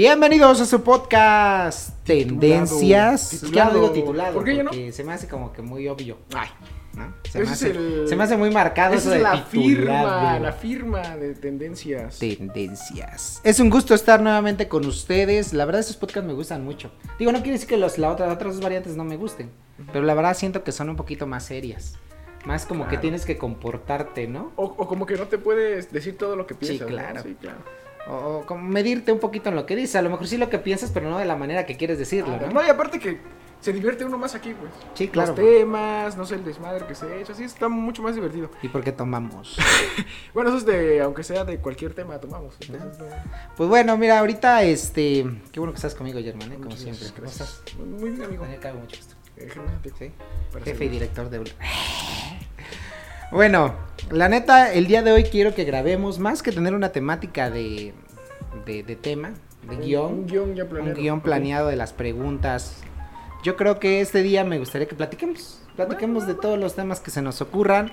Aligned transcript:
Bienvenidos 0.00 0.60
a 0.60 0.66
su 0.66 0.82
podcast 0.82 1.88
Tendencias. 2.04 3.30
Titulado. 3.30 3.54
Ya 3.54 3.64
no 3.64 3.72
digo 3.72 3.90
titulado 3.92 4.34
¿Por 4.34 4.44
qué 4.44 4.56
ya 4.56 4.62
no? 4.62 4.70
se 4.92 5.02
me 5.04 5.14
hace 5.14 5.26
como 5.26 5.54
que 5.54 5.62
muy 5.62 5.88
obvio. 5.88 6.18
Ay, 6.34 6.50
¿no? 6.92 7.14
Se, 7.30 7.38
me 7.38 7.44
es 7.46 7.50
hace, 7.52 7.70
el- 7.70 8.04
se 8.06 8.14
me 8.14 8.24
hace 8.24 8.36
muy 8.36 8.50
marcado 8.50 8.92
eso 8.92 9.04
esa 9.08 9.10
de 9.12 9.16
es 9.16 9.22
la 9.22 9.38
firma, 9.38 10.38
la 10.38 10.52
firma 10.52 11.16
de 11.16 11.32
tendencias. 11.34 12.18
Tendencias. 12.18 13.40
Es 13.42 13.58
un 13.58 13.70
gusto 13.70 13.94
estar 13.94 14.20
nuevamente 14.20 14.68
con 14.68 14.84
ustedes. 14.84 15.54
La 15.54 15.64
verdad, 15.64 15.80
esos 15.80 15.96
podcasts 15.96 16.28
me 16.28 16.34
gustan 16.34 16.62
mucho. 16.62 16.90
Digo, 17.18 17.32
no 17.32 17.38
quiere 17.38 17.52
decir 17.52 17.68
que 17.70 17.78
los, 17.78 17.96
la 17.96 18.10
otra, 18.12 18.30
otras 18.30 18.52
dos 18.56 18.62
variantes 18.62 18.96
no 18.96 19.04
me 19.04 19.16
gusten. 19.16 19.50
Pero 19.94 20.04
la 20.04 20.12
verdad 20.12 20.36
siento 20.36 20.62
que 20.62 20.72
son 20.72 20.90
un 20.90 20.96
poquito 20.96 21.26
más 21.26 21.46
serias. 21.46 21.94
Más 22.44 22.66
como 22.66 22.86
que 22.86 22.98
tienes 22.98 23.24
que 23.24 23.38
comportarte, 23.38 24.28
¿no? 24.28 24.52
O, 24.56 24.64
o 24.66 24.86
como 24.86 25.06
que 25.06 25.16
no 25.16 25.24
te 25.26 25.38
puedes 25.38 25.90
decir 25.90 26.18
todo 26.18 26.36
lo 26.36 26.46
que 26.46 26.52
Sí, 26.52 26.60
piensas. 26.60 26.80
¿no? 26.90 26.94
claro. 26.94 27.22
Sí, 27.22 27.34
claro. 27.40 27.58
O, 28.08 28.44
medirte 28.54 29.10
un 29.12 29.18
poquito 29.18 29.48
en 29.48 29.56
lo 29.56 29.66
que 29.66 29.74
dices. 29.76 29.96
A 29.96 30.02
lo 30.02 30.10
mejor 30.10 30.26
sí 30.28 30.36
lo 30.36 30.48
que 30.48 30.58
piensas, 30.58 30.90
pero 30.92 31.10
no 31.10 31.18
de 31.18 31.24
la 31.24 31.36
manera 31.36 31.66
que 31.66 31.76
quieres 31.76 31.98
decirlo. 31.98 32.36
¿no? 32.38 32.48
No, 32.48 32.64
y 32.64 32.68
aparte 32.68 32.98
que 33.00 33.18
se 33.60 33.72
divierte 33.72 34.04
uno 34.04 34.16
más 34.16 34.34
aquí, 34.34 34.54
pues. 34.54 34.70
Sí, 34.94 35.08
claro. 35.08 35.34
Los 35.34 35.36
temas, 35.36 36.16
no 36.16 36.24
sé, 36.24 36.36
el 36.36 36.44
desmadre 36.44 36.86
que 36.86 36.94
se 36.94 37.20
echa, 37.20 37.32
así 37.32 37.42
está 37.42 37.68
mucho 37.68 38.02
más 38.02 38.14
divertido. 38.14 38.50
¿Y 38.62 38.68
por 38.68 38.84
qué 38.84 38.92
tomamos? 38.92 39.56
Bueno, 40.34 40.50
eso 40.50 40.58
es 40.58 40.66
de, 40.66 41.00
aunque 41.00 41.24
sea 41.24 41.44
de 41.44 41.58
cualquier 41.58 41.94
tema, 41.94 42.18
tomamos. 42.20 42.54
Entonces, 42.60 42.98
no- 42.98 43.06
Pues 43.56 43.68
bueno, 43.68 43.96
mira, 43.96 44.18
ahorita 44.20 44.62
este. 44.62 45.24
Qué 45.50 45.58
bueno 45.58 45.72
que 45.72 45.76
estás 45.78 45.94
conmigo, 45.94 46.20
Germán, 46.20 46.52
¿eh? 46.52 46.56
como 46.56 46.66
muchas 46.66 46.80
siempre. 46.82 47.08
¿Cómo 47.16 47.26
estás? 47.26 47.62
Muy 47.78 48.10
bien, 48.10 48.22
amigo. 48.22 48.44
Me 48.44 48.56
cae 48.58 48.74
mucho 48.74 49.00
esto. 49.00 49.14
Eh, 49.38 49.48
Sí. 49.98 50.12
Jefe 50.64 50.84
y 50.84 50.88
director 50.88 51.28
de. 51.30 51.40
Bueno, 53.32 53.74
la 54.10 54.28
neta, 54.28 54.72
el 54.72 54.86
día 54.86 55.02
de 55.02 55.10
hoy 55.12 55.24
quiero 55.24 55.52
que 55.54 55.64
grabemos 55.64 56.18
más 56.20 56.42
que 56.42 56.52
tener 56.52 56.74
una 56.74 56.90
temática 56.92 57.50
de, 57.50 57.92
de, 58.66 58.82
de 58.82 58.96
tema, 58.96 59.30
de 59.66 59.76
Un- 59.76 59.80
guion, 59.82 60.12
Un 60.12 60.26
guion 60.26 60.54
ya 60.54 60.64
un 60.64 60.68
planeado. 60.68 61.00
guion 61.00 61.18
Ok. 61.18 61.24
planeado 61.24 61.68
de 61.68 61.76
las 61.76 61.92
preguntas. 61.94 62.82
Yo 63.42 63.56
creo 63.56 63.78
que 63.78 64.00
este 64.00 64.22
día 64.22 64.44
me 64.44 64.58
gustaría 64.58 64.86
que 64.88 64.94
platiquemos, 64.94 65.62
platiquemos 65.76 66.26
de 66.26 66.34
todos 66.34 66.58
los 66.58 66.74
temas 66.74 67.00
que 67.00 67.10
se 67.10 67.22
nos 67.22 67.40
ocurran, 67.40 67.92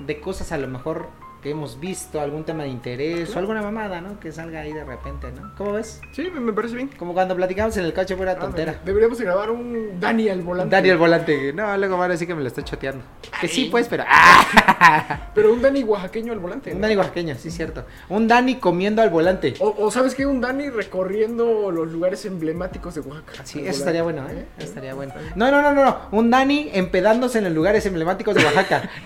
de 0.00 0.20
cosas 0.20 0.52
a 0.52 0.58
lo 0.58 0.68
mejor 0.68 1.08
que 1.42 1.50
hemos 1.50 1.80
visto, 1.80 2.20
algún 2.20 2.44
tema 2.44 2.62
de 2.62 2.68
interés 2.68 3.22
o 3.22 3.32
Claro. 3.32 3.40
alguna 3.40 3.62
mamada, 3.62 4.00
¿no? 4.00 4.20
Que 4.20 4.30
salga 4.30 4.60
ahí 4.60 4.72
de 4.72 4.84
repente, 4.84 5.32
¿no? 5.32 5.52
¿Cómo 5.56 5.72
ves? 5.72 6.00
Sí, 6.12 6.30
me, 6.32 6.52
parece 6.52 6.76
bien. 6.76 6.88
Como 6.96 7.14
cuando 7.14 7.34
platicamos 7.34 7.76
en 7.76 7.84
el 7.84 7.92
coche 7.92 8.16
fuera 8.16 8.32
Ah, 8.32 8.38
tontera. 8.38 8.80
Deberíamos 8.84 9.18
de 9.18 9.24
grabar 9.24 9.50
un 9.50 9.98
Dani 9.98 10.28
al 10.28 10.40
volante. 10.42 10.74
Dani 10.76 10.88
el 10.90 10.98
volante. 10.98 11.52
No, 11.52 11.76
luego 11.76 11.96
van 11.98 12.10
a 12.10 12.12
decir 12.12 12.28
que 12.28 12.34
me 12.34 12.42
lo 12.42 12.46
estoy 12.48 12.62
choteando. 12.64 13.02
Que 13.40 13.48
sí, 13.48 13.68
pues, 13.70 13.88
pero. 13.88 14.04
¡Ah! 14.06 15.30
Pero 15.34 15.52
un 15.52 15.62
Dani 15.62 15.82
oaxaqueño 15.82 16.32
al 16.32 16.38
volante. 16.38 16.72
Un. 16.72 16.80
Dani 16.80 16.96
oaxaqueño, 16.96 17.34
sí, 17.36 17.50
cierto. 17.50 17.84
Un 18.08 18.28
Dani 18.28 18.56
comiendo 18.56 19.02
al 19.02 19.10
volante. 19.10 19.54
O, 19.60 19.74
o 19.78 19.90
sabes 19.90 20.14
qué, 20.14 20.26
un 20.26 20.40
Dani 20.40 20.70
recorriendo 20.70 21.70
los 21.70 21.90
lugares 21.90 22.24
emblemáticos 22.24 22.94
de 22.94 23.00
Oaxaca. 23.00 23.32
Sí, 23.44 23.58
eso 23.58 23.58
volante. 23.58 23.70
estaría 23.70 24.02
bueno, 24.02 24.28
¿eh? 24.28 24.46
Eso 24.58 24.68
estaría 24.68 24.94
bueno. 24.94 25.12
No, 25.34 25.50
no, 25.50 25.60
no, 25.62 25.72
no, 25.72 25.84
no. 25.84 25.98
Un 26.12 26.30
Dani 26.30 26.70
empedándose 26.72 27.38
en 27.38 27.44
los 27.44 27.52
lugares 27.52 27.84
emblemáticos 27.86 28.34
de 28.34 28.44
Oaxaca. 28.44 28.88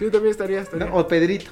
Sí, 0.00 0.10
también 0.10 0.30
estaría. 0.30 0.60
estaría. 0.62 0.86
¿no? 0.86 0.96
O 0.96 1.06
Pedrito. 1.06 1.50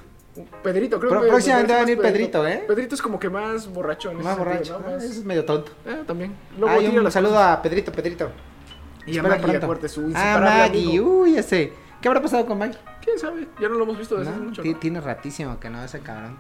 Pedrito, 0.62 0.98
creo 0.98 1.12
que. 1.12 1.18
me- 1.20 1.28
próximamente 1.28 1.72
me 1.72 1.76
va 1.76 1.82
a 1.82 1.84
venir 1.84 2.00
Pedrito, 2.02 2.46
¿eh? 2.46 2.64
Pedrito 2.66 2.94
es 2.94 3.02
como 3.02 3.18
que 3.18 3.28
más 3.30 3.66
borracho. 3.72 4.10
en 4.10 4.18
ese 4.20 4.24
Más 4.24 4.36
sentido, 4.36 4.52
borracho. 4.54 4.78
¿no? 4.80 4.86
Ah, 4.86 4.90
Más- 4.96 5.04
es 5.04 5.24
medio 5.24 5.44
tonto. 5.44 5.72
Eh, 5.86 6.02
también. 6.06 6.34
Luego 6.58 6.78
Ay, 6.78 6.86
un 6.88 7.10
saludo 7.10 7.32
cosas. 7.34 7.58
a 7.58 7.62
Pedrito, 7.62 7.92
Pedrito. 7.92 8.30
Y 9.06 9.16
a 9.18 9.22
Maggie, 9.22 9.88
su 9.88 10.12
Ah, 10.14 10.38
Maggie. 10.40 11.00
Uy, 11.00 11.36
ese. 11.38 11.72
¿Qué 12.02 12.08
habrá 12.08 12.20
pasado 12.22 12.44
con 12.46 12.58
Maggie? 12.58 12.78
¿Quién 13.02 13.18
sabe? 13.18 13.48
Ya 13.60 13.68
no 13.68 13.74
lo 13.76 13.84
hemos 13.84 13.98
visto 13.98 14.16
desde 14.16 14.30
hace 14.30 14.40
mucho. 14.40 14.62
¿no? 14.62 14.76
Tiene 14.78 15.00
ratísimo 15.00 15.58
que 15.58 15.70
no, 15.70 15.82
ese 15.82 16.00
cabrón. 16.00 16.36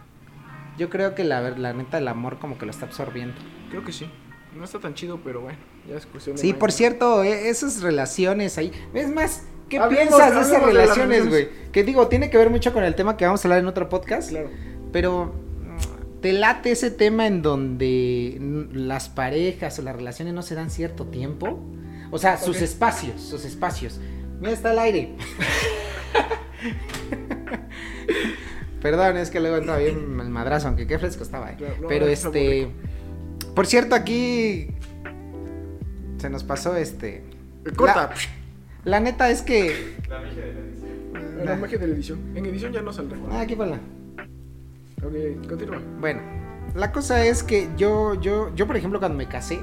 Yo 0.76 0.88
creo 0.90 1.14
que 1.14 1.24
la, 1.24 1.40
la 1.50 1.72
neta, 1.72 1.98
el 1.98 2.06
amor 2.06 2.38
como 2.38 2.58
que 2.58 2.66
lo 2.66 2.70
está 2.70 2.86
absorbiendo. 2.86 3.34
Creo 3.70 3.84
que 3.84 3.92
sí. 3.92 4.08
No 4.56 4.64
está 4.64 4.78
tan 4.78 4.94
chido, 4.94 5.18
pero 5.24 5.40
bueno. 5.40 5.58
Ya 5.88 5.96
es 5.96 6.06
cuestión 6.06 6.36
de 6.36 6.42
Sí, 6.42 6.52
por 6.52 6.70
cierto, 6.70 7.24
e- 7.24 7.48
esas 7.48 7.80
relaciones 7.82 8.58
ahí. 8.58 8.70
Es 8.94 9.10
más, 9.10 9.44
¿qué 9.68 9.78
Hablemos- 9.78 10.16
piensas 10.16 10.34
de 10.34 10.40
esas 10.40 10.62
relaciones, 10.62 11.28
güey? 11.28 11.48
Que 11.72 11.84
digo, 11.84 12.08
tiene 12.08 12.30
que 12.30 12.38
ver 12.38 12.50
mucho 12.50 12.72
con 12.72 12.84
el 12.84 12.94
tema 12.94 13.16
que 13.16 13.24
vamos 13.26 13.44
a 13.44 13.48
hablar 13.48 13.60
en 13.60 13.66
otro 13.66 13.88
podcast. 13.88 14.30
Claro. 14.30 14.50
Pero 14.92 15.26
mm, 15.26 16.20
te 16.20 16.32
late 16.32 16.70
ese 16.72 16.90
tema 16.90 17.26
en 17.26 17.42
donde 17.42 18.38
las 18.72 19.08
parejas 19.08 19.78
o 19.78 19.82
las 19.82 19.94
relaciones 19.96 20.34
no 20.34 20.42
se 20.42 20.54
dan 20.54 20.70
cierto 20.70 21.06
tiempo. 21.06 21.60
O 22.10 22.18
sea, 22.18 22.38
sus 22.38 22.60
espacios, 22.62 23.20
sus 23.20 23.44
espacios. 23.44 24.00
Mira, 24.40 24.52
está 24.52 24.72
el 24.72 24.78
aire. 24.78 25.14
Perdón, 28.80 29.16
es 29.16 29.30
que 29.30 29.40
luego 29.40 29.56
entra 29.56 29.76
bien 29.76 30.18
el 30.20 30.28
madrazo, 30.30 30.68
aunque 30.68 30.86
qué 30.86 30.98
fresco 30.98 31.22
estaba, 31.24 31.50
eh. 31.50 31.56
Claro, 31.58 31.74
no, 31.82 31.88
Pero 31.88 32.06
este. 32.06 32.68
Por 33.54 33.66
cierto, 33.66 33.94
aquí. 33.94 34.68
Se 36.18 36.30
nos 36.30 36.44
pasó 36.44 36.76
este. 36.76 37.24
Corta. 37.76 38.10
La, 38.14 38.14
la 38.88 39.00
neta 39.00 39.30
es 39.30 39.42
que. 39.42 39.96
La 40.08 40.20
magia 41.56 41.78
de 41.78 41.86
la 41.86 41.94
edición. 41.94 42.18
En 42.34 42.46
edición 42.46 42.72
ya 42.72 42.82
no 42.82 42.92
saldrá. 42.92 43.18
Ah, 43.30 43.42
aquí 43.42 43.54
ponla. 43.54 43.78
Ok, 45.04 45.46
continúa. 45.48 45.80
Bueno, 46.00 46.20
la 46.74 46.90
cosa 46.90 47.24
es 47.24 47.42
que 47.42 47.68
yo, 47.76 48.20
yo, 48.20 48.54
yo 48.54 48.66
por 48.66 48.76
ejemplo, 48.76 48.98
cuando 48.98 49.16
me 49.16 49.28
casé, 49.28 49.60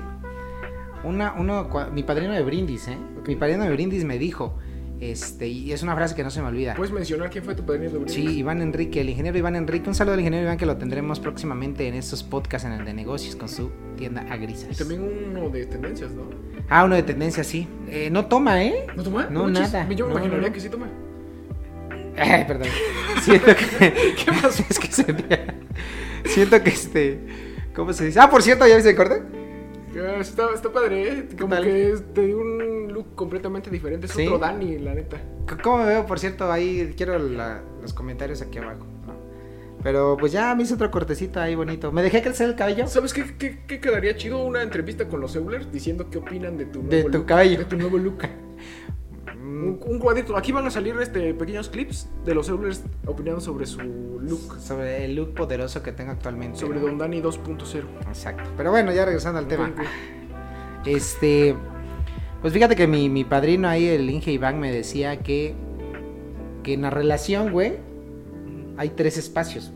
una, 1.04 1.34
uno, 1.34 1.70
mi 1.92 2.04
padrino 2.04 2.34
de 2.34 2.44
brindis, 2.44 2.88
¿eh? 2.88 2.98
Mi 3.28 3.36
padrino 3.36 3.64
de 3.64 3.72
brindis 3.72 4.06
me 4.06 4.18
dijo, 4.18 4.58
este, 5.02 5.48
y 5.48 5.72
es 5.74 5.84
una 5.84 5.96
frase 5.96 6.16
que 6.16 6.24
no 6.24 6.30
se 6.32 6.42
me 6.42 6.48
olvida. 6.48 6.74
¿Puedes 6.76 6.94
mencionar 6.94 7.30
quién 7.30 7.44
fue 7.44 7.54
tu 7.56 7.66
padrino 7.66 7.90
de? 8.00 8.10
Sí, 8.10 8.26
Iván 8.40 8.62
Enrique, 8.62 9.02
el 9.02 9.10
ingeniero 9.10 9.38
Iván 9.38 9.56
Enrique. 9.56 9.88
Un 9.90 9.96
saludo 9.96 10.14
al 10.14 10.20
ingeniero 10.22 10.46
Iván 10.46 10.58
que 10.58 10.66
lo 10.66 10.78
tendremos 10.78 11.20
próximamente 11.20 11.88
en 11.88 11.94
estos 11.96 12.24
podcasts 12.24 12.66
en 12.66 12.74
el 12.74 12.86
de 12.86 12.94
negocios 12.94 13.36
con 13.36 13.50
su 13.50 13.72
tienda 13.98 14.26
Y 14.28 14.32
Agrisas. 14.32 14.78
también 14.78 15.02
uno 15.32 15.50
de 15.50 15.66
tendencias, 15.66 16.12
¿no? 16.12 16.24
Ah, 16.70 16.84
uno 16.86 16.96
de 16.96 17.04
tendencia, 17.04 17.44
sí. 17.44 17.68
Eh, 17.90 18.10
no 18.12 18.26
toma, 18.26 18.64
¿eh? 18.64 18.88
¿No 18.96 19.04
toma? 19.04 19.28
No, 19.30 19.48
nada. 19.50 19.88
Yo 19.90 20.08
me 20.08 20.14
No, 20.14 20.20
imaginaría 20.20 20.48
no. 20.48 20.54
que 20.54 20.60
sí 20.60 20.70
toma. 20.70 20.88
Ay, 22.18 22.46
perdón. 22.46 22.68
Siento 23.22 23.48
que. 23.56 24.16
¿Qué 24.26 24.32
más 24.32 24.60
es 24.70 24.80
que 24.80 24.88
sentía? 24.92 25.56
Siento 26.26 26.64
que 26.64 26.70
este. 26.70 27.20
¿Cómo 27.76 27.92
se 27.94 28.06
dice? 28.06 28.20
Ah, 28.20 28.30
por 28.30 28.42
cierto, 28.42 28.66
¿ya 28.68 28.76
viste 28.76 28.92
el 28.92 28.96
corte? 28.96 29.22
Ah, 29.98 30.18
Está, 30.20 30.48
está 30.54 30.72
padre, 30.72 31.08
¿eh? 31.10 31.28
Como 31.40 31.54
tal? 31.56 31.64
que 31.66 31.92
es- 31.92 32.14
te 32.14 32.26
dio 32.26 32.40
un 32.40 32.65
look 32.96 33.14
completamente 33.16 33.70
diferente. 33.70 34.08
Es 34.08 34.14
¿Sí? 34.14 34.26
otro 34.26 34.40
Dani, 34.40 34.80
la 34.80 34.94
neta. 34.96 35.18
¿Cómo 35.64 35.78
me 35.80 35.86
veo? 35.86 36.06
Por 36.06 36.18
cierto, 36.20 36.52
ahí 36.52 36.94
quiero 36.98 37.20
la- 37.20 37.62
los 37.82 37.94
comentarios 37.94 38.42
aquí 38.42 38.58
abajo, 38.58 38.86
¿no? 39.06 39.14
Pero 39.84 40.18
pues 40.20 40.32
ya 40.32 40.56
me 40.56 40.64
hice 40.64 40.74
otro 40.74 40.90
cortecito 40.90 41.40
ahí 41.40 41.54
bonito. 41.54 41.92
¿Me 41.92 42.02
dejé 42.02 42.22
crecer 42.24 42.50
el 42.50 42.56
cabello? 42.56 42.88
¿Sabes 42.88 43.14
qué, 43.14 43.36
qué, 43.38 43.60
qué 43.68 43.80
quedaría 43.80 44.16
chido? 44.16 44.44
Una 44.44 44.64
entrevista 44.64 45.08
con 45.08 45.20
los 45.22 45.36
Eulers 45.36 45.72
diciendo 45.72 46.10
qué 46.10 46.18
opinan 46.18 46.58
de 46.58 46.66
tu 46.66 46.80
nuevo 46.82 46.90
De 46.96 47.04
tu 47.04 47.18
look. 47.20 47.26
cabello. 47.28 47.58
De 47.60 47.66
tu 47.66 47.78
nuevo 47.78 47.98
look. 48.00 48.24
Mm, 49.38 49.64
Un, 49.68 49.80
un 49.86 50.00
cuadrito. 50.00 50.36
Aquí 50.36 50.52
van 50.52 50.66
a 50.66 50.72
salir 50.72 50.96
este 51.00 51.34
pequeños 51.36 51.70
clips 51.70 52.10
de 52.26 52.34
los 52.34 52.50
Eulers 52.50 52.84
opinando 53.06 53.42
sobre 53.42 53.68
su 53.68 53.80
look. 53.82 54.58
Sobre 54.60 55.06
el 55.06 55.16
look 55.16 55.36
poderoso 55.36 55.84
que 55.84 55.92
tengo 55.92 56.12
actualmente. 56.14 56.58
Sobre 56.58 56.80
¿no? 56.80 56.88
Don 56.88 56.98
Dani 56.98 57.22
2.0. 57.22 57.84
Exacto. 58.08 58.50
Pero 58.58 58.72
bueno, 58.72 58.92
ya 58.92 59.06
regresando 59.06 59.38
al 59.38 59.48
tema. 59.48 59.72
Este. 60.86 61.56
Pues 62.46 62.54
fíjate 62.54 62.76
que 62.76 62.86
mi, 62.86 63.10
mi 63.10 63.24
padrino 63.24 63.68
ahí, 63.68 63.88
el 63.88 64.08
Inge 64.08 64.32
Iván, 64.32 64.60
me 64.60 64.72
decía 64.72 65.18
que. 65.18 65.56
Que 66.62 66.74
en 66.74 66.84
la 66.84 66.92
relación, 66.92 67.52
güey, 67.52 67.78
hay 68.78 68.90
tres 68.90 69.18
espacios. 69.18 69.74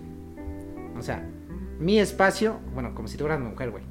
O 0.96 1.02
sea, 1.02 1.28
mi 1.80 1.98
espacio, 1.98 2.60
bueno, 2.76 2.94
como 2.94 3.08
si 3.08 3.18
tú 3.18 3.24
fueras 3.24 3.40
mujer, 3.40 3.72
güey. 3.72 3.86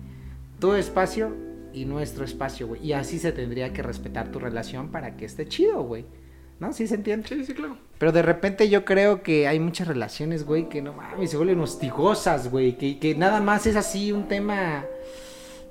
Tu 0.61 0.75
espacio 0.75 1.34
y 1.72 1.87
nuestro 1.87 2.25
espacio, 2.25 2.69
güey. 2.69 2.87
Y 2.87 2.93
así 2.93 3.19
se 3.19 3.33
tendría 3.33 3.72
que 3.72 3.83
respetar 3.83 4.31
tu 4.31 4.38
relación 4.38 4.93
para 4.93 5.17
que 5.17 5.25
esté 5.25 5.49
chido, 5.49 5.83
güey. 5.83 6.06
¿No? 6.61 6.73
¿Sí 6.73 6.87
se 6.87 6.94
entiende? 6.94 7.26
Sí, 7.26 7.44
sí, 7.44 7.55
claro. 7.55 7.79
Pero 7.99 8.12
de 8.12 8.23
repente 8.23 8.69
yo 8.69 8.85
creo 8.85 9.25
que 9.25 9.49
hay 9.49 9.58
muchas 9.58 9.88
relaciones, 9.88 10.47
güey, 10.47 10.69
que 10.69 10.82
no 10.82 10.93
mames, 10.93 11.32
se 11.32 11.37
vuelven 11.37 11.58
hostigosas, 11.58 12.49
güey. 12.49 12.79
Que, 12.79 13.00
que 13.00 13.17
nada 13.17 13.41
más 13.41 13.67
es 13.67 13.75
así 13.75 14.12
un 14.12 14.29
tema, 14.29 14.85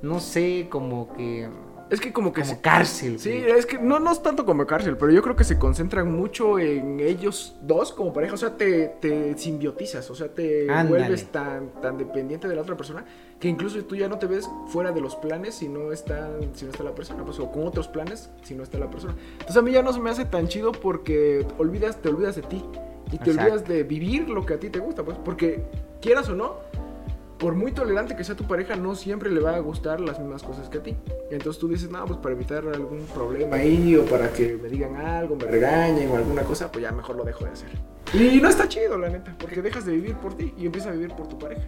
no 0.01 0.19
sé, 0.19 0.67
como 0.69 1.13
que. 1.15 1.47
Es 1.89 2.01
que 2.01 2.11
como 2.11 2.33
que 2.33 2.41
Como 2.41 2.53
se- 2.55 2.61
cárcel, 2.61 3.17
Sí, 3.19 3.29
güey. 3.39 3.51
es 3.51 3.65
que 3.65 3.77
no, 3.77 3.99
no 3.99 4.11
es 4.11 4.21
tanto 4.21 4.45
como 4.45 4.65
cárcel, 4.65 4.97
pero 4.97 5.11
yo 5.11 5.21
creo 5.21 5.35
que 5.37 5.43
se 5.45 5.57
concentran 5.57 6.11
mucho 6.11 6.59
en 6.59 6.99
ellos 6.99 7.55
dos 7.61 7.93
como 7.93 8.11
pareja. 8.11 8.33
O 8.33 8.37
sea, 8.37 8.57
te, 8.57 8.87
te 8.99 9.37
simbiotizas, 9.37 10.09
o 10.11 10.15
sea, 10.15 10.27
te 10.27 10.69
Ándale. 10.69 10.89
vuelves 10.89 11.27
tan, 11.31 11.69
tan 11.81 11.97
dependiente 11.97 12.47
de 12.47 12.55
la 12.55 12.61
otra 12.61 12.75
persona 12.75 13.05
que 13.39 13.47
incluso 13.47 13.81
tú 13.85 13.95
ya 13.95 14.09
no 14.09 14.17
te 14.19 14.25
ves 14.25 14.49
fuera 14.67 14.91
de 14.91 14.99
los 14.99 15.15
planes 15.15 15.55
si 15.55 15.69
no 15.69 15.91
está, 15.93 16.29
si 16.55 16.65
no 16.65 16.71
está 16.71 16.83
la 16.83 16.93
persona, 16.95 17.23
pues, 17.23 17.39
o 17.39 17.51
con 17.51 17.65
otros 17.67 17.87
planes 17.87 18.29
si 18.43 18.53
no 18.55 18.63
está 18.63 18.77
la 18.79 18.89
persona. 18.89 19.15
Entonces 19.33 19.55
a 19.57 19.61
mí 19.61 19.71
ya 19.71 19.81
no 19.83 19.93
se 19.93 19.99
me 19.99 20.09
hace 20.09 20.25
tan 20.25 20.47
chido 20.47 20.71
porque 20.71 21.45
olvidas, 21.57 21.97
te 22.01 22.09
olvidas 22.09 22.35
de 22.35 22.41
ti 22.41 22.63
y 23.07 23.17
te 23.19 23.29
Exacto. 23.29 23.41
olvidas 23.41 23.67
de 23.67 23.83
vivir 23.83 24.27
lo 24.27 24.45
que 24.45 24.55
a 24.55 24.59
ti 24.59 24.69
te 24.69 24.79
gusta, 24.79 25.03
pues, 25.03 25.17
porque 25.23 25.63
quieras 26.01 26.27
o 26.29 26.35
no, 26.35 26.55
por 27.37 27.55
muy 27.55 27.71
tolerante 27.71 28.15
que 28.15 28.23
sea 28.23 28.35
tu 28.35 28.45
pareja, 28.45 28.75
no 28.75 28.95
siempre 28.95 29.29
le 29.29 29.39
va 29.39 29.55
a 29.55 29.59
gustar 29.59 29.99
las 29.99 30.19
mismas 30.19 30.43
cosas 30.43 30.69
que 30.69 30.79
a 30.79 30.83
ti. 30.83 30.95
Entonces 31.31 31.59
tú 31.59 31.67
dices, 31.67 31.89
no, 31.89 32.03
pues 32.05 32.19
para 32.19 32.35
evitar 32.35 32.67
algún 32.67 33.05
problema 33.13 33.57
ahí, 33.57 33.95
o 33.95 34.05
para 34.05 34.31
que 34.31 34.57
me 34.61 34.69
digan 34.69 34.95
algo, 34.95 35.35
me 35.35 35.45
regañen 35.45 36.09
o 36.11 36.15
alguna 36.15 36.43
cosa, 36.43 36.71
pues 36.71 36.83
ya 36.83 36.91
mejor 36.91 37.15
lo 37.15 37.23
dejo 37.23 37.45
de 37.45 37.51
hacer. 37.51 37.69
Y 38.13 38.39
no 38.41 38.49
está 38.49 38.67
chido, 38.67 38.97
la 38.97 39.09
neta, 39.09 39.35
porque 39.39 39.61
dejas 39.61 39.85
de 39.85 39.91
vivir 39.93 40.15
por 40.15 40.35
ti 40.35 40.53
y 40.57 40.65
empiezas 40.65 40.89
a 40.89 40.93
vivir 40.93 41.13
por 41.13 41.27
tu 41.27 41.37
pareja. 41.37 41.67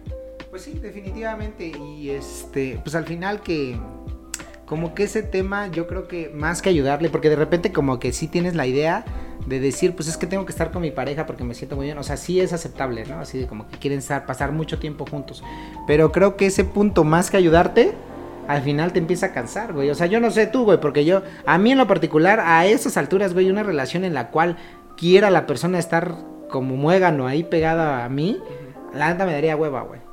Pues 0.50 0.62
sí, 0.62 0.78
definitivamente. 0.78 1.66
Y 1.66 2.10
este, 2.10 2.80
pues 2.82 2.94
al 2.94 3.04
final 3.04 3.40
que 3.40 3.78
como 4.70 4.94
que 4.94 5.02
ese 5.02 5.24
tema 5.24 5.66
yo 5.66 5.88
creo 5.88 6.06
que 6.06 6.30
más 6.32 6.62
que 6.62 6.68
ayudarle, 6.68 7.10
porque 7.10 7.28
de 7.28 7.34
repente 7.34 7.72
como 7.72 7.98
que 7.98 8.12
sí 8.12 8.28
tienes 8.28 8.54
la 8.54 8.68
idea 8.68 9.04
de 9.44 9.58
decir, 9.58 9.96
pues 9.96 10.06
es 10.06 10.16
que 10.16 10.28
tengo 10.28 10.46
que 10.46 10.52
estar 10.52 10.70
con 10.70 10.80
mi 10.80 10.92
pareja 10.92 11.26
porque 11.26 11.42
me 11.42 11.54
siento 11.54 11.74
muy 11.74 11.86
bien, 11.86 11.98
o 11.98 12.04
sea, 12.04 12.16
sí 12.16 12.38
es 12.38 12.52
aceptable, 12.52 13.04
¿no? 13.04 13.18
Así 13.18 13.36
de 13.36 13.48
como 13.48 13.66
que 13.66 13.78
quieren 13.78 13.98
estar, 13.98 14.26
pasar 14.26 14.52
mucho 14.52 14.78
tiempo 14.78 15.04
juntos, 15.10 15.42
pero 15.88 16.12
creo 16.12 16.36
que 16.36 16.46
ese 16.46 16.62
punto 16.62 17.02
más 17.02 17.32
que 17.32 17.36
ayudarte, 17.36 17.94
al 18.46 18.62
final 18.62 18.92
te 18.92 19.00
empieza 19.00 19.26
a 19.26 19.32
cansar, 19.32 19.72
güey, 19.72 19.90
o 19.90 19.94
sea, 19.96 20.06
yo 20.06 20.20
no 20.20 20.30
sé 20.30 20.46
tú, 20.46 20.62
güey, 20.62 20.78
porque 20.78 21.04
yo, 21.04 21.22
a 21.46 21.58
mí 21.58 21.72
en 21.72 21.78
lo 21.78 21.88
particular, 21.88 22.38
a 22.38 22.64
esas 22.66 22.96
alturas, 22.96 23.34
güey, 23.34 23.50
una 23.50 23.64
relación 23.64 24.04
en 24.04 24.14
la 24.14 24.28
cual 24.30 24.56
quiera 24.96 25.30
la 25.30 25.48
persona 25.48 25.80
estar 25.80 26.14
como 26.48 26.76
muégano 26.76 27.26
ahí 27.26 27.42
pegada 27.42 28.04
a 28.04 28.08
mí, 28.08 28.38
la 28.94 29.10
neta 29.10 29.26
me 29.26 29.32
daría 29.32 29.56
hueva, 29.56 29.82
güey. 29.82 30.09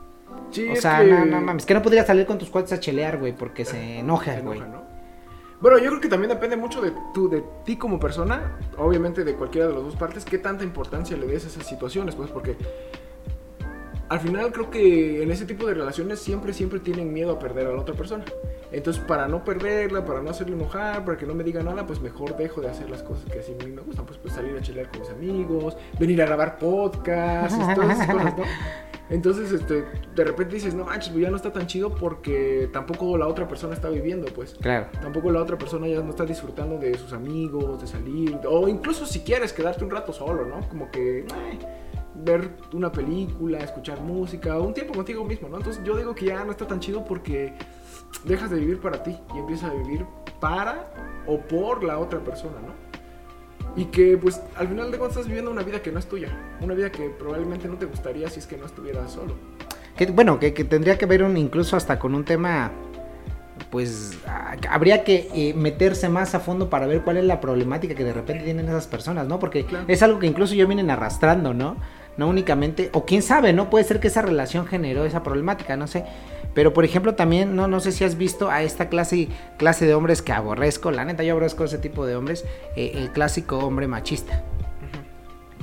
Sí, 0.52 0.68
O 0.70 0.76
sea, 0.76 1.00
que- 1.00 1.12
no, 1.12 1.26
no 1.26 1.42
mames, 1.42 1.66
que 1.66 1.74
no 1.74 1.82
podrías 1.82 2.08
salir 2.08 2.26
con 2.26 2.38
tus 2.38 2.50
cuates 2.50 2.72
a 2.74 2.80
chelear, 2.80 3.18
güey, 3.18 3.34
porque 3.34 3.66
se 3.66 4.00
enoja, 4.00 4.40
güey. 4.42 4.62
Bueno, 5.60 5.80
yo 5.80 5.90
creo 5.90 6.00
que 6.02 6.08
también 6.08 6.30
depende 6.30 6.56
mucho 6.56 6.82
de, 6.82 6.94
tú, 7.14 7.28
de 7.30 7.44
ti 7.66 7.78
como 7.78 8.00
persona, 8.00 8.58
obviamente 8.78 9.24
de 9.24 9.34
cualquiera 9.36 9.68
de 9.68 9.74
las 9.74 9.84
dos 9.84 9.96
partes, 9.96 10.24
qué 10.24 10.38
tanta 10.38 10.64
importancia 10.64 11.18
le 11.18 11.26
des 11.26 11.46
a 11.46 11.48
esas 11.48 11.66
situaciones, 11.66 12.14
pues 12.16 12.30
porque 12.30 12.56
al 14.10 14.20
final 14.20 14.52
creo 14.52 14.70
que 14.70 15.24
en 15.24 15.32
ese 15.32 15.46
tipo 15.46 15.68
de 15.68 15.74
relaciones 15.74 16.20
siempre, 16.20 16.54
siempre 16.54 16.80
tienen 16.80 17.14
miedo 17.14 17.32
a 17.32 17.40
perder 17.40 17.68
a 17.68 17.72
la 17.72 17.82
otra 17.82 17.96
persona. 17.96 18.24
Entonces, 18.72 19.02
para 19.06 19.28
no 19.28 19.44
perderla, 19.44 20.06
para 20.06 20.22
no 20.22 20.30
hacerle 20.30 20.56
enojar, 20.56 21.06
para 21.06 21.18
que 21.18 21.26
no 21.26 21.34
me 21.34 21.44
diga 21.44 21.64
nada, 21.64 21.86
pues 21.86 22.02
mejor 22.02 22.36
dejo 22.36 22.62
de 22.62 22.70
hacer 22.70 22.90
las 22.90 23.02
cosas 23.02 23.26
que 23.32 23.40
así 23.40 23.56
a 23.60 23.66
mí 23.66 23.72
me 23.72 23.82
gustan. 23.82 24.06
Pues, 24.06 24.18
pues 24.18 24.34
salir 24.34 24.56
a 24.58 24.62
chilear 24.62 24.90
con 24.90 25.02
mis 25.02 25.10
amigos, 25.10 25.78
venir 26.00 26.22
a 26.22 26.26
grabar 26.26 26.58
podcasts, 26.58 27.58
todas 27.76 27.96
esas 27.96 28.08
cosas, 28.14 28.38
¿no? 28.38 28.44
Entonces, 29.10 29.54
este, 29.54 29.86
de 30.16 30.24
repente 30.26 30.56
dices, 30.56 30.74
no 30.74 30.84
manches, 30.84 31.10
pues 31.12 31.24
ya 31.24 31.30
no 31.30 31.38
está 31.38 31.54
tan 31.54 31.66
chido 31.66 31.96
porque 31.96 32.70
tampoco 32.74 33.18
la 33.18 33.28
otra 33.28 33.48
persona 33.48 33.74
está 33.74 33.90
viviendo, 33.90 34.28
pues. 34.34 34.56
Claro. 34.56 34.88
Tampoco 35.02 35.32
la 35.32 35.42
otra 35.42 35.58
persona 35.58 35.88
ya 35.88 36.02
no 36.02 36.10
está 36.10 36.26
disfrutando 36.26 36.78
de 36.78 36.98
sus 36.98 37.14
amigos, 37.14 37.80
de 37.80 37.88
salir, 37.88 38.38
o 38.46 38.68
incluso 38.68 39.06
si 39.06 39.22
quieres 39.22 39.54
quedarte 39.54 39.86
un 39.86 39.92
rato 39.92 40.12
solo, 40.12 40.46
¿no? 40.46 40.68
Como 40.68 40.92
que 40.92 41.20
eh, 41.20 41.26
ver 42.24 42.50
una 42.74 42.92
película, 42.92 43.60
escuchar 43.60 44.02
música, 44.02 44.58
un 44.60 44.74
tiempo 44.74 44.94
contigo 44.94 45.24
mismo, 45.24 45.50
¿no? 45.50 45.58
Entonces 45.58 45.84
yo 45.84 45.96
digo 45.98 46.16
que 46.16 46.26
ya 46.26 46.44
no 46.44 46.52
está 46.52 46.66
tan 46.68 46.80
chido 46.80 47.06
porque 47.06 47.54
dejas 48.26 48.50
de 48.50 48.60
vivir 48.60 48.80
para 48.80 49.04
ti 49.04 49.16
y 49.36 49.38
empiezas 49.38 49.70
a 49.72 49.74
vivir 49.74 50.06
para 50.40 50.92
o 51.28 51.40
por 51.40 51.84
la 51.84 52.00
otra 52.00 52.20
persona, 52.20 52.56
¿no? 52.66 52.88
Y 53.80 53.86
que 53.86 54.18
pues 54.18 54.42
al 54.56 54.68
final 54.68 54.90
de 54.92 54.98
cuentas 54.98 55.18
estás 55.18 55.28
viviendo 55.28 55.52
una 55.52 55.62
vida 55.64 55.82
que 55.82 55.92
no 55.92 56.00
es 56.00 56.08
tuya, 56.08 56.30
una 56.62 56.74
vida 56.74 56.92
que 56.92 57.10
probablemente 57.10 57.68
no 57.68 57.76
te 57.76 57.86
gustaría 57.86 58.30
si 58.30 58.40
es 58.40 58.48
que 58.48 58.58
no 58.58 58.66
estuvieras 58.66 59.12
solo. 59.12 59.34
Que, 59.96 60.08
bueno, 60.08 60.40
que, 60.40 60.54
que 60.54 60.64
tendría 60.64 60.98
que 60.98 61.06
ver 61.06 61.24
un, 61.24 61.38
incluso 61.38 61.76
hasta 61.76 62.00
con 62.00 62.16
un 62.16 62.24
tema, 62.24 62.72
pues 63.72 64.18
ah, 64.28 64.56
habría 64.70 65.04
que 65.04 65.30
eh, 65.34 65.54
meterse 65.54 66.08
más 66.10 66.34
a 66.36 66.40
fondo 66.40 66.70
para 66.70 66.88
ver 66.88 67.02
cuál 67.02 67.18
es 67.18 67.26
la 67.26 67.40
problemática 67.42 67.94
que 67.96 68.04
de 68.04 68.14
repente 68.14 68.44
tienen 68.46 68.68
esas 68.68 68.88
personas, 68.88 69.28
¿no? 69.28 69.40
Porque 69.40 69.66
Claro. 69.66 69.86
es 69.88 70.02
algo 70.02 70.20
que 70.20 70.28
incluso 70.28 70.56
yo 70.56 70.66
vienen 70.68 70.90
arrastrando, 70.90 71.54
¿no? 71.54 71.78
No 72.18 72.28
únicamente, 72.28 72.90
o 72.94 73.06
quién 73.06 73.22
sabe, 73.22 73.54
¿no? 73.54 73.70
Puede 73.70 73.86
ser 73.86 74.00
que 74.00 74.08
esa 74.08 74.22
relación 74.22 74.66
generó 74.66 75.06
esa 75.06 75.24
problemática, 75.24 75.78
no 75.78 75.88
sé. 75.88 76.04
Pero 76.54 76.74
por 76.74 76.84
ejemplo 76.84 77.14
también, 77.14 77.56
no, 77.56 77.68
no 77.68 77.80
sé 77.80 77.92
si 77.92 78.04
has 78.04 78.18
visto 78.18 78.50
a 78.50 78.64
esta 78.64 78.90
clase, 78.90 79.28
clase 79.58 79.86
de 79.86 79.94
hombres 79.94 80.24
que 80.24 80.32
aborrezco, 80.32 80.90
la 80.90 81.06
neta 81.06 81.24
yo 81.24 81.34
aborrezco 81.34 81.66
ese 81.66 81.78
tipo 81.78 82.08
de 82.08 82.16
hombres, 82.16 82.46
eh, 82.76 82.94
el 82.96 83.12
clásico 83.12 83.60
hombre 83.60 83.88
machista. 83.88 84.42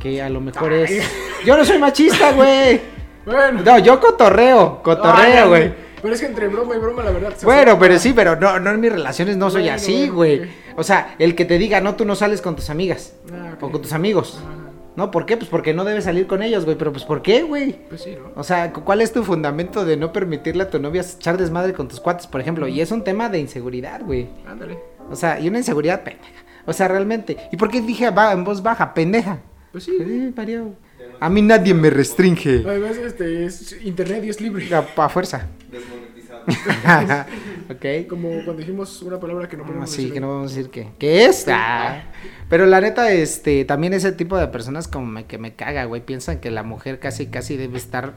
Que 0.01 0.23
a 0.23 0.29
lo 0.29 0.41
mejor 0.41 0.73
Ay. 0.73 0.83
es... 0.99 1.12
Yo 1.45 1.56
no 1.56 1.65
soy 1.65 1.79
machista, 1.79 2.33
güey. 2.33 2.81
Bueno, 3.25 3.62
No, 3.62 3.79
yo 3.79 3.99
cotorreo, 4.01 4.83
cotorreo, 4.83 5.49
güey. 5.49 5.73
Pero 6.03 6.15
es 6.15 6.21
que 6.21 6.27
entre 6.27 6.49
broma 6.49 6.77
y 6.77 6.79
broma, 6.79 7.03
la 7.03 7.11
verdad. 7.11 7.33
se 7.35 7.47
Bueno, 7.47 7.79
pero 7.79 7.99
sí, 7.99 8.12
pero 8.15 8.37
no, 8.37 8.61
no 8.61 8.71
en 8.71 8.79
mis 8.79 8.93
relaciones 8.93 9.39
no 9.39 9.49
soy 9.49 9.71
así, 9.71 10.11
bueno, 10.11 10.15
güey. 10.15 10.51
O 10.77 10.83
sea, 10.83 11.15
el 11.19 11.35
que 11.35 11.47
te 11.47 11.56
diga, 11.56 11.81
no, 11.81 11.95
tú 11.95 12.05
no 12.05 12.15
sales 12.15 12.43
con 12.43 12.55
tus 12.55 12.69
amigas 12.69 13.15
Ah, 13.33 13.55
o 13.59 13.71
con 13.71 13.81
tus 13.81 13.95
amigos. 13.95 14.39
Ah, 14.45 14.64
¿No? 14.96 15.11
¿Por 15.11 15.26
qué? 15.26 15.37
Pues 15.37 15.49
porque 15.50 15.75
no 15.75 15.85
debes 15.85 16.05
salir 16.05 16.26
con 16.26 16.43
ellos, 16.43 16.64
güey. 16.64 16.76
Pero 16.79 16.93
pues 16.93 17.05
¿por 17.05 17.20
qué, 17.23 17.43
güey? 17.43 17.73
Pues 17.88 18.02
sí, 18.02 18.14
¿no? 18.17 18.31
O 18.41 18.44
sea, 18.44 18.73
cu- 18.73 18.82
¿cuál 18.82 19.00
es 19.00 19.12
tu 19.12 19.25
fundamento 19.25 19.85
de 19.85 19.96
no 19.96 20.12
permitirle 20.12 20.62
a 20.62 20.70
tu 20.70 20.79
novia 20.79 21.02
echar 21.02 21.37
desmadre 21.37 21.73
con 21.73 21.88
tus 21.88 21.99
cuates, 22.00 22.26
por 22.29 22.41
ejemplo? 22.41 22.69
Y 22.69 22.81
es 22.81 22.91
un 22.93 23.02
tema 23.02 23.29
de 23.29 23.38
inseguridad, 23.41 24.02
güey. 24.02 24.29
Ándale. 24.46 24.79
O 25.11 25.17
sea, 25.17 25.41
y 25.41 25.49
una 25.49 25.58
inseguridad 25.58 26.02
pendeja. 26.05 26.31
O 26.67 26.73
sea, 26.73 26.87
realmente. 26.88 27.37
¿Y 27.52 27.56
por 27.56 27.70
qué 27.70 27.81
dije 27.81 28.08
va 28.11 28.32
en 28.32 28.44
voz 28.44 28.62
baja? 28.62 28.94
Pendeja. 28.94 29.38
Pues 29.73 29.85
sí. 29.85 29.93
Sí, 29.99 30.32
parió. 30.35 30.73
A 31.20 31.29
mí 31.29 31.43
nadie 31.43 31.75
me 31.75 31.91
restringe. 31.91 32.62
Además, 32.67 32.96
este, 32.96 33.44
es 33.46 33.76
internet 33.85 34.23
y 34.25 34.29
es 34.31 34.41
libre. 34.41 34.69
A, 34.75 34.87
a 34.96 35.08
fuerza. 35.08 35.46
Desmonetizado. 35.70 36.44
ok. 37.71 38.07
Como 38.09 38.29
cuando 38.45 38.55
dijimos 38.57 39.03
una 39.03 39.19
palabra 39.21 39.49
que 39.49 39.57
no 39.57 39.65
Ah, 39.65 39.67
podemos 39.67 39.91
sí, 39.91 39.97
decir. 40.03 40.13
que 40.15 40.21
no 40.21 40.29
vamos 40.29 40.53
a 40.53 40.57
decir 40.57 40.71
que. 40.71 40.89
¿Qué 40.99 41.25
es? 41.27 41.47
Ah. 41.49 42.05
Pero 42.49 42.67
la 42.67 42.81
neta, 42.81 43.11
este, 43.13 43.65
también 43.65 43.93
ese 43.95 44.13
tipo 44.13 44.37
de 44.37 44.49
personas 44.49 44.89
como 44.89 45.07
me, 45.07 45.25
que 45.27 45.39
me 45.39 45.55
caga, 45.55 45.85
güey. 45.85 46.05
Piensan 46.05 46.41
que 46.41 46.51
la 46.51 46.63
mujer 46.63 46.99
casi, 47.01 47.27
casi 47.27 47.57
debe 47.57 47.77
estar. 47.79 48.15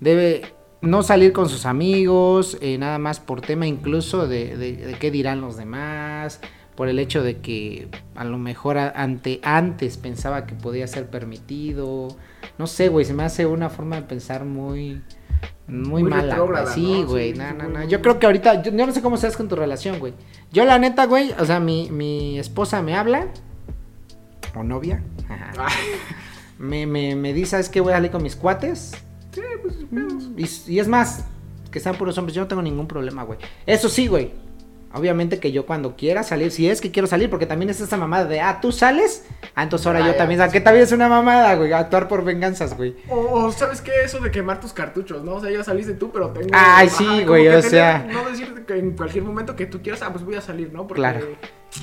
Debe 0.00 0.42
no 0.80 1.02
salir 1.04 1.32
con 1.32 1.48
sus 1.48 1.64
amigos, 1.64 2.58
eh, 2.60 2.76
nada 2.76 2.98
más 2.98 3.20
por 3.20 3.40
tema 3.40 3.66
incluso 3.68 4.26
de, 4.26 4.56
de- 4.56 4.76
de 4.76 4.94
qué 4.94 5.10
dirán 5.10 5.40
los 5.40 5.56
demás. 5.56 6.40
Por 6.74 6.88
el 6.88 6.98
hecho 6.98 7.22
de 7.22 7.36
que 7.38 7.88
a 8.14 8.24
lo 8.24 8.38
mejor 8.38 8.78
ante, 8.78 9.40
antes 9.44 9.98
pensaba 9.98 10.46
que 10.46 10.54
podía 10.54 10.86
ser 10.86 11.10
permitido. 11.10 12.08
No 12.58 12.66
sé, 12.66 12.88
güey, 12.88 13.04
se 13.04 13.12
me 13.12 13.22
hace 13.24 13.44
una 13.46 13.68
forma 13.68 13.96
de 13.96 14.02
pensar 14.02 14.44
muy. 14.44 15.02
Muy, 15.68 16.02
Muy 16.02 16.10
mala, 16.10 16.38
güey. 16.38 16.66
Sí, 16.74 17.04
güey. 17.06 17.34
No, 17.34 17.48
sí, 17.48 17.54
no, 17.56 17.68
no. 17.68 17.84
Yo 17.84 18.02
creo 18.02 18.18
que 18.18 18.26
ahorita, 18.26 18.62
yo, 18.62 18.72
yo 18.72 18.86
no 18.86 18.92
sé 18.92 19.00
cómo 19.00 19.16
seas 19.16 19.36
con 19.36 19.48
tu 19.48 19.56
relación, 19.56 19.98
güey. 19.98 20.12
Yo 20.52 20.64
la 20.64 20.78
neta, 20.78 21.06
güey, 21.06 21.32
o 21.38 21.44
sea, 21.44 21.60
mi, 21.60 21.90
mi 21.90 22.38
esposa 22.38 22.82
me 22.82 22.94
habla, 22.96 23.28
o 24.54 24.62
novia, 24.62 25.02
ajá, 25.28 25.52
Ah, 25.58 25.68
me, 26.58 26.86
me, 26.86 27.14
me 27.14 27.32
dice, 27.32 27.52
¿sabes 27.52 27.68
qué? 27.68 27.80
Voy 27.80 27.92
a 27.92 27.96
salir 27.96 28.10
con 28.10 28.22
mis 28.22 28.36
cuates. 28.36 28.92
sí, 29.32 29.40
pues 29.62 29.76
pedos. 29.90 30.30
Y, 30.36 30.72
y 30.74 30.78
es 30.80 30.88
más, 30.88 31.24
que 31.70 31.80
sean 31.80 31.96
puros 31.96 32.18
hombres, 32.18 32.34
yo 32.34 32.42
no 32.42 32.48
tengo 32.48 32.62
ningún 32.62 32.86
problema, 32.86 33.22
güey. 33.22 33.38
Eso 33.64 33.88
sí, 33.88 34.08
güey. 34.08 34.32
Obviamente 34.94 35.38
que 35.40 35.52
yo 35.52 35.64
cuando 35.64 35.96
quiera 35.96 36.22
salir, 36.22 36.50
si 36.50 36.68
es 36.68 36.80
que 36.80 36.90
quiero 36.90 37.06
salir, 37.08 37.30
porque 37.30 37.46
también 37.46 37.70
es 37.70 37.80
esa 37.80 37.96
mamada 37.96 38.26
de, 38.26 38.40
ah, 38.40 38.60
tú 38.60 38.72
sales, 38.72 39.24
ah, 39.54 39.62
entonces 39.62 39.86
ahora 39.86 40.00
Ah, 40.00 40.06
yo 40.06 40.12
ya, 40.12 40.18
también, 40.18 40.40
sí. 40.40 40.44
¿a 40.44 40.50
qué 40.50 40.60
también 40.60 40.84
es 40.84 40.92
una 40.92 41.08
mamada, 41.08 41.54
güey? 41.54 41.72
Actuar 41.72 42.08
por 42.08 42.22
venganzas, 42.24 42.76
güey. 42.76 42.94
O, 43.08 43.16
o, 43.16 43.52
¿sabes 43.52 43.80
qué? 43.80 43.90
Eso 44.04 44.20
de 44.20 44.30
quemar 44.30 44.60
tus 44.60 44.72
cartuchos, 44.72 45.24
¿no? 45.24 45.36
O 45.36 45.40
sea, 45.40 45.50
ya 45.50 45.64
saliste 45.64 45.94
tú, 45.94 46.10
pero 46.12 46.30
tengo... 46.30 46.48
Ay, 46.52 46.88
sí, 46.90 47.24
güey, 47.24 47.44
que 47.44 47.48
o 47.50 47.52
tener- 47.60 47.70
sea. 47.70 48.06
No 48.12 48.28
decirte 48.28 48.64
que 48.64 48.78
en 48.78 48.92
cualquier 48.96 49.24
momento 49.24 49.56
que 49.56 49.66
tú 49.66 49.80
quieras, 49.82 50.02
ah, 50.02 50.10
pues 50.12 50.24
voy 50.24 50.34
a 50.34 50.40
salir, 50.40 50.72
¿no? 50.72 50.86
Porque... 50.86 51.00
Claro. 51.00 51.26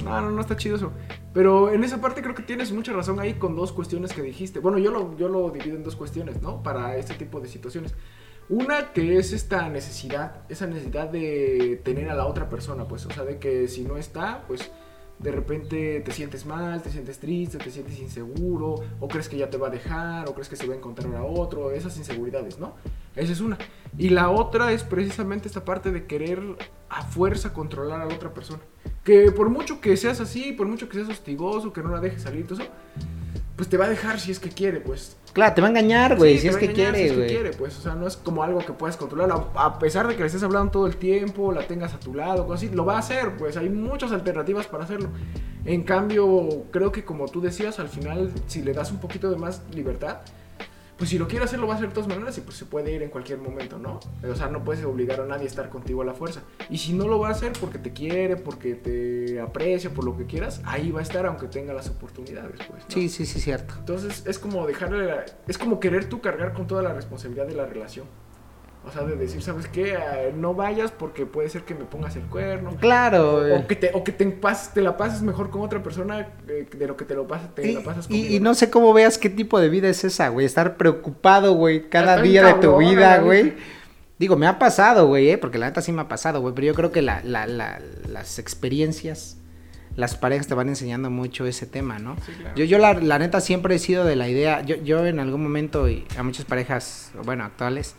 No, 0.03 0.21
no, 0.21 0.29
no 0.29 0.41
está 0.41 0.55
chido 0.55 0.75
eso. 0.75 0.91
Pero 1.33 1.73
en 1.73 1.83
esa 1.83 1.99
parte 1.99 2.21
creo 2.21 2.35
que 2.35 2.43
tienes 2.43 2.71
mucha 2.71 2.93
razón 2.93 3.19
ahí 3.19 3.33
con 3.33 3.55
dos 3.55 3.71
cuestiones 3.71 4.13
que 4.13 4.21
dijiste. 4.21 4.59
Bueno, 4.59 4.77
yo 4.77 4.91
lo, 4.91 5.17
yo 5.17 5.29
lo 5.29 5.49
divido 5.49 5.75
en 5.75 5.83
dos 5.83 5.95
cuestiones, 5.95 6.43
¿no? 6.43 6.61
Para 6.61 6.95
este 6.95 7.15
tipo 7.15 7.39
de 7.39 7.47
situaciones. 7.47 7.95
Una 8.49 8.93
que 8.93 9.17
es 9.17 9.31
esta 9.31 9.69
necesidad, 9.69 10.41
esa 10.49 10.65
necesidad 10.65 11.07
de 11.07 11.79
tener 11.83 12.09
a 12.09 12.15
la 12.15 12.25
otra 12.25 12.49
persona, 12.49 12.87
pues, 12.87 13.05
o 13.05 13.11
sea, 13.11 13.23
de 13.23 13.37
que 13.37 13.67
si 13.67 13.83
no 13.83 13.95
está, 13.95 14.43
pues 14.47 14.71
de 15.19 15.31
repente 15.31 15.99
te 15.99 16.11
sientes 16.11 16.45
mal, 16.45 16.81
te 16.81 16.89
sientes 16.89 17.19
triste, 17.19 17.59
te 17.59 17.69
sientes 17.69 17.99
inseguro, 17.99 18.75
o 18.99 19.07
crees 19.07 19.29
que 19.29 19.37
ya 19.37 19.49
te 19.49 19.57
va 19.57 19.67
a 19.67 19.69
dejar, 19.69 20.27
o 20.29 20.33
crees 20.33 20.49
que 20.49 20.55
se 20.55 20.65
va 20.65 20.73
a 20.73 20.77
encontrar 20.77 21.13
a 21.15 21.23
otro, 21.23 21.71
esas 21.71 21.95
inseguridades, 21.97 22.57
¿no? 22.57 22.73
Esa 23.15 23.33
es 23.33 23.41
una. 23.41 23.57
Y 23.97 24.09
la 24.09 24.29
otra 24.29 24.71
es 24.71 24.83
precisamente 24.83 25.47
esta 25.47 25.63
parte 25.63 25.91
de 25.91 26.07
querer 26.07 26.41
a 26.89 27.03
fuerza 27.03 27.53
controlar 27.53 28.01
a 28.01 28.05
la 28.05 28.15
otra 28.15 28.33
persona. 28.33 28.61
Que 29.03 29.31
por 29.31 29.49
mucho 29.49 29.81
que 29.81 29.95
seas 29.95 30.21
así, 30.21 30.53
por 30.53 30.67
mucho 30.67 30.89
que 30.89 30.95
seas 30.95 31.09
hostigoso, 31.09 31.71
que 31.71 31.83
no 31.83 31.89
la 31.89 31.99
dejes 31.99 32.23
salir, 32.23 32.47
todo 32.47 32.61
eso, 32.61 32.71
pues 33.59 33.67
te 33.67 33.75
va 33.75 33.87
a 33.87 33.89
dejar 33.89 34.21
si 34.21 34.31
es 34.31 34.39
que 34.39 34.47
quiere, 34.47 34.79
pues. 34.79 35.17
Claro, 35.33 35.53
te 35.53 35.59
va 35.59 35.67
a 35.67 35.69
engañar, 35.71 36.15
güey, 36.15 36.35
Sí, 36.35 36.43
si 36.43 36.47
es 36.47 36.55
que 36.55 36.71
quiere, 36.71 36.97
si 36.97 37.05
es 37.07 37.11
que 37.11 37.25
quiere, 37.25 37.51
pues, 37.51 37.77
o 37.77 37.81
sea, 37.81 37.93
no 37.93 38.07
es 38.07 38.15
como 38.15 38.41
algo 38.41 38.59
que 38.59 38.71
puedas 38.71 38.95
controlar, 38.95 39.29
a, 39.29 39.65
a 39.65 39.79
pesar 39.79 40.07
de 40.07 40.15
que 40.15 40.21
le 40.21 40.27
estés 40.27 40.43
hablando 40.43 40.71
todo 40.71 40.87
el 40.87 40.95
tiempo, 40.95 41.51
la 41.51 41.67
tengas 41.67 41.93
a 41.93 41.99
tu 41.99 42.13
lado, 42.13 42.47
cosas 42.47 42.63
así, 42.63 42.73
lo 42.73 42.85
va 42.85 42.95
a 42.95 42.99
hacer, 42.99 43.35
pues 43.37 43.57
hay 43.57 43.69
muchas 43.69 44.13
alternativas 44.13 44.67
para 44.67 44.85
hacerlo. 44.85 45.09
En 45.65 45.83
cambio, 45.83 46.63
creo 46.71 46.93
que 46.93 47.03
como 47.03 47.27
tú 47.27 47.41
decías, 47.41 47.79
al 47.79 47.89
final, 47.89 48.31
si 48.47 48.61
le 48.61 48.71
das 48.71 48.91
un 48.91 49.01
poquito 49.01 49.29
de 49.29 49.35
más 49.35 49.61
libertad, 49.73 50.19
pues 50.99 51.09
si 51.09 51.17
lo 51.17 51.27
quiere 51.27 51.45
hacer, 51.45 51.57
lo 51.59 51.65
va 51.65 51.73
a 51.73 51.77
hacer 51.77 51.87
de 51.89 51.95
todas 51.95 52.07
maneras 52.09 52.37
y 52.37 52.41
pues 52.41 52.55
se 52.57 52.65
puede 52.65 52.91
ir 52.93 53.01
en 53.01 53.09
cualquier 53.09 53.39
momento, 53.39 53.79
¿no? 53.79 53.99
O 54.29 54.35
sea, 54.35 54.47
no 54.49 54.63
puedes 54.63 54.83
obligar 54.85 55.21
a 55.21 55.25
nadie 55.25 55.45
a 55.45 55.47
estar 55.47 55.69
contigo 55.69 56.01
a 56.03 56.05
la 56.05 56.13
fuerza. 56.13 56.41
Y 56.69 56.77
si 56.77 56.93
no 56.93 57.07
lo 57.07 57.17
va 57.19 57.29
a 57.29 57.31
hacer 57.31 57.53
porque 57.59 57.79
te 57.79 57.91
quiere, 57.93 58.35
porque 58.35 58.75
te 58.75 59.39
aprecia, 59.39 59.89
por 59.91 60.03
lo 60.03 60.15
que 60.17 60.25
quieras, 60.25 60.61
ahí 60.65 60.91
va 60.91 60.99
a 60.99 61.03
estar 61.03 61.25
aunque 61.25 61.47
tenga 61.47 61.73
las 61.73 61.89
oportunidades, 61.89 62.59
pues. 62.69 62.83
¿no? 62.83 62.89
Sí, 62.89 63.09
sí, 63.09 63.25
sí, 63.25 63.39
cierto. 63.39 63.73
Entonces 63.79 64.23
es 64.27 64.37
como 64.37 64.67
dejarle, 64.67 65.05
la- 65.05 65.25
es 65.47 65.57
como 65.57 65.79
querer 65.79 66.09
tú 66.09 66.21
cargar 66.21 66.53
con 66.53 66.67
toda 66.67 66.81
la 66.83 66.93
responsabilidad 66.93 67.47
de 67.47 67.55
la 67.55 67.65
relación. 67.65 68.05
O 68.85 68.91
sea, 68.91 69.03
de 69.03 69.15
decir, 69.17 69.41
¿sabes 69.43 69.67
qué? 69.67 69.95
Ah, 69.97 70.29
no 70.35 70.53
vayas 70.55 70.91
porque 70.91 71.25
puede 71.25 71.49
ser 71.49 71.63
que 71.63 71.75
me 71.75 71.83
pongas 71.85 72.15
el 72.15 72.23
cuerno. 72.23 72.71
Claro, 72.79 73.39
güey. 73.41 73.51
O 73.51 73.67
que 73.67 73.75
te, 73.75 73.91
o 73.93 74.03
que 74.03 74.11
te, 74.13 74.81
la 74.81 74.95
pases 74.97 75.21
mejor 75.21 75.49
con 75.49 75.61
otra 75.61 75.83
persona 75.83 76.27
eh, 76.47 76.65
de 76.75 76.87
lo 76.87 76.95
que 76.95 77.05
te 77.05 77.13
lo 77.13 77.27
pasas, 77.27 77.53
te 77.53 77.67
Y, 77.67 77.73
la 77.73 77.83
pasas 77.83 78.05
y- 78.05 78.07
conmigo. 78.07 78.33
y 78.35 78.39
no 78.39 78.53
sé 78.55 78.69
cómo 78.69 78.93
veas 78.93 79.17
qué 79.17 79.29
tipo 79.29 79.59
de 79.59 79.69
vida 79.69 79.89
es 79.89 80.03
esa, 80.05 80.29
güey. 80.29 80.45
Estar 80.45 80.77
preocupado, 80.77 81.53
güey, 81.53 81.89
cada 81.89 82.21
día 82.21 82.43
de 82.43 82.53
tu 82.55 82.77
vida, 82.77 83.19
güey. 83.19 83.53
Digo, 84.17 84.35
me 84.37 84.47
ha 84.47 84.57
pasado, 84.59 85.07
güey, 85.07 85.29
¿eh? 85.29 85.37
porque 85.37 85.57
la 85.57 85.67
neta 85.67 85.81
sí 85.81 85.91
me 85.91 86.01
ha 86.01 86.07
pasado, 86.07 86.41
güey, 86.41 86.53
pero 86.55 86.67
yo 86.67 86.73
creo 86.73 86.91
que 86.91 87.01
la, 87.01 87.21
la, 87.23 87.47
la, 87.47 87.79
las 88.07 88.39
experiencias, 88.39 89.37
las 89.95 90.15
parejas 90.15 90.47
te 90.47 90.53
van 90.55 90.67
enseñando 90.69 91.09
mucho 91.09 91.45
ese 91.45 91.65
tema, 91.65 91.99
¿no? 91.99 92.15
Sí, 92.25 92.31
claro. 92.33 92.55
Yo, 92.55 92.65
yo 92.65 92.77
la, 92.79 92.93
la 92.95 93.19
neta 93.19 93.39
siempre 93.39 93.75
he 93.75 93.79
sido 93.79 94.03
de 94.05 94.15
la 94.17 94.27
idea, 94.27 94.61
yo, 94.61 94.75
yo 94.77 95.05
en 95.05 95.19
algún 95.19 95.41
momento, 95.43 95.87
y 95.89 96.05
a 96.17 96.23
muchas 96.23 96.45
parejas, 96.45 97.11
bueno, 97.23 97.43
actuales, 97.45 97.95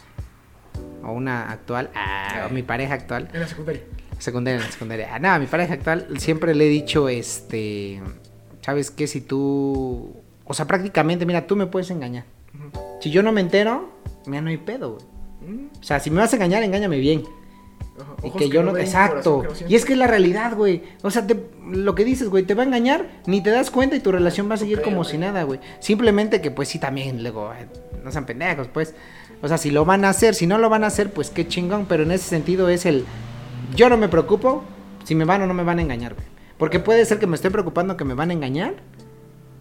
o 1.05 1.13
una 1.13 1.51
actual, 1.51 1.91
ah, 1.95 2.47
o 2.49 2.53
mi 2.53 2.63
pareja 2.63 2.95
actual, 2.95 3.29
En 3.33 3.41
la 3.41 3.47
secundaria. 3.49 3.83
secundaria, 4.19 4.59
en 4.61 4.65
la 4.67 4.73
secundaria, 4.73 5.09
ah, 5.15 5.19
no, 5.19 5.39
mi 5.39 5.47
pareja 5.47 5.75
actual, 5.75 6.07
siempre 6.19 6.55
le 6.55 6.67
he 6.67 6.69
dicho, 6.69 7.09
este, 7.09 8.01
¿sabes 8.63 8.91
qué? 8.91 9.07
Si 9.07 9.21
tú, 9.21 10.13
o 10.45 10.55
sea, 10.55 10.67
prácticamente, 10.67 11.25
mira, 11.27 11.47
tú 11.47 11.57
me 11.57 11.67
puedes 11.67 11.91
engañar. 11.91 12.25
Si 13.01 13.11
yo 13.11 13.23
no 13.23 13.33
me 13.33 13.41
entero, 13.41 13.91
mira, 14.27 14.43
no 14.43 14.51
hay 14.51 14.59
pedo, 14.59 14.95
güey. 14.95 15.05
Mm, 15.55 15.69
O 15.81 15.83
sea, 15.83 16.01
si 16.01 16.11
me 16.11 16.19
vas 16.19 16.33
a 16.33 16.37
engañar, 16.37 16.63
engáñame 16.63 16.99
bien. 16.99 17.23
ajá. 17.99 18.15
Y 18.27 18.31
que 18.33 18.49
yo 18.51 18.63
no, 18.63 18.73
ven, 18.75 18.85
exacto. 18.85 19.39
corazón 19.39 19.57
que 19.59 19.65
no 19.65 19.71
y 19.71 19.75
es 19.75 19.85
que 19.87 19.93
es 19.95 19.99
la 19.99 20.07
realidad, 20.07 20.55
güey. 20.55 20.83
O 21.03 21.11
sea, 21.11 21.27
te- 21.27 21.47
lo 21.71 21.95
que 21.95 22.05
dices, 22.05 22.29
güey, 22.29 22.45
te 22.45 22.53
va 22.55 22.63
a 22.63 22.67
engañar, 22.67 23.07
ni 23.27 23.43
te 23.43 23.49
das 23.51 23.71
cuenta 23.71 23.97
y 23.97 24.01
tu 24.01 24.13
relación 24.13 24.51
va 24.51 24.55
a 24.55 24.59
seguir 24.59 24.83
como 24.83 25.05
si 25.05 25.17
nada, 25.17 25.45
güey. 25.45 25.61
Simplemente 25.81 26.41
que, 26.43 26.51
pues 26.51 26.69
sí, 26.69 26.79
también, 26.79 27.23
luego, 27.23 27.53
eh, 27.55 27.67
no 28.05 28.13
sean 28.13 28.27
pendejos, 28.27 28.69
pues. 28.69 28.95
O 29.43 29.49
sea, 29.49 29.59
si 29.59 29.71
lo 29.71 29.85
van 29.85 30.05
a 30.05 30.11
hacer, 30.11 30.35
si 30.35 30.47
no 30.47 30.59
lo 30.59 30.69
van 30.69 30.85
a 30.85 30.89
hacer, 30.89 31.11
pues 31.13 31.31
qué 31.31 31.49
chingón. 31.49 31.87
Pero 31.87 32.03
en 32.03 32.11
ese 32.13 32.29
sentido 32.29 32.69
es 32.69 32.87
el, 32.87 33.05
yo 33.75 33.89
no 33.89 33.97
me 33.97 34.09
preocupo 34.09 34.65
si 35.05 35.15
me 35.15 35.25
van 35.25 35.43
o 35.43 35.47
no 35.47 35.55
me 35.55 35.65
van 35.65 35.79
a 35.79 35.83
engañar, 35.83 36.15
güey. 36.15 36.27
Porque 36.59 36.79
puede 36.79 37.05
ser 37.07 37.19
que 37.19 37.27
me 37.27 37.37
esté 37.37 37.51
preocupando 37.51 37.97
que 37.97 38.05
me 38.05 38.15
van 38.15 38.31
a 38.31 38.33
engañar 38.35 38.75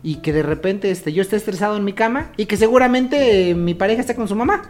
y 0.04 0.16
que 0.18 0.34
de 0.34 0.44
repente 0.44 0.92
este, 0.92 1.14
yo 1.14 1.22
esté 1.22 1.38
estresado 1.38 1.78
en 1.78 1.86
mi 1.86 1.94
cama 1.94 2.32
y 2.36 2.46
que 2.46 2.58
seguramente 2.58 3.50
eh, 3.50 3.56
mi 3.56 3.74
pareja 3.74 4.02
esté 4.02 4.16
con 4.16 4.28
su 4.28 4.36
mamá. 4.36 4.64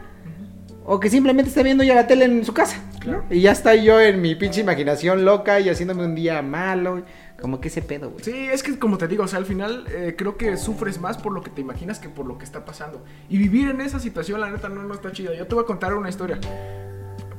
O 0.86 1.00
que 1.00 1.10
simplemente 1.10 1.50
esté 1.50 1.64
viendo 1.64 1.84
ya 1.84 1.96
la 1.96 2.08
tele 2.08 2.26
en 2.26 2.46
su 2.46 2.54
casa. 2.54 2.78
Claro. 3.00 3.24
Y 3.30 3.42
ya 3.42 3.52
está 3.52 3.76
yo 3.76 4.00
en 4.02 4.22
mi 4.22 4.36
pinche 4.36 4.62
imaginación 4.62 5.24
loca 5.24 5.60
y 5.60 5.70
haciéndome 5.70 6.04
un 6.04 6.16
día 6.16 6.42
malo. 6.42 7.04
Como 7.42 7.62
que 7.62 7.70
ese 7.70 7.82
pedo, 7.82 8.10
güey. 8.12 8.24
Sí, 8.24 8.34
es 8.52 8.64
que 8.64 8.78
como 8.78 8.98
te 8.98 9.08
digo, 9.08 9.24
o 9.24 9.28
sea, 9.28 9.40
al 9.40 9.46
final 9.46 9.86
eh, 9.90 10.16
creo 10.18 10.36
que 10.38 10.58
sufres 10.58 11.00
más 11.00 11.18
por 11.18 11.32
lo 11.34 11.42
que 11.42 11.50
te 11.50 11.62
imaginas 11.62 12.00
que 12.00 12.10
por 12.10 12.26
lo 12.26 12.38
que 12.38 12.44
está 12.46 12.66
pasando. 12.66 13.04
Y 13.30 13.38
vivir 13.38 13.70
en 13.70 13.80
esa 13.82 14.00
situación, 14.00 14.42
la 14.42 14.50
neta, 14.52 14.68
no, 14.70 14.84
no 14.84 14.94
está 14.94 15.12
chida. 15.12 15.34
Yo 15.36 15.48
te 15.48 15.56
voy 15.56 15.64
a 15.64 15.68
contar 15.68 15.94
una 15.94 16.10
historia 16.10 16.38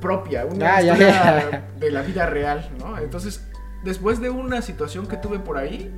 propia, 0.00 0.46
una 0.46 0.76
Ah, 0.76 0.82
historia 0.82 1.50
ya. 1.50 1.68
de 1.78 1.90
la 1.90 2.02
vida 2.02 2.26
real, 2.26 2.70
¿no? 2.78 2.96
Entonces, 2.98 3.46
después 3.84 4.20
de 4.20 4.30
una 4.30 4.62
situación 4.62 5.06
que 5.06 5.16
tuve 5.16 5.38
por 5.38 5.58
ahí, 5.58 5.92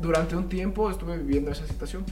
durante 0.00 0.34
un 0.36 0.48
tiempo 0.48 0.90
estuve 0.90 1.18
viviendo 1.18 1.50
esa 1.50 1.66
situación. 1.66 2.04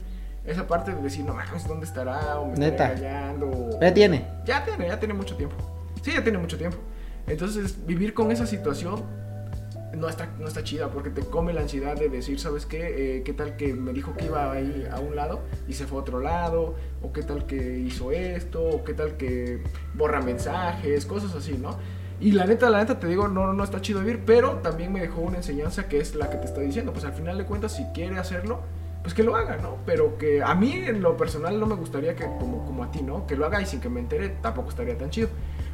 Esa 0.45 0.65
parte 0.67 0.93
de 0.93 1.01
decir, 1.01 1.25
no 1.25 1.33
mames, 1.33 1.67
¿dónde 1.67 1.85
estará? 1.85 2.39
O 2.39 2.51
me 2.51 2.57
Neta. 2.57 2.93
estará 2.93 2.93
engañando. 3.33 3.47
o- 3.49 3.79
Ya 3.81 3.93
tiene. 3.93 4.25
Ya 4.45 4.63
tiene, 4.63 4.87
ya 4.87 4.99
tiene 4.99 5.13
mucho 5.13 5.35
tiempo. 5.35 5.55
Sí, 6.03 6.11
ya 6.13 6.23
tiene 6.23 6.37
mucho 6.37 6.57
tiempo. 6.57 6.77
Entonces, 7.25 7.85
vivir 7.85 8.13
con 8.13 8.31
esa 8.31 8.45
situación 8.45 9.03
no 9.95 10.09
está, 10.09 10.29
no 10.39 10.47
está 10.47 10.63
chida 10.63 10.89
porque 10.89 11.09
te 11.09 11.21
come 11.21 11.53
la 11.53 11.61
ansiedad 11.61 11.95
de 11.95 12.09
decir, 12.09 12.39
¿sabes 12.39 12.65
qué? 12.65 13.17
Eh, 13.17 13.23
¿Qué 13.23 13.33
tal 13.33 13.55
que 13.55 13.73
me 13.73 13.93
dijo 13.93 14.13
que 14.15 14.25
iba 14.25 14.51
ahí 14.51 14.87
a 14.91 14.99
un 14.99 15.15
lado 15.15 15.41
y 15.67 15.73
se 15.73 15.85
fue 15.85 15.99
a 15.99 16.01
otro 16.01 16.19
lado? 16.19 16.75
¿O 17.01 17.13
qué 17.13 17.23
tal 17.23 17.45
que 17.45 17.79
hizo 17.79 18.11
esto? 18.11 18.63
¿O 18.63 18.83
qué 18.83 18.93
tal 18.93 19.17
que 19.17 19.63
borra 19.93 20.21
mensajes? 20.21 21.05
Cosas 21.05 21.33
así, 21.35 21.57
¿no? 21.57 21.77
Y 22.19 22.31
la 22.31 22.45
neta, 22.45 22.69
la 22.69 22.79
neta 22.79 22.99
te 22.99 23.07
digo, 23.07 23.27
no, 23.27 23.53
no 23.53 23.63
está 23.63 23.79
chido 23.79 23.99
vivir, 23.99 24.23
pero 24.25 24.55
también 24.57 24.91
me 24.91 24.99
dejó 24.99 25.21
una 25.21 25.37
enseñanza 25.37 25.87
que 25.87 25.99
es 25.99 26.15
la 26.15 26.29
que 26.29 26.37
te 26.37 26.45
estoy 26.45 26.65
diciendo. 26.65 26.91
Pues 26.91 27.05
al 27.05 27.13
final 27.13 27.37
de 27.37 27.45
cuentas, 27.45 27.75
si 27.75 27.83
quiere 27.93 28.17
hacerlo, 28.17 28.61
pues 29.03 29.13
que 29.13 29.23
lo 29.23 29.35
haga, 29.35 29.57
¿no? 29.57 29.77
Pero 29.85 30.17
que 30.17 30.41
a 30.41 30.55
mí 30.55 30.73
en 30.73 31.01
lo 31.01 31.15
personal 31.15 31.59
no 31.59 31.67
me 31.67 31.75
gustaría 31.75 32.15
que, 32.15 32.25
como, 32.25 32.65
como 32.65 32.83
a 32.83 32.91
ti, 32.91 33.03
¿no? 33.03 33.27
Que 33.27 33.35
lo 33.35 33.45
haga 33.45 33.61
y 33.61 33.65
sin 33.65 33.79
que 33.79 33.89
me 33.89 33.99
entere 33.99 34.29
tampoco 34.41 34.69
estaría 34.69 34.97
tan 34.97 35.11
chido. 35.11 35.29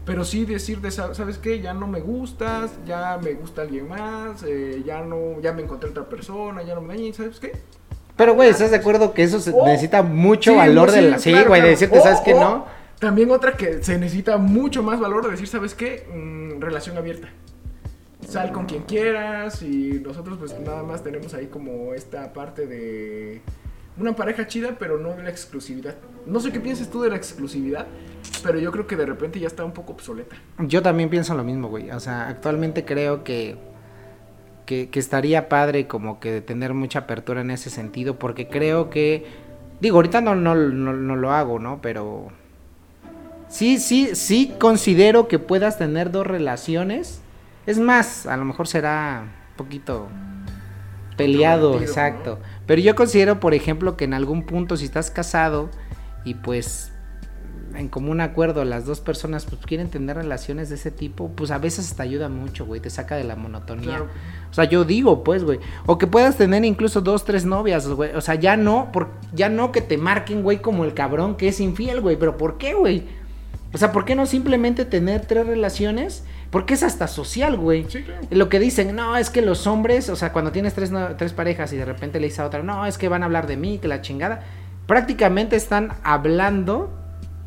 Pero 0.05 0.25
sí 0.25 0.43
decir 0.45 0.81
de, 0.81 0.91
sa- 0.91 1.13
¿sabes 1.13 1.37
qué? 1.37 1.61
Ya 1.61 1.73
no 1.73 1.87
me 1.87 2.01
gustas, 2.01 2.71
ya 2.85 3.17
me 3.23 3.33
gusta 3.35 3.61
alguien 3.61 3.87
más, 3.87 4.43
eh, 4.43 4.83
ya 4.85 5.01
no, 5.01 5.39
ya 5.41 5.53
me 5.53 5.61
encontré 5.61 5.89
otra 5.89 6.03
persona, 6.09 6.61
ya 6.63 6.75
no 6.75 6.81
me 6.81 6.93
dañe, 6.95 7.13
¿sabes 7.13 7.39
qué? 7.39 7.53
Pero, 8.17 8.35
güey, 8.35 8.49
¿estás 8.49 8.69
de 8.71 8.77
acuerdo 8.77 9.13
que 9.13 9.23
eso 9.23 9.39
se 9.39 9.51
O- 9.51 9.65
necesita 9.65 10.03
mucho 10.03 10.51
Sí, 10.51 10.57
valor 10.57 10.87
no, 10.87 10.93
de 10.93 10.99
sí, 11.01 11.09
la... 11.09 11.19
Sí, 11.19 11.31
claro, 11.31 11.47
güey, 11.49 11.61
de 11.61 11.65
claro. 11.67 11.71
decirte, 11.79 11.99
O- 11.99 12.03
¿sabes 12.03 12.19
qué? 12.21 12.33
o 12.33 12.39
No. 12.39 12.65
También 12.99 13.31
otra 13.31 13.53
que 13.57 13.81
se 13.83 13.97
necesita 13.97 14.37
mucho 14.37 14.83
más 14.83 14.99
valor 14.99 15.25
de 15.25 15.31
decir, 15.31 15.47
¿sabes 15.47 15.73
qué? 15.73 16.05
Mm, 16.13 16.61
relación 16.61 16.97
abierta. 16.97 17.29
Sal 18.27 18.51
con 18.53 18.65
quien 18.65 18.83
quieras 18.83 19.61
y 19.61 20.01
nosotros 20.05 20.37
pues 20.37 20.57
nada 20.59 20.83
más 20.83 21.03
tenemos 21.03 21.33
ahí 21.33 21.47
como 21.47 21.93
esta 21.93 22.31
parte 22.31 22.65
de 22.67 23.41
una 23.97 24.15
pareja 24.15 24.47
chida, 24.47 24.75
pero 24.79 24.97
no 24.97 25.09
de 25.09 25.23
la 25.23 25.29
exclusividad. 25.29 25.95
No 26.25 26.39
sé 26.39 26.51
qué 26.51 26.59
piensas 26.59 26.89
tú 26.89 27.01
de 27.01 27.09
la 27.09 27.15
exclusividad, 27.15 27.85
pero 28.43 28.59
yo 28.59 28.71
creo 28.71 28.87
que 28.87 28.95
de 28.95 29.05
repente 29.05 29.39
ya 29.39 29.47
está 29.47 29.63
un 29.63 29.73
poco 29.73 29.93
obsoleta. 29.93 30.35
Yo 30.59 30.81
también 30.81 31.09
pienso 31.09 31.35
lo 31.35 31.43
mismo, 31.43 31.69
güey. 31.69 31.91
O 31.91 31.99
sea, 31.99 32.27
actualmente 32.27 32.85
creo 32.85 33.23
que, 33.23 33.57
que, 34.65 34.89
estaría 34.93 35.49
padre 35.49 35.87
como 35.87 36.19
que 36.19 36.41
tener 36.41 36.73
mucha 36.73 36.99
apertura 36.99 37.41
en 37.41 37.51
ese 37.51 37.69
sentido, 37.69 38.17
porque 38.17 38.47
creo 38.47 38.89
que, 38.89 39.25
digo, 39.79 39.97
ahorita 39.97 40.21
no, 40.21 40.35
no, 40.35 40.55
no, 40.55 40.93
no 40.93 41.15
lo 41.15 41.31
hago, 41.31 41.59
¿no? 41.59 41.79
Pero 41.81 42.29
sí, 43.49 43.77
sí, 43.77 44.15
sí 44.15 44.53
considero 44.59 45.27
que 45.27 45.37
puedas 45.39 45.77
tener 45.77 46.09
dos 46.09 46.25
relaciones. 46.25 47.21
Es 47.67 47.79
más, 47.79 48.25
a 48.25 48.37
lo 48.37 48.45
mejor 48.45 48.67
será 48.67 49.23
un 49.51 49.57
poquito 49.57 50.07
peleado, 51.15 51.79
exacto. 51.79 52.39
Pero 52.65 52.81
yo 52.81 52.95
considero, 52.95 53.39
por 53.39 53.53
ejemplo, 53.53 53.97
que 53.97 54.05
en 54.05 54.13
algún 54.13 54.43
punto 54.43 54.77
si 54.77 54.85
estás 54.85 55.11
casado 55.11 55.69
y 56.25 56.35
pues 56.35 56.93
en 57.75 57.89
común 57.89 58.21
acuerdo 58.21 58.63
las 58.65 58.85
dos 58.85 58.99
personas 58.99 59.45
pues 59.45 59.61
quieren 59.65 59.89
tener 59.89 60.15
relaciones 60.15 60.69
de 60.69 60.75
ese 60.75 60.91
tipo, 60.91 61.29
pues 61.29 61.51
a 61.51 61.57
veces 61.57 61.95
te 61.95 62.03
ayuda 62.03 62.29
mucho, 62.29 62.65
güey, 62.65 62.79
te 62.81 62.89
saca 62.89 63.15
de 63.15 63.23
la 63.23 63.35
monotonía. 63.35 63.89
Claro. 63.89 64.07
O 64.51 64.53
sea, 64.53 64.65
yo 64.65 64.85
digo, 64.85 65.23
pues, 65.23 65.43
güey, 65.43 65.59
o 65.85 65.97
que 65.97 66.07
puedas 66.07 66.37
tener 66.37 66.63
incluso 66.65 67.01
dos, 67.01 67.25
tres 67.25 67.45
novias, 67.45 67.87
güey. 67.87 68.15
O 68.15 68.21
sea, 68.21 68.35
ya 68.35 68.55
no, 68.57 68.91
por, 68.91 69.09
ya 69.33 69.49
no 69.49 69.71
que 69.71 69.81
te 69.81 69.97
marquen, 69.97 70.43
güey, 70.43 70.61
como 70.61 70.85
el 70.85 70.93
cabrón 70.93 71.35
que 71.35 71.47
es 71.47 71.59
infiel, 71.59 72.01
güey. 72.01 72.17
Pero 72.17 72.37
¿por 72.37 72.57
qué, 72.57 72.73
güey? 72.73 73.07
O 73.73 73.77
sea, 73.77 73.91
¿por 73.91 74.05
qué 74.05 74.15
no 74.15 74.25
simplemente 74.25 74.85
tener 74.85 75.25
tres 75.25 75.47
relaciones? 75.47 76.23
Porque 76.53 76.75
es 76.75 76.83
hasta 76.83 77.07
social, 77.09 77.57
güey. 77.57 77.85
Sí, 77.89 78.03
claro. 78.03 78.21
Lo 78.29 78.47
que 78.47 78.59
dicen, 78.59 78.95
no, 78.95 79.17
es 79.17 79.29
que 79.29 79.41
los 79.41 79.67
hombres, 79.67 80.07
o 80.09 80.15
sea, 80.15 80.31
cuando 80.31 80.53
tienes 80.53 80.73
tres, 80.73 80.91
no- 80.91 81.17
tres 81.17 81.33
parejas 81.33 81.73
y 81.73 81.77
de 81.77 81.83
repente 81.83 82.19
le 82.21 82.27
dices 82.27 82.39
a 82.39 82.45
otra, 82.45 82.63
no, 82.63 82.85
es 82.85 82.97
que 82.97 83.09
van 83.09 83.23
a 83.23 83.25
hablar 83.25 83.47
de 83.47 83.57
mí, 83.57 83.79
que 83.79 83.89
la 83.89 84.01
chingada, 84.01 84.43
prácticamente 84.87 85.55
están 85.55 85.89
hablando 86.03 86.91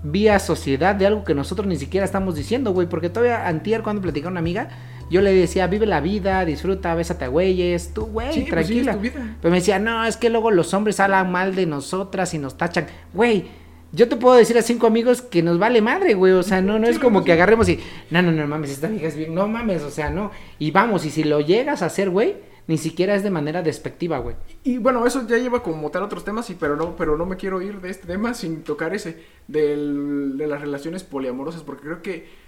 vía 0.02 0.38
sociedad 0.38 0.94
de 0.94 1.06
algo 1.06 1.25
que 1.25 1.34
nosotros 1.34 1.66
ni 1.66 1.76
siquiera 1.76 2.04
estamos 2.04 2.34
diciendo, 2.34 2.72
güey, 2.72 2.88
porque 2.88 3.08
todavía 3.08 3.46
antier 3.48 3.82
cuando 3.82 4.02
platicaba 4.02 4.32
una 4.32 4.40
amiga, 4.40 4.68
yo 5.08 5.20
le 5.20 5.32
decía, 5.32 5.66
vive 5.68 5.86
la 5.86 6.00
vida, 6.00 6.44
disfruta, 6.44 6.94
bésate 6.94 7.25
a 7.26 7.28
güeyes, 7.28 7.94
tú, 7.94 8.06
güey, 8.06 8.32
Sí, 8.32 8.46
pues 8.50 8.66
sí, 8.66 8.82
tranquila. 8.82 8.98
Pero 9.40 9.50
me 9.52 9.58
decía, 9.58 9.78
no, 9.78 10.04
es 10.04 10.16
que 10.16 10.30
luego 10.30 10.50
los 10.50 10.75
hombres 10.75 10.98
hablan 11.00 11.30
mal 11.30 11.54
de 11.54 11.66
nosotras 11.66 12.34
y 12.34 12.38
nos 12.38 12.56
tachan. 12.56 12.86
Güey, 13.14 13.46
yo 13.93 14.09
te 14.09 14.16
puedo 14.16 14.35
decir 14.37 14.59
a 14.59 14.62
cinco 14.62 14.87
amigos 14.87 15.23
que 15.23 15.43
nos 15.43 15.59
vale 15.59 15.81
madre, 15.81 16.14
güey. 16.14 16.33
O 16.33 16.43
sea, 16.43 16.61
no, 16.61 16.78
no 16.78 16.87
es 16.87 16.99
como 16.99 17.25
que 17.25 17.33
agarremos 17.33 17.69
y, 17.69 17.81
no, 18.11 18.21
no, 18.23 18.33
no 18.33 18.47
mames, 18.47 18.71
esta 18.71 18.88
vieja 18.88 19.07
es 19.07 19.16
bien. 19.16 19.35
No 19.35 19.49
mames, 19.49 19.83
o 19.83 19.90
sea, 19.90 20.11
no. 20.11 20.31
Y 20.59 20.71
vamos, 20.71 21.05
y 21.07 21.11
si 21.11 21.25
lo 21.25 21.40
llegas 21.40 21.83
a 21.83 21.87
hacer, 21.87 22.11
güey, 22.11 22.37
ni 22.66 22.78
siquiera 22.78 23.14
es 23.14 23.23
de 23.23 23.31
manera 23.31 23.62
despectiva, 23.62 24.19
güey. 24.19 24.35
Y 24.64 24.78
bueno, 24.78 25.07
eso 25.07 25.26
ya 25.26 25.38
lleva 25.38 25.62
como 25.62 25.90
tal 25.90 26.02
otros 26.02 26.25
temas, 26.25 26.47
sí, 26.47 26.57
pero 26.59 26.75
no, 26.76 26.97
pero 26.97 27.16
no 27.16 27.25
me 27.25 27.37
quiero 27.37 27.62
ir 27.62 27.81
de 27.81 27.90
este 27.90 28.07
tema 28.09 28.35
sin 28.35 28.64
tocar 28.64 28.93
ese 28.95 29.23
del- 29.47 30.37
de 30.37 30.47
las 30.49 30.61
relaciones 30.61 31.05
poliamorosas, 31.05 31.62
porque 31.62 31.83
creo 31.85 32.02
que 32.02 32.47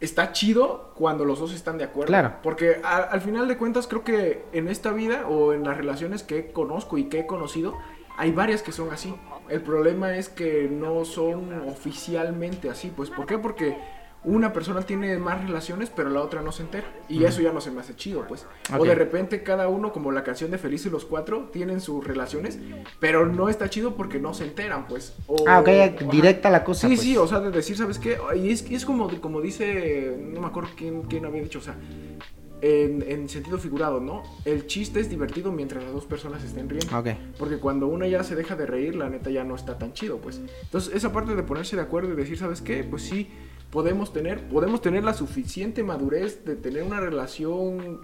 está 0.00 0.32
chido 0.32 0.92
cuando 0.94 1.24
los 1.24 1.38
dos 1.40 1.52
están 1.52 1.76
de 1.76 1.84
acuerdo. 1.84 2.08
Claro. 2.08 2.32
Porque 2.42 2.80
a- 2.82 2.96
al 3.02 3.20
final 3.20 3.46
de 3.48 3.56
cuentas 3.58 3.86
creo 3.88 4.04
que 4.04 4.42
en 4.52 4.68
esta 4.68 4.92
vida 4.92 5.26
o 5.28 5.52
en 5.52 5.64
las 5.64 5.76
relaciones 5.76 6.22
que 6.22 6.50
conozco 6.52 6.96
y 6.98 7.04
que 7.04 7.20
he 7.20 7.26
conocido, 7.26 7.76
hay 8.18 8.32
varias 8.32 8.62
que 8.62 8.72
son 8.72 8.90
así. 8.92 9.14
El 9.48 9.62
problema 9.62 10.16
es 10.16 10.28
que 10.28 10.68
no 10.70 11.04
son 11.06 11.52
oficialmente 11.68 12.68
así, 12.68 12.92
pues 12.94 13.08
¿por 13.10 13.24
qué? 13.26 13.38
Porque 13.38 13.76
una 14.24 14.52
persona 14.52 14.82
tiene 14.82 15.16
más 15.16 15.40
relaciones, 15.42 15.90
pero 15.94 16.10
la 16.10 16.20
otra 16.20 16.42
no 16.42 16.50
se 16.50 16.64
entera. 16.64 16.86
Y 17.08 17.22
eso 17.24 17.40
ya 17.40 17.52
no 17.52 17.60
se 17.60 17.70
me 17.70 17.80
hace 17.80 17.94
chido, 17.94 18.26
pues. 18.26 18.46
O 18.76 18.84
de 18.84 18.94
repente 18.96 19.44
cada 19.44 19.68
uno, 19.68 19.92
como 19.92 20.10
la 20.10 20.24
canción 20.24 20.50
de 20.50 20.58
Felices 20.58 20.90
los 20.90 21.04
Cuatro, 21.04 21.48
tienen 21.52 21.80
sus 21.80 22.04
relaciones, 22.04 22.58
pero 22.98 23.24
no 23.26 23.48
está 23.48 23.70
chido 23.70 23.94
porque 23.94 24.18
no 24.18 24.34
se 24.34 24.44
enteran, 24.44 24.86
pues. 24.88 25.14
O- 25.28 25.44
Ah, 25.46 25.60
ok, 25.60 26.10
directa 26.10 26.50
la 26.50 26.64
cosa. 26.64 26.88
Sí, 26.88 26.94
pues. 26.96 27.00
sí, 27.06 27.16
o 27.16 27.26
sea, 27.28 27.38
de 27.40 27.52
decir, 27.52 27.76
¿sabes 27.76 27.98
qué? 28.00 28.18
Y 28.36 28.50
es, 28.50 28.68
es 28.68 28.84
como, 28.84 29.08
como 29.20 29.40
dice, 29.40 30.16
no 30.20 30.40
me 30.40 30.48
acuerdo 30.48 30.70
quién, 30.76 31.02
quién 31.02 31.24
había 31.24 31.40
dicho, 31.42 31.60
o 31.60 31.62
sea, 31.62 31.76
en, 32.60 33.02
en 33.02 33.28
sentido 33.28 33.58
figurado, 33.58 34.00
¿no? 34.00 34.22
El 34.44 34.66
chiste 34.66 35.00
es 35.00 35.08
divertido 35.08 35.52
mientras 35.52 35.84
las 35.84 35.92
dos 35.92 36.04
personas 36.04 36.42
estén 36.44 36.68
riendo. 36.68 36.98
Ok. 36.98 37.08
Porque 37.38 37.58
cuando 37.58 37.86
una 37.86 38.06
ya 38.06 38.24
se 38.24 38.34
deja 38.34 38.56
de 38.56 38.66
reír, 38.66 38.96
la 38.96 39.08
neta 39.08 39.30
ya 39.30 39.44
no 39.44 39.54
está 39.54 39.78
tan 39.78 39.92
chido, 39.92 40.18
pues. 40.18 40.40
Entonces, 40.62 40.94
esa 40.94 41.12
parte 41.12 41.34
de 41.34 41.42
ponerse 41.42 41.76
de 41.76 41.82
acuerdo 41.82 42.12
y 42.12 42.16
decir, 42.16 42.38
¿sabes 42.38 42.60
qué? 42.60 42.84
Pues 42.84 43.02
sí, 43.02 43.28
podemos 43.70 44.12
tener, 44.12 44.48
podemos 44.48 44.80
tener 44.80 45.04
la 45.04 45.14
suficiente 45.14 45.82
madurez 45.82 46.44
de 46.44 46.56
tener 46.56 46.82
una 46.82 47.00
relación 47.00 48.00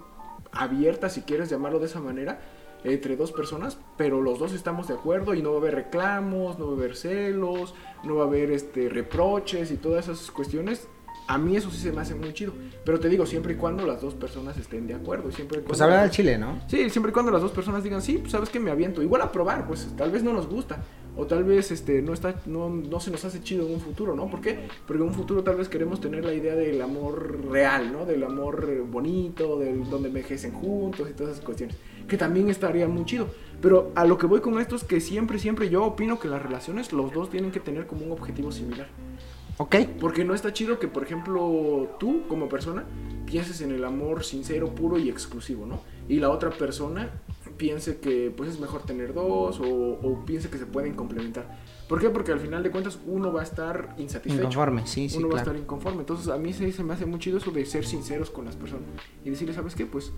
abierta, 0.51 1.09
si 1.09 1.21
quieres 1.21 1.49
llamarlo 1.49 1.79
de 1.79 1.87
esa 1.87 1.99
manera, 1.99 2.39
entre 2.83 3.15
dos 3.15 3.31
personas, 3.31 3.79
pero 3.97 4.21
los 4.21 4.37
dos 4.37 4.53
estamos 4.53 4.87
de 4.87 4.93
acuerdo 4.93 5.33
y 5.33 5.41
no 5.41 5.51
va 5.51 5.57
a 5.57 5.59
haber 5.59 5.75
reclamos, 5.75 6.59
no 6.59 6.67
va 6.67 6.73
a 6.73 6.75
haber 6.75 6.95
celos, 6.95 7.73
no 8.03 8.15
va 8.15 8.25
a 8.25 8.27
haber 8.27 8.51
este 8.51 8.89
reproches 8.89 9.71
y 9.71 9.77
todas 9.77 10.07
esas 10.07 10.29
cuestiones 10.29 10.87
A 11.27 11.37
mí 11.39 11.57
eso 11.57 11.71
sí 11.71 11.77
se 11.77 11.91
me 11.91 12.01
hace 12.01 12.13
muy 12.13 12.33
chido. 12.33 12.53
Pero 12.83 12.99
te 12.99 13.09
digo, 13.09 13.25
siempre 13.25 13.53
y 13.53 13.55
cuando 13.57 13.85
las 13.87 14.01
dos 14.01 14.13
personas 14.13 14.57
estén 14.57 14.85
de 14.87 14.93
acuerdo. 14.93 15.31
Siempre 15.31 15.57
y 15.57 15.61
Pues 15.61 15.77
cuando- 15.79 15.85
hablar 15.85 15.99
al 16.05 16.11
chile, 16.11 16.37
¿no? 16.37 16.59
Sí, 16.67 16.89
siempre 16.91 17.09
y 17.09 17.13
cuando 17.13 17.31
las 17.31 17.41
dos 17.41 17.51
personas 17.51 17.83
digan, 17.83 18.01
sí, 18.01 18.19
pues 18.19 18.31
sabes 18.31 18.49
que 18.49 18.59
me 18.59 18.69
aviento. 18.69 19.01
Igual 19.01 19.21
a 19.23 19.31
probar, 19.31 19.65
pues 19.67 19.87
tal 19.97 20.11
vez 20.11 20.21
no 20.23 20.33
nos 20.33 20.47
gusta. 20.47 20.83
O 21.17 21.25
tal 21.25 21.45
vez 21.45 21.71
este, 21.71 22.01
no, 22.01 22.13
está, 22.13 22.35
no, 22.45 22.69
no 22.69 22.99
se 22.99 23.09
nos 23.09 23.23
hace 23.23 23.41
chido 23.41 23.65
en 23.65 23.73
un 23.75 23.79
futuro, 23.79 24.15
¿no? 24.15 24.29
¿Por 24.29 24.41
qué? 24.41 24.67
Porque 24.85 25.01
en 25.01 25.07
un 25.07 25.15
futuro 25.15 25.43
tal 25.43 25.55
vez 25.55 25.69
queremos 25.69 26.01
tener 26.01 26.25
la 26.25 26.33
idea 26.33 26.55
del 26.55 26.81
amor 26.81 27.39
real, 27.49 27.91
¿no? 27.93 28.05
Del 28.05 28.21
amor 28.25 28.83
bonito, 28.91 29.57
del 29.57 29.89
donde 29.89 30.09
envejecen 30.09 30.51
juntos 30.51 31.09
y 31.09 31.13
todas 31.13 31.33
esas 31.33 31.45
cuestiones. 31.45 31.77
Que 32.07 32.17
también 32.17 32.49
estaría 32.49 32.87
muy 32.89 33.05
chido. 33.05 33.27
Pero 33.61 33.93
a 33.95 34.05
lo 34.05 34.17
que 34.17 34.25
voy 34.27 34.41
con 34.41 34.59
esto 34.59 34.75
es 34.75 34.83
que 34.83 34.99
siempre, 34.99 35.39
siempre 35.39 35.69
yo 35.69 35.85
opino 35.85 36.19
que 36.19 36.27
las 36.27 36.41
relaciones 36.43 36.91
los 36.91 37.13
dos 37.13 37.29
tienen 37.29 37.49
que 37.51 37.61
tener 37.61 37.87
como 37.87 38.05
un 38.05 38.11
objetivo 38.11 38.51
similar. 38.51 38.87
Ok. 39.57 39.75
Porque 39.99 40.25
no 40.25 40.33
está 40.33 40.53
chido 40.53 40.79
que, 40.79 40.87
por 40.87 41.03
ejemplo, 41.03 41.95
tú 41.99 42.23
como 42.27 42.49
persona 42.49 42.85
pienses 43.25 43.61
en 43.61 43.71
el 43.71 43.83
amor 43.83 44.23
sincero, 44.23 44.73
puro 44.75 44.97
y 44.97 45.09
exclusivo, 45.09 45.65
¿no? 45.65 45.81
Y 46.07 46.19
la 46.19 46.29
otra 46.29 46.51
persona 46.51 47.09
piense 47.57 47.99
que 47.99 48.33
pues 48.35 48.49
es 48.49 48.59
mejor 48.59 48.83
tener 48.83 49.13
dos 49.13 49.59
o, 49.59 49.65
o 49.65 50.25
piense 50.25 50.49
que 50.49 50.57
se 50.57 50.65
pueden 50.65 50.93
complementar. 50.93 51.57
¿Por 51.87 51.99
qué? 51.99 52.09
Porque 52.09 52.31
al 52.31 52.39
final 52.39 52.63
de 52.63 52.71
cuentas 52.71 52.99
uno 53.05 53.31
va 53.31 53.41
a 53.41 53.43
estar 53.43 53.95
insatisfecho. 53.97 54.41
Inconforme, 54.41 54.85
sí, 54.87 55.07
sí, 55.07 55.17
uno 55.17 55.27
va 55.27 55.39
a 55.39 55.43
claro. 55.43 55.51
estar 55.51 55.63
inconforme. 55.63 55.99
Entonces 55.99 56.27
a 56.27 56.37
mí 56.37 56.51
sí 56.51 56.71
se 56.71 56.83
me 56.83 56.93
hace 56.93 57.05
muy 57.05 57.19
chido 57.19 57.37
eso 57.37 57.51
de 57.51 57.65
ser 57.65 57.85
sinceros 57.85 58.29
con 58.29 58.45
las 58.45 58.55
personas 58.55 58.83
y 59.23 59.29
decirle, 59.29 59.53
¿sabes 59.53 59.75
qué? 59.75 59.85
Pues 59.85 60.11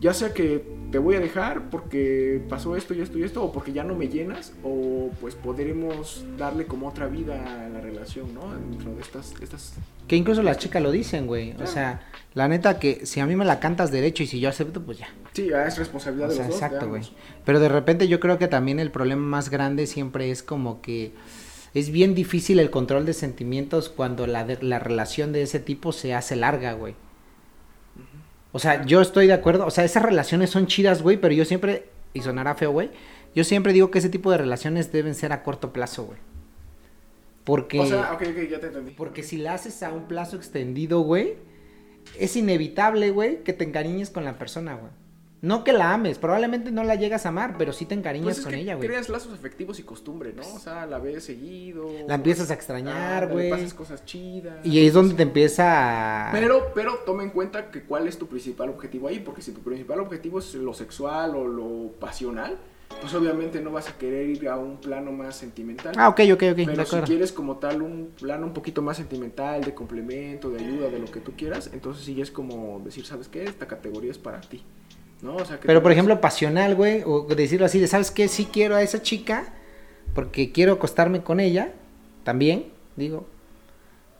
ya 0.00 0.14
sea 0.14 0.32
que 0.32 0.64
te 0.92 0.98
voy 0.98 1.16
a 1.16 1.20
dejar 1.20 1.70
porque 1.70 2.40
pasó 2.48 2.76
esto 2.76 2.94
y 2.94 3.00
esto 3.00 3.18
y 3.18 3.22
esto, 3.24 3.42
o 3.44 3.52
porque 3.52 3.72
ya 3.72 3.84
no 3.84 3.94
me 3.94 4.08
llenas, 4.08 4.52
o 4.62 5.10
pues 5.20 5.34
podremos 5.34 6.24
darle 6.38 6.64
como 6.66 6.88
otra 6.88 7.06
vida 7.08 7.64
a 7.64 7.68
la 7.68 7.80
relación, 7.80 8.32
¿no? 8.34 8.52
Dentro 8.70 8.94
de 8.94 9.00
estas, 9.02 9.34
estas... 9.42 9.74
Que 10.06 10.16
incluso 10.16 10.42
las 10.42 10.56
chicas 10.58 10.82
lo 10.82 10.90
dicen, 10.90 11.26
güey. 11.26 11.52
O 11.52 11.56
Claro. 11.56 11.70
sea, 11.70 12.00
la 12.34 12.48
neta 12.48 12.78
que 12.78 13.04
si 13.04 13.20
a 13.20 13.26
mí 13.26 13.36
me 13.36 13.44
la 13.44 13.60
cantas 13.60 13.90
derecho 13.90 14.22
y 14.22 14.26
si 14.26 14.40
yo 14.40 14.48
acepto, 14.48 14.80
pues 14.82 14.98
ya. 14.98 15.08
Sí, 15.34 15.48
ya 15.50 15.66
es 15.66 15.76
responsabilidad 15.76 16.28
O 16.30 16.32
de 16.32 16.38
los 16.38 16.46
dos. 16.48 16.58
de 16.60 16.64
exacto, 16.66 16.88
güey. 16.88 17.02
Pero 17.44 17.60
de 17.60 17.68
repente 17.68 18.08
yo 18.08 18.18
creo 18.20 18.38
que 18.38 18.48
también 18.48 18.78
el 18.80 18.90
problema 18.90 19.20
más 19.22 19.50
grande 19.50 19.86
siempre 19.86 20.30
es 20.30 20.42
como 20.42 20.80
que 20.80 21.12
es 21.74 21.90
bien 21.90 22.14
difícil 22.14 22.60
el 22.60 22.70
control 22.70 23.04
de 23.04 23.12
sentimientos 23.12 23.90
cuando 23.90 24.26
la, 24.26 24.44
de- 24.44 24.62
la 24.62 24.78
relación 24.78 25.32
de 25.32 25.42
ese 25.42 25.60
tipo 25.60 25.92
se 25.92 26.14
hace 26.14 26.34
larga, 26.36 26.72
güey. 26.72 26.94
O 28.52 28.58
sea, 28.58 28.84
yo 28.84 29.00
estoy 29.00 29.26
de 29.26 29.32
acuerdo. 29.32 29.66
O 29.66 29.70
sea, 29.70 29.84
esas 29.84 30.02
relaciones 30.02 30.50
son 30.50 30.66
chidas, 30.66 31.02
güey, 31.02 31.16
pero 31.16 31.34
yo 31.34 31.44
siempre, 31.44 31.86
y 32.14 32.20
sonará 32.20 32.54
feo, 32.54 32.72
güey, 32.72 32.90
yo 33.34 33.44
siempre 33.44 33.72
digo 33.72 33.90
que 33.90 33.98
ese 33.98 34.08
tipo 34.08 34.30
de 34.30 34.38
relaciones 34.38 34.90
deben 34.90 35.14
ser 35.14 35.32
a 35.32 35.42
corto 35.42 35.72
plazo, 35.72 36.04
güey. 36.04 36.18
Porque... 37.44 37.80
O 37.80 37.86
sea, 37.86 38.12
ok, 38.12 38.22
ok, 38.22 38.48
ya 38.50 38.60
te 38.60 38.66
entendí. 38.66 38.92
Porque 38.92 39.22
si 39.22 39.38
la 39.38 39.54
haces 39.54 39.82
a 39.82 39.92
un 39.92 40.08
plazo 40.08 40.36
extendido, 40.36 41.00
güey, 41.00 41.36
es 42.18 42.36
inevitable, 42.36 43.10
güey, 43.10 43.42
que 43.42 43.52
te 43.52 43.64
encariñes 43.64 44.10
con 44.10 44.24
la 44.24 44.38
persona, 44.38 44.74
güey. 44.74 44.92
No 45.40 45.62
que 45.62 45.72
la 45.72 45.94
ames, 45.94 46.18
probablemente 46.18 46.72
no 46.72 46.82
la 46.82 46.96
llegas 46.96 47.24
a 47.24 47.28
amar, 47.28 47.54
pero 47.56 47.72
sí 47.72 47.84
te 47.84 47.94
encariñas 47.94 48.24
Pues 48.24 48.38
es 48.38 48.44
con 48.44 48.52
que 48.52 48.60
ella, 48.60 48.74
güey. 48.74 48.88
creas 48.88 49.08
lazos 49.08 49.32
afectivos 49.32 49.78
y 49.78 49.84
costumbre, 49.84 50.32
¿no? 50.32 50.42
O 50.42 50.58
sea, 50.58 50.84
la 50.86 50.98
ves 50.98 51.24
seguido. 51.24 51.88
La 52.08 52.16
empiezas 52.16 52.50
a 52.50 52.54
extrañar, 52.54 53.24
ah, 53.24 53.26
güey. 53.26 53.50
pasas 53.50 53.72
cosas 53.72 54.04
chidas. 54.04 54.64
Y 54.64 54.78
ahí 54.78 54.86
es 54.86 54.94
donde 54.94 55.14
te 55.14 55.22
empieza 55.22 56.28
a... 56.28 56.32
Pero, 56.32 56.72
pero 56.74 56.98
toma 57.06 57.22
en 57.22 57.30
cuenta 57.30 57.70
que 57.70 57.82
cuál 57.82 58.08
es 58.08 58.18
tu 58.18 58.26
principal 58.26 58.68
objetivo 58.70 59.08
ahí, 59.08 59.20
porque 59.20 59.42
si 59.42 59.52
tu 59.52 59.60
principal 59.60 60.00
objetivo 60.00 60.40
es 60.40 60.54
lo 60.54 60.74
sexual 60.74 61.36
o 61.36 61.46
lo 61.46 61.92
pasional, 62.00 62.58
pues 63.00 63.14
obviamente 63.14 63.60
no 63.60 63.70
vas 63.70 63.88
a 63.88 63.96
querer 63.96 64.28
ir 64.28 64.48
a 64.48 64.56
un 64.56 64.78
plano 64.78 65.12
más 65.12 65.36
sentimental. 65.36 65.94
Ah, 65.96 66.08
ok, 66.08 66.20
ok, 66.32 66.42
ok, 66.52 66.58
Pero 66.66 66.84
si 66.84 66.96
quieres 67.02 67.32
como 67.32 67.58
tal 67.58 67.82
un 67.82 68.12
plano 68.18 68.46
un 68.46 68.52
poquito 68.52 68.82
más 68.82 68.96
sentimental, 68.96 69.62
de 69.62 69.74
complemento, 69.74 70.50
de 70.50 70.64
ayuda, 70.64 70.88
de 70.88 70.98
lo 70.98 71.06
que 71.06 71.20
tú 71.20 71.32
quieras, 71.36 71.70
entonces 71.72 72.04
sí 72.04 72.20
es 72.20 72.30
como 72.30 72.80
decir, 72.84 73.06
¿sabes 73.06 73.28
qué? 73.28 73.44
Esta 73.44 73.68
categoría 73.68 74.10
es 74.10 74.18
para 74.18 74.40
ti. 74.40 74.64
¿No? 75.22 75.36
O 75.36 75.44
sea, 75.44 75.58
que 75.58 75.66
Pero 75.66 75.82
por 75.82 75.92
ejemplo, 75.92 76.20
pasional, 76.20 76.74
güey, 76.74 77.02
o 77.04 77.22
decirlo 77.22 77.66
así, 77.66 77.80
de, 77.80 77.86
¿sabes 77.86 78.10
qué? 78.10 78.28
Sí 78.28 78.48
quiero 78.52 78.76
a 78.76 78.82
esa 78.82 79.02
chica, 79.02 79.52
porque 80.14 80.52
quiero 80.52 80.74
acostarme 80.74 81.22
con 81.22 81.40
ella, 81.40 81.72
también, 82.24 82.66
digo. 82.96 83.26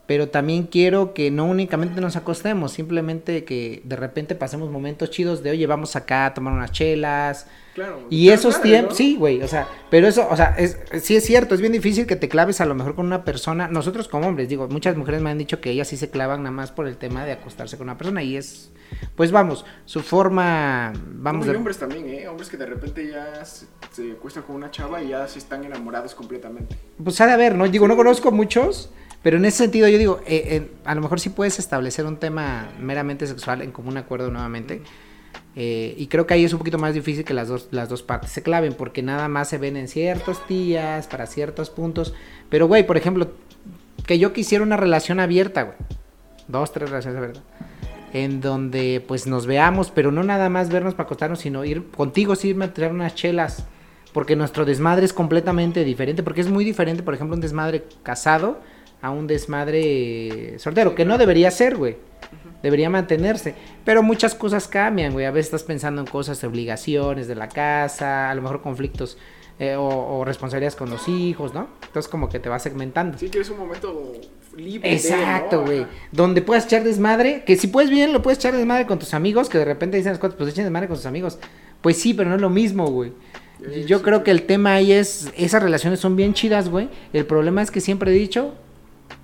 Pero 0.09 0.31
también 0.31 0.63
quiero 0.63 1.13
que 1.13 1.31
no 1.31 1.45
únicamente 1.45 2.01
nos 2.01 2.17
acostemos, 2.17 2.73
simplemente 2.73 3.45
que 3.45 3.83
de 3.85 3.95
repente 3.95 4.35
pasemos 4.35 4.71
momentos 4.71 5.11
chidos 5.11 5.43
de, 5.43 5.51
oye, 5.51 5.67
vamos 5.67 5.97
acá 5.97 6.25
a 6.25 6.33
tomar 6.33 6.55
unas 6.55 6.73
chelas. 6.73 7.47
Claro. 7.75 8.07
Y 8.09 8.29
pero 8.29 8.41
esos 8.41 8.55
padre, 8.55 8.71
tiempos, 8.71 8.93
¿no? 8.93 8.97
sí, 8.97 9.17
güey, 9.17 9.43
o 9.43 9.49
sea, 9.49 9.69
pero 9.91 10.09
eso, 10.09 10.27
o 10.31 10.35
sea, 10.35 10.55
es, 10.57 10.79
sí 11.03 11.15
es 11.15 11.27
cierto, 11.27 11.55
es 11.55 11.61
bien 11.61 11.75
difícil 11.75 12.07
que 12.07 12.17
te 12.17 12.31
claves 12.31 12.63
a 12.63 12.65
lo 12.65 12.75
mejor 12.75 12.95
con 12.95 13.05
una 13.05 13.23
persona. 13.23 13.69
Nosotros 13.69 14.09
como 14.09 14.27
hombres, 14.27 14.49
digo, 14.49 14.67
muchas 14.69 14.97
mujeres 14.97 15.21
me 15.21 15.29
han 15.29 15.37
dicho 15.37 15.61
que 15.61 15.73
ellas 15.73 15.89
sí 15.89 15.99
se 15.99 16.09
clavan 16.09 16.43
nada 16.43 16.53
más 16.53 16.73
por 16.73 16.89
el 16.89 16.97
tema 16.97 17.27
de 17.27 17.33
acostarse 17.33 17.77
con 17.77 17.85
una 17.89 17.99
persona 17.99 18.23
y 18.23 18.39
es, 18.39 18.71
pues 19.15 19.31
vamos, 19.31 19.67
su 19.85 20.01
forma, 20.01 20.91
vamos 21.05 21.45
No, 21.45 21.51
y 21.51 21.53
de... 21.53 21.59
hombres 21.59 21.77
también, 21.77 22.09
¿eh? 22.09 22.27
Hombres 22.29 22.49
que 22.49 22.57
de 22.57 22.65
repente 22.65 23.07
ya 23.07 23.45
se, 23.45 23.67
se 23.93 24.13
acuestan 24.13 24.45
con 24.45 24.57
una 24.57 24.71
chava 24.71 25.03
y 25.03 25.09
ya 25.09 25.29
se 25.29 25.39
están 25.39 25.65
enamorados 25.65 26.15
completamente. 26.15 26.75
Pues 27.05 27.21
ha 27.21 27.27
de 27.27 27.33
haber, 27.33 27.57
¿no? 27.57 27.69
Digo, 27.69 27.87
no 27.87 27.95
conozco 27.95 28.33
muchos, 28.33 28.91
pero 29.23 29.37
en 29.37 29.45
ese 29.45 29.59
sentido 29.59 29.89
yo 29.89 29.99
digo, 29.99 30.21
eh, 30.27 30.45
eh, 30.51 30.71
a 30.85 30.95
lo 30.95 31.01
mejor 31.01 31.19
sí 31.19 31.31
puedes 31.31 31.59
establecer 31.59 32.07
un 32.07 32.19
tema 32.19 32.69
meramente 32.81 33.27
sexual 33.27 33.63
en 33.63 33.73
común 33.73 33.97
acuerdo 33.97 34.31
nuevamente. 34.31 34.83
eh, 35.57 35.95
y 35.99 36.07
creo 36.07 36.27
que 36.27 36.35
ahí 36.35 36.45
es 36.45 36.53
un 36.53 36.59
poquito 36.59 36.79
más 36.79 36.95
difícil 36.95 37.25
que 37.25 37.35
las 37.35 37.49
dos, 37.49 37.69
las 37.73 37.89
dos 37.89 38.03
partes 38.03 38.31
se 38.31 38.43
claven, 38.43 38.75
porque 38.75 39.03
nada 39.03 39.29
más 39.29 39.49
se 39.49 39.59
ven 39.59 39.77
en 39.77 39.89
ciertos 39.89 40.41
días, 40.49 41.09
para 41.09 41.27
ciertos 41.27 41.71
puntos. 41.71 42.15
Pero, 42.49 42.69
güey, 42.69 42.87
por 42.87 42.97
ejemplo, 42.97 43.33
que 44.07 44.19
yo 44.19 44.33
quisiera 44.33 44.63
una 44.63 44.77
relación 44.77 45.19
abierta, 45.21 45.63
güey. 45.65 45.77
Dos, 46.47 46.73
tres 46.73 46.89
relaciones 46.91 47.19
abiertas. 47.19 47.43
En 48.13 48.41
donde, 48.41 49.05
pues, 49.07 49.27
nos 49.27 49.47
veamos, 49.47 49.91
pero 49.91 50.13
no 50.13 50.23
nada 50.23 50.49
más 50.49 50.71
vernos 50.71 50.95
para 50.95 51.07
acostarnos, 51.07 51.41
sino 51.41 51.65
ir 51.65 51.91
contigo, 51.91 52.37
sí, 52.37 52.49
irme 52.49 52.67
a 52.67 52.73
traer 52.73 52.93
unas 52.93 53.15
chelas. 53.17 53.67
Porque 54.13 54.37
nuestro 54.37 54.65
desmadre 54.65 55.05
es 55.05 55.13
completamente 55.13 55.85
diferente. 55.85 56.23
Porque 56.23 56.41
es 56.41 56.49
muy 56.49 56.65
diferente, 56.65 57.03
por 57.03 57.15
ejemplo, 57.15 57.35
un 57.35 57.43
desmadre 57.43 57.85
casado 58.03 58.61
a 59.01 59.11
un 59.11 59.27
desmadre 59.27 60.59
soltero. 60.59 60.95
Que 60.95 61.05
no 61.05 61.19
debería 61.19 61.51
ser, 61.51 61.77
güey. 61.77 61.97
Debería 62.63 62.91
mantenerse. 62.91 63.55
Pero 63.85 64.03
muchas 64.03 64.35
cosas 64.35 64.67
cambian, 64.67 65.13
güey. 65.13 65.27
A 65.27 65.31
veces 65.31 65.47
estás 65.47 65.63
pensando 65.63 66.01
en 66.01 66.07
cosas, 66.07 66.43
obligaciones 66.45 67.29
de 67.29 67.35
la 67.35 67.49
casa, 67.49 68.31
a 68.31 68.35
lo 68.35 68.43
mejor 68.43 68.63
conflictos 68.63 69.17
eh, 69.59 69.77
o, 69.77 70.19
o 70.19 70.25
responsabilidades 70.25 70.77
con 70.77 70.91
los 70.91 71.09
hijos, 71.09 71.55
¿no? 71.55 71.69
Entonces 71.87 72.09
como 72.09 72.29
que 72.29 72.39
te 72.39 72.49
vas 72.49 72.63
segmentando. 72.63 73.19
Sí, 73.19 73.29
que 73.29 73.41
es 73.41 73.51
un 73.51 73.59
momento 73.59 74.13
libre. 74.57 74.93
Exacto, 74.93 75.65
güey. 75.65 75.87
Donde 76.13 76.43
puedas 76.43 76.67
echar 76.67 76.85
desmadre, 76.85 77.45
que 77.45 77.57
si 77.57 77.67
puedes 77.69 77.91
bien, 77.91 78.13
lo 78.13 78.23
puedes 78.23 78.39
echar 78.39 78.55
desmadre 78.55 78.87
con 78.87 78.99
tus 78.99 79.15
amigos, 79.15 79.49
que 79.49 79.59
de 79.59 79.65
repente 79.65 79.97
dicen 79.97 80.13
las 80.13 80.21
cosas, 80.21 80.37
pues 80.37 80.51
echen 80.51 80.65
desmadre 80.65 80.89
con 80.89 80.97
tus 80.97 81.07
amigos. 81.07 81.39
Pues 81.81 82.01
sí, 82.01 82.15
pero 82.15 82.29
no 82.29 82.37
es 82.37 82.41
lo 82.41 82.51
mismo, 82.51 82.87
güey. 82.87 83.13
Yo 83.87 83.99
sí, 83.99 84.05
creo 84.05 84.19
sí. 84.19 84.25
que 84.25 84.31
el 84.31 84.43
tema 84.45 84.75
ahí 84.75 84.93
es, 84.93 85.33
esas 85.37 85.63
relaciones 85.63 86.01
son 86.01 86.15
bien 86.15 86.35
chidas, 86.35 86.69
güey. 86.69 86.89
El 87.13 87.27
problema 87.27 87.63
es 87.63 87.71
que 87.71 87.81
siempre 87.81 88.13
he 88.13 88.15
dicho, 88.15 88.55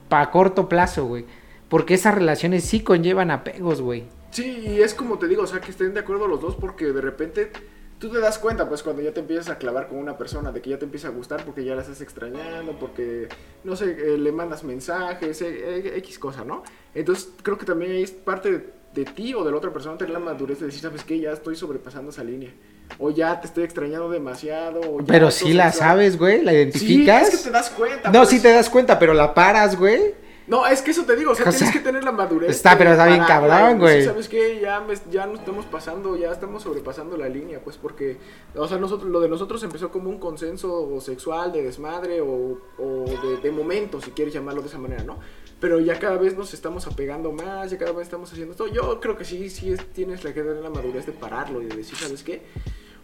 para 0.09 0.31
corto 0.31 0.69
plazo, 0.69 1.07
güey. 1.07 1.25
Porque 1.69 1.95
esas 1.95 2.15
relaciones 2.15 2.65
sí 2.65 2.81
conllevan 2.81 3.31
apegos, 3.31 3.81
güey. 3.81 4.05
Sí, 4.31 4.65
y 4.67 4.81
es 4.81 4.95
como 4.95 5.19
te 5.19 5.29
digo, 5.29 5.43
o 5.43 5.47
sea, 5.47 5.61
que 5.61 5.71
estén 5.71 5.95
de 5.95 6.01
acuerdo 6.01 6.27
los 6.27 6.41
dos 6.41 6.57
porque 6.57 6.87
de 6.87 7.01
repente 7.01 7.51
tú 7.99 8.11
te 8.11 8.21
das 8.21 8.39
cuenta, 8.39 8.69
pues, 8.69 8.83
cuando 8.83 9.03
ya 9.03 9.13
te 9.15 9.21
empiezas 9.21 9.49
a 9.49 9.59
clavar 9.59 9.89
con 9.89 9.99
una 9.99 10.19
persona, 10.19 10.53
de 10.53 10.61
que 10.61 10.71
ya 10.71 10.79
te 10.79 10.85
empieza 10.85 11.09
a 11.09 11.11
gustar 11.11 11.45
porque 11.45 11.65
ya 11.65 11.75
la 11.75 11.83
estás 11.83 12.01
extrañando, 12.01 12.79
porque, 12.79 13.29
no 13.63 13.77
sé, 13.77 13.93
eh, 13.93 14.19
le 14.19 14.33
mandas 14.33 14.65
mensajes, 14.65 15.41
eh, 15.43 15.87
eh, 15.87 15.99
X 15.99 16.19
cosa, 16.19 16.45
¿no? 16.45 16.63
Entonces, 16.95 17.31
creo 17.43 17.57
que 17.57 17.65
también 17.65 17.93
es 17.93 18.11
parte 18.11 18.75
de, 18.93 19.05
ti 19.05 19.35
o 19.35 19.43
de 19.43 19.51
la 19.51 19.57
otra 19.57 19.73
persona 19.73 19.97
tener 19.97 20.13
la 20.13 20.21
madurez 20.21 20.61
de 20.61 20.67
decir, 20.67 20.83
¿sabes 20.83 21.03
qué? 21.03 21.19
Ya 21.19 21.33
estoy 21.33 21.57
sobrepasando 21.57 22.11
esa 22.11 22.23
línea. 22.23 22.53
O 22.99 23.11
ya 23.11 23.41
te 23.41 23.47
estoy 23.47 23.65
extrañando 23.65 24.09
demasiado. 24.11 24.81
O 24.81 25.01
ya 25.01 25.07
Pero 25.07 25.31
sí 25.31 25.53
la 25.53 25.71
sexual. 25.73 25.89
sabes, 25.91 26.19
güey, 26.19 26.43
la 26.43 26.53
Sí, 26.53 26.57
identificas. 26.59 27.29
es 27.35 27.39
que 27.41 27.45
te 27.45 27.51
das 27.51 27.71
cuenta. 27.71 28.11
No, 28.11 28.21
pues. 28.21 28.29
sí 28.29 28.41
te 28.41 28.53
das 28.53 28.71
cuenta, 28.71 28.99
pero 28.99 29.15
la 29.15 29.35
paras, 29.35 29.77
güey. 29.79 30.15
No, 30.47 30.67
es 30.67 30.83
que 30.83 30.91
eso 30.91 31.05
te 31.07 31.17
digo, 31.17 31.31
o 31.33 31.35
sea, 31.35 31.47
O 31.47 31.49
tienes 31.49 31.71
sea, 31.71 31.73
que 31.73 31.79
tener 31.81 32.05
la 32.05 32.13
madurez. 32.13 32.51
está, 32.51 32.77
pero 32.77 32.91
está 32.91 33.07
bien 33.07 33.25
cabrón, 33.25 33.79
güey. 33.79 33.95
decir, 33.95 34.11
¿Sabes 34.11 34.29
qué? 34.29 34.61
Ya, 34.61 34.79
me- 34.81 34.95
ya 35.11 35.25
nos 35.25 35.39
estamos 35.41 35.65
pasando, 35.65 36.17
ya 36.19 36.31
estamos 36.33 36.63
sobrepasando 36.63 37.17
la 37.17 37.31
línea, 37.31 37.61
pues 37.65 37.79
porque, 37.79 38.19
o 38.55 38.69
sea, 38.69 38.77
nosotros, 38.77 39.11
lo 39.11 39.21
de 39.21 39.29
nosotros 39.31 39.63
empezó 39.63 39.91
como 39.91 40.11
un 40.11 40.19
consenso 40.19 41.01
sexual 41.01 41.51
de 41.51 41.63
desmadre 41.63 42.21
o, 42.21 42.59
o 42.79 43.05
de, 43.07 43.39
de 43.43 43.51
momento, 43.53 44.03
si 44.03 44.11
quieres 44.11 44.35
llamarlo 44.35 44.61
de 44.61 44.69
esa 44.69 44.77
manera, 44.79 45.03
¿no? 45.03 45.19
Pero 45.61 45.81
ya 45.81 45.99
cada 45.99 46.17
vez 46.19 46.37
nos 46.37 46.53
estamos 46.53 46.87
apegando 46.87 47.33
más, 47.33 47.71
ya 47.71 47.79
cada 47.79 47.93
vez 47.93 48.03
estamos 48.03 48.31
haciendo 48.33 48.53
esto. 48.53 48.67
Yo 48.69 49.01
creo 49.01 49.17
que 49.17 49.25
sí, 49.25 49.49
sí 49.51 49.73
es- 49.73 49.87
tienes 49.93 50.21
que 50.21 50.31
tener 50.33 50.57
la 50.57 50.71
madurez 50.71 51.07
de 51.07 51.13
pararlo 51.13 51.63
y 51.63 51.67
de 51.67 51.77
decir, 51.77 51.97
¿sabes 51.97 52.23
qué? 52.23 52.43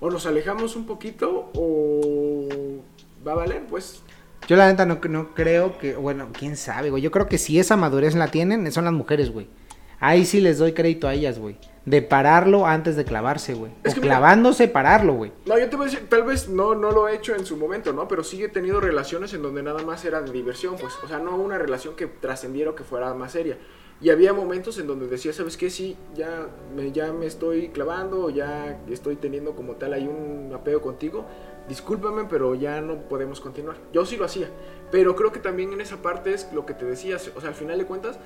O 0.01 0.11
nos 0.11 0.27
alejamos 0.27 0.77
un 0.77 0.87
poquito 0.87 1.51
o 1.55 2.49
va 3.27 3.33
a 3.33 3.37
valer, 3.37 3.63
pues 3.69 4.03
Yo 4.49 4.57
la 4.57 4.67
neta 4.69 4.85
no, 4.87 4.99
no 5.09 5.35
creo 5.35 5.79
que, 5.79 5.95
bueno, 5.95 6.29
quién 6.33 6.57
sabe, 6.57 6.91
güey. 6.91 7.03
Yo 7.03 7.11
creo 7.11 7.29
que 7.29 7.39
si 7.39 7.59
esa 7.59 7.77
madurez 7.77 8.15
la 8.15 8.29
tienen, 8.29 8.71
son 8.73 8.85
las 8.85 8.93
mujeres, 8.95 9.31
güey. 9.31 9.47
Ahí 10.01 10.25
sí 10.25 10.41
les 10.41 10.59
doy 10.59 10.73
crédito 10.73 11.07
a 11.09 11.15
ellas, 11.15 11.39
güey. 11.39 11.57
De 11.87 12.03
pararlo 12.03 12.67
antes 12.67 12.95
de 12.95 13.05
clavarse, 13.05 13.55
güey. 13.55 13.73
Es 13.85 13.93
O 13.93 13.95
que 13.95 14.01
mira- 14.03 14.17
clavándose, 14.19 14.69
pararlo, 14.69 15.15
güey. 15.15 15.33
No, 15.47 15.59
yo 15.59 15.69
te 15.71 15.77
voy 15.77 15.89
a 15.89 15.91
decir, 15.91 16.09
tal 16.09 16.25
vez 16.25 16.49
no, 16.49 16.75
no 16.75 16.91
lo 16.91 17.09
he 17.09 17.15
hecho 17.17 17.35
en 17.35 17.47
su 17.47 17.57
momento, 17.57 17.93
¿no? 17.93 18.07
Pero 18.07 18.23
sí 18.23 18.43
he 18.45 18.49
tenido 18.49 18.81
relaciones 18.81 19.33
en 19.33 19.43
donde 19.43 19.63
nada 19.63 19.83
más 19.83 20.05
era 20.05 20.21
de 20.21 20.31
diversión, 20.31 20.77
pues. 20.79 20.93
O 21.03 21.09
sea, 21.09 21.19
no 21.19 21.37
una 21.37 21.57
relación 21.59 21.97
que 21.97 22.07
trascendiera 22.07 22.71
o 22.71 22.75
que 22.75 22.85
fuera 22.85 23.13
más 23.15 23.33
seria. 23.33 23.57
Y 24.03 24.09
había 24.11 24.33
momentos 24.33 24.79
en 24.79 24.87
donde 24.87 25.09
decía, 25.09 25.33
¿sabes 25.33 25.57
qué? 25.57 25.69
Sí, 25.69 25.97
ya 26.15 26.49
me, 26.75 26.91
ya 26.93 27.13
me 27.13 27.27
estoy 27.27 27.69
clavando, 27.69 28.31
ya 28.31 28.79
estoy 28.89 29.17
teniendo 29.17 29.55
como 29.55 29.75
tal 29.77 29.93
ahí 29.93 30.07
un 30.07 30.53
apego 30.55 30.81
contigo. 30.81 31.27
Discúlpame, 31.69 32.25
pero 32.29 32.55
ya 32.55 32.81
no 32.81 32.97
podemos 33.09 33.41
continuar. 33.41 33.77
Yo 33.93 34.05
sí 34.07 34.17
lo 34.17 34.25
hacía. 34.25 34.49
Pero 34.91 35.15
creo 35.17 35.33
que 35.33 35.39
también 35.41 35.73
en 35.73 35.81
esa 35.81 35.97
parte 36.03 36.33
es 36.33 36.49
lo 36.53 36.65
que 36.67 36.75
te 36.75 36.85
decías. 36.85 37.31
O 37.37 37.41
sea, 37.41 37.51
al 37.51 37.55
final 37.55 37.79
de 37.79 37.85
cuentas, 37.87 38.19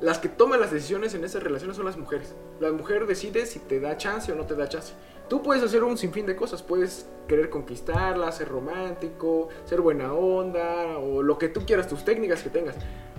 las 0.00 0.18
que 0.18 0.28
toman 0.28 0.60
las 0.60 0.70
decisiones 0.70 1.14
en 1.14 1.24
esas 1.24 1.42
relaciones 1.42 1.76
son 1.76 1.86
las 1.86 1.96
mujeres. 1.96 2.34
La 2.60 2.70
mujer 2.70 3.06
decide 3.06 3.46
si 3.46 3.58
te 3.58 3.80
da 3.80 3.96
chance 3.96 4.30
o 4.30 4.34
no 4.34 4.44
te 4.44 4.54
da 4.54 4.68
chance. 4.68 4.92
Tú 5.28 5.42
puedes 5.42 5.62
hacer 5.62 5.84
un 5.84 5.98
sinfín 5.98 6.24
de 6.26 6.36
cosas. 6.36 6.62
Puedes 6.62 7.06
querer 7.26 7.50
conquistarla, 7.50 8.32
ser 8.32 8.48
romántico, 8.48 9.48
ser 9.64 9.80
buena 9.80 10.12
onda, 10.12 10.98
o 10.98 11.22
lo 11.22 11.38
que 11.38 11.48
tú 11.48 11.62
quieras, 11.66 11.88
tus 11.88 12.04
técnicas 12.04 12.42
que 12.42 12.50
tengas. 12.50 12.76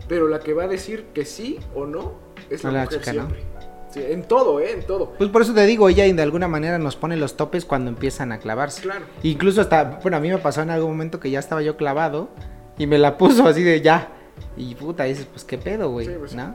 Pero 0.08 0.28
la 0.28 0.40
que 0.40 0.54
va 0.54 0.64
a 0.64 0.68
decir 0.68 1.08
que 1.14 1.26
sí 1.26 1.60
o 1.76 1.86
no 1.86 2.14
es 2.50 2.64
la, 2.64 2.72
La 2.72 2.84
mujer 2.86 3.00
chica, 3.00 3.14
¿no? 3.14 3.28
siempre. 3.28 3.44
Sí, 3.92 4.04
en 4.08 4.24
todo, 4.24 4.60
¿eh? 4.60 4.72
En 4.72 4.86
todo. 4.86 5.14
Pues 5.18 5.30
por 5.32 5.42
eso 5.42 5.54
te 5.54 5.66
digo, 5.66 5.90
ella 5.90 6.04
de 6.12 6.22
alguna 6.22 6.48
manera 6.48 6.78
nos 6.78 6.96
pone 6.96 7.18
los 7.18 7.36
topes 7.36 7.66
cuando 7.66 7.90
empiezan 7.90 8.32
a 8.32 8.40
clavarse. 8.40 8.84
Claro. 8.84 9.06
Incluso 9.24 9.62
hasta, 9.62 10.00
bueno, 10.02 10.18
a 10.18 10.20
mí 10.20 10.30
me 10.30 10.38
pasó 10.38 10.62
en 10.62 10.70
algún 10.70 10.92
momento 10.92 11.20
que 11.20 11.32
ya 11.32 11.40
estaba 11.40 11.62
yo 11.64 11.76
clavado 11.76 12.30
y 12.78 12.86
me 12.86 13.00
la 13.00 13.18
puso 13.18 13.48
así 13.48 13.64
de 13.64 13.82
ya. 13.82 14.14
Y 14.60 14.76
puta, 14.76 15.06
dices, 15.06 15.26
pues 15.32 15.44
qué 15.44 15.58
pedo, 15.58 15.90
güey, 15.90 16.06
Sí, 16.06 16.14
pues 16.20 16.32
sí. 16.32 16.38
¿no? 16.38 16.54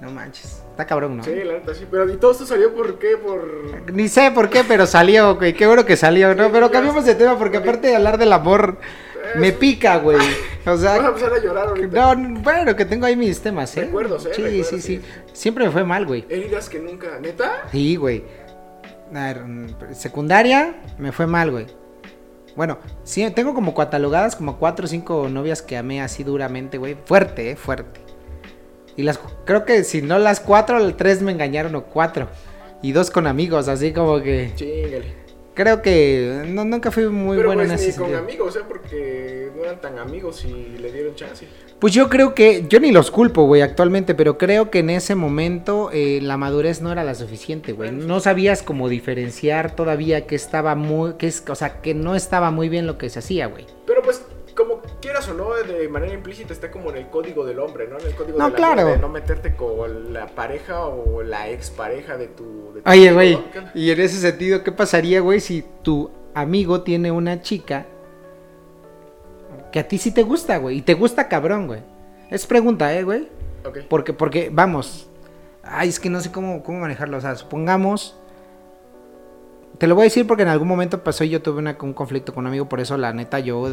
No 0.00 0.10
manches, 0.10 0.62
está 0.70 0.84
cabrón, 0.84 1.16
¿no? 1.16 1.24
Sí, 1.24 1.32
la 1.42 1.54
neta, 1.54 1.72
sí. 1.72 1.86
Pero 1.90 2.12
¿y 2.12 2.16
todo 2.18 2.32
esto 2.32 2.44
salió 2.44 2.74
por 2.74 2.98
qué? 2.98 3.16
Por... 3.16 3.90
Ni 3.94 4.08
sé 4.08 4.30
por 4.30 4.50
qué, 4.50 4.62
pero 4.62 4.84
salió, 4.86 5.36
güey. 5.36 5.54
Qué 5.54 5.66
bueno 5.66 5.86
que 5.86 5.96
salió, 5.96 6.34
¿no? 6.34 6.44
Sí, 6.46 6.50
Pero 6.52 6.70
cambiamos 6.70 7.06
de 7.06 7.14
tema 7.14 7.38
porque 7.38 7.56
aparte 7.56 7.88
de 7.88 7.96
hablar 7.96 8.18
del 8.18 8.32
amor, 8.34 8.76
me 9.36 9.52
pica, 9.52 9.96
güey. 9.96 10.18
O 10.18 10.70
Vas 10.70 10.82
a 10.84 10.96
sea, 10.96 11.06
empezar 11.06 11.32
a 11.32 11.38
llorar 11.38 11.68
ahorita. 11.68 12.14
no, 12.14 12.14
no, 12.14 12.40
bueno, 12.40 12.76
que 12.76 12.84
tengo 12.84 13.06
ahí 13.06 13.16
mis 13.16 13.40
temas, 13.40 13.74
¿eh? 13.78 13.84
Recuerdos, 13.84 14.26
¿eh? 14.26 14.32
Sí, 14.34 14.42
Recuerdos, 14.42 14.68
sí, 14.68 14.80
sí. 14.82 14.96
sí. 14.98 15.02
Siempre 15.32 15.64
me 15.64 15.70
fue 15.70 15.84
mal, 15.84 16.04
güey. 16.04 16.26
Heridas 16.28 16.68
que 16.68 16.78
nunca... 16.78 17.18
¿Neta? 17.18 17.62
Sí, 17.72 17.96
güey. 17.96 18.22
A 19.14 19.32
ver, 19.32 19.44
secundaria 19.92 20.74
me 20.98 21.10
fue 21.12 21.26
mal, 21.26 21.50
güey. 21.52 21.66
Bueno, 22.56 22.78
sí, 23.04 23.28
tengo 23.30 23.54
como 23.54 23.74
catalogadas 23.74 24.34
como 24.34 24.58
cuatro 24.58 24.86
o 24.86 24.88
cinco 24.88 25.28
novias 25.28 25.60
que 25.60 25.76
amé 25.76 26.00
así 26.00 26.24
duramente, 26.24 26.78
güey. 26.78 26.96
Fuerte, 27.04 27.50
eh, 27.50 27.56
fuerte. 27.56 28.00
Y 28.96 29.02
las 29.02 29.20
creo 29.44 29.66
que 29.66 29.84
si 29.84 30.00
no 30.00 30.18
las 30.18 30.40
cuatro, 30.40 30.94
tres 30.96 31.20
me 31.20 31.32
engañaron 31.32 31.74
o 31.74 31.84
cuatro. 31.84 32.28
Y 32.82 32.92
dos 32.92 33.10
con 33.10 33.26
amigos, 33.26 33.68
así 33.68 33.92
como 33.92 34.20
que. 34.22 34.52
Chíngale. 34.54 35.26
Creo 35.54 35.80
que 35.80 36.44
no, 36.48 36.64
nunca 36.64 36.90
fui 36.90 37.08
muy 37.08 37.36
Pero 37.36 37.48
bueno 37.48 37.62
pues 37.62 37.70
en 37.70 37.76
ni 37.76 37.82
ese 37.90 37.98
con 37.98 38.08
sentido. 38.08 38.18
amigos, 38.24 38.56
¿eh? 38.56 38.60
Porque 38.66 39.50
no 39.56 39.62
eran 39.64 39.80
tan 39.80 39.98
amigos 39.98 40.44
y 40.44 40.78
le 40.78 40.92
dieron 40.92 41.14
chance. 41.14 41.46
Pues 41.78 41.92
yo 41.92 42.08
creo 42.08 42.34
que, 42.34 42.64
yo 42.68 42.80
ni 42.80 42.90
los 42.90 43.10
culpo, 43.10 43.44
güey, 43.44 43.60
actualmente, 43.60 44.14
pero 44.14 44.38
creo 44.38 44.70
que 44.70 44.78
en 44.78 44.88
ese 44.88 45.14
momento 45.14 45.90
eh, 45.92 46.20
la 46.22 46.38
madurez 46.38 46.80
no 46.80 46.90
era 46.90 47.04
la 47.04 47.14
suficiente, 47.14 47.72
güey. 47.72 47.92
No 47.92 48.20
sabías 48.20 48.62
cómo 48.62 48.88
diferenciar 48.88 49.76
todavía 49.76 50.26
que 50.26 50.36
estaba 50.36 50.74
muy, 50.74 51.14
que 51.14 51.26
es, 51.26 51.44
o 51.46 51.54
sea, 51.54 51.82
que 51.82 51.92
no 51.92 52.14
estaba 52.14 52.50
muy 52.50 52.70
bien 52.70 52.86
lo 52.86 52.96
que 52.96 53.10
se 53.10 53.18
hacía, 53.18 53.46
güey. 53.46 53.66
Pero 53.86 54.00
pues, 54.00 54.24
como 54.56 54.80
quieras 55.02 55.28
o 55.28 55.34
no, 55.34 55.52
de 55.52 55.86
manera 55.90 56.14
implícita 56.14 56.54
está 56.54 56.70
como 56.70 56.90
en 56.90 56.96
el 56.96 57.08
código 57.08 57.44
del 57.44 57.58
hombre, 57.58 57.86
¿no? 57.88 57.98
En 57.98 58.06
el 58.06 58.14
código 58.14 58.38
No, 58.38 58.46
de, 58.46 58.50
la 58.52 58.56
claro. 58.56 58.86
de 58.86 58.96
no 58.96 59.10
meterte 59.10 59.54
con 59.54 60.14
la 60.14 60.28
pareja 60.28 60.86
o 60.86 61.22
la 61.22 61.50
expareja 61.50 62.16
de 62.16 62.28
tu... 62.28 62.72
de 62.72 62.80
tu 62.80 62.90
Oye, 62.90 63.12
güey, 63.12 63.38
y 63.74 63.90
en 63.90 64.00
ese 64.00 64.18
sentido, 64.18 64.64
¿qué 64.64 64.72
pasaría, 64.72 65.20
güey, 65.20 65.40
si 65.40 65.62
tu 65.82 66.10
amigo 66.32 66.80
tiene 66.80 67.10
una 67.10 67.42
chica 67.42 67.86
que 69.76 69.80
a 69.80 69.88
ti 69.88 69.98
sí 69.98 70.10
te 70.10 70.22
gusta, 70.22 70.56
güey, 70.56 70.78
y 70.78 70.80
te 70.80 70.94
gusta 70.94 71.28
cabrón, 71.28 71.66
güey? 71.66 71.80
Es 72.30 72.46
pregunta, 72.46 72.94
eh, 72.94 73.02
güey. 73.04 73.28
Ok. 73.62 73.80
Porque, 73.90 74.14
porque, 74.14 74.48
vamos. 74.50 75.10
Ay, 75.62 75.90
es 75.90 76.00
que 76.00 76.08
no 76.08 76.18
sé 76.22 76.32
cómo, 76.32 76.62
cómo 76.62 76.78
manejarlo. 76.80 77.18
O 77.18 77.20
sea, 77.20 77.36
supongamos. 77.36 78.16
Te 79.76 79.86
lo 79.86 79.94
voy 79.94 80.04
a 80.04 80.04
decir 80.04 80.26
porque 80.26 80.44
en 80.44 80.48
algún 80.48 80.66
momento 80.66 81.04
pasó 81.04 81.24
y 81.24 81.28
yo 81.28 81.42
tuve 81.42 81.58
una- 81.58 81.76
un 81.82 81.92
conflicto 81.92 82.32
con 82.32 82.44
un 82.44 82.48
amigo. 82.48 82.70
Por 82.70 82.80
eso, 82.80 82.96
la 82.96 83.12
neta, 83.12 83.38
yo 83.40 83.68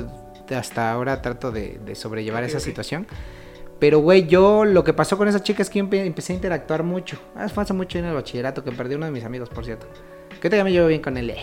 hasta 0.54 0.92
ahora 0.92 1.22
trato 1.22 1.52
de, 1.54 1.80
de 1.86 1.96
sobrellevar 1.96 2.44
esa 2.44 2.60
situación. 2.60 3.08
Pero, 3.80 4.00
güey, 4.00 4.28
yo 4.28 4.66
lo 4.66 4.84
que 4.84 4.92
pasó 4.92 5.18
con 5.18 5.30
esa 5.30 5.42
chica 5.42 5.62
es 5.62 5.70
que 5.70 5.80
yo 5.80 5.86
empe- 5.86 6.06
empecé 6.06 6.34
a 6.34 6.36
interactuar 6.36 6.84
mucho. 6.84 7.18
Ah, 7.34 7.48
fue 7.48 7.64
hace 7.64 7.72
mucho 7.72 7.98
en 7.98 8.04
el 8.04 8.14
bachillerato 8.14 8.62
que 8.66 8.74
perdí 8.74 8.96
uno 8.96 9.06
de 9.06 9.14
mis 9.14 9.24
amigos, 9.24 9.48
por 9.48 9.64
cierto. 9.64 9.88
Que 10.42 10.50
te 10.50 10.62
me 10.66 10.72
llevo 10.74 10.88
bien 10.88 11.02
con 11.02 11.16
él. 11.16 11.30
eh. 11.30 11.38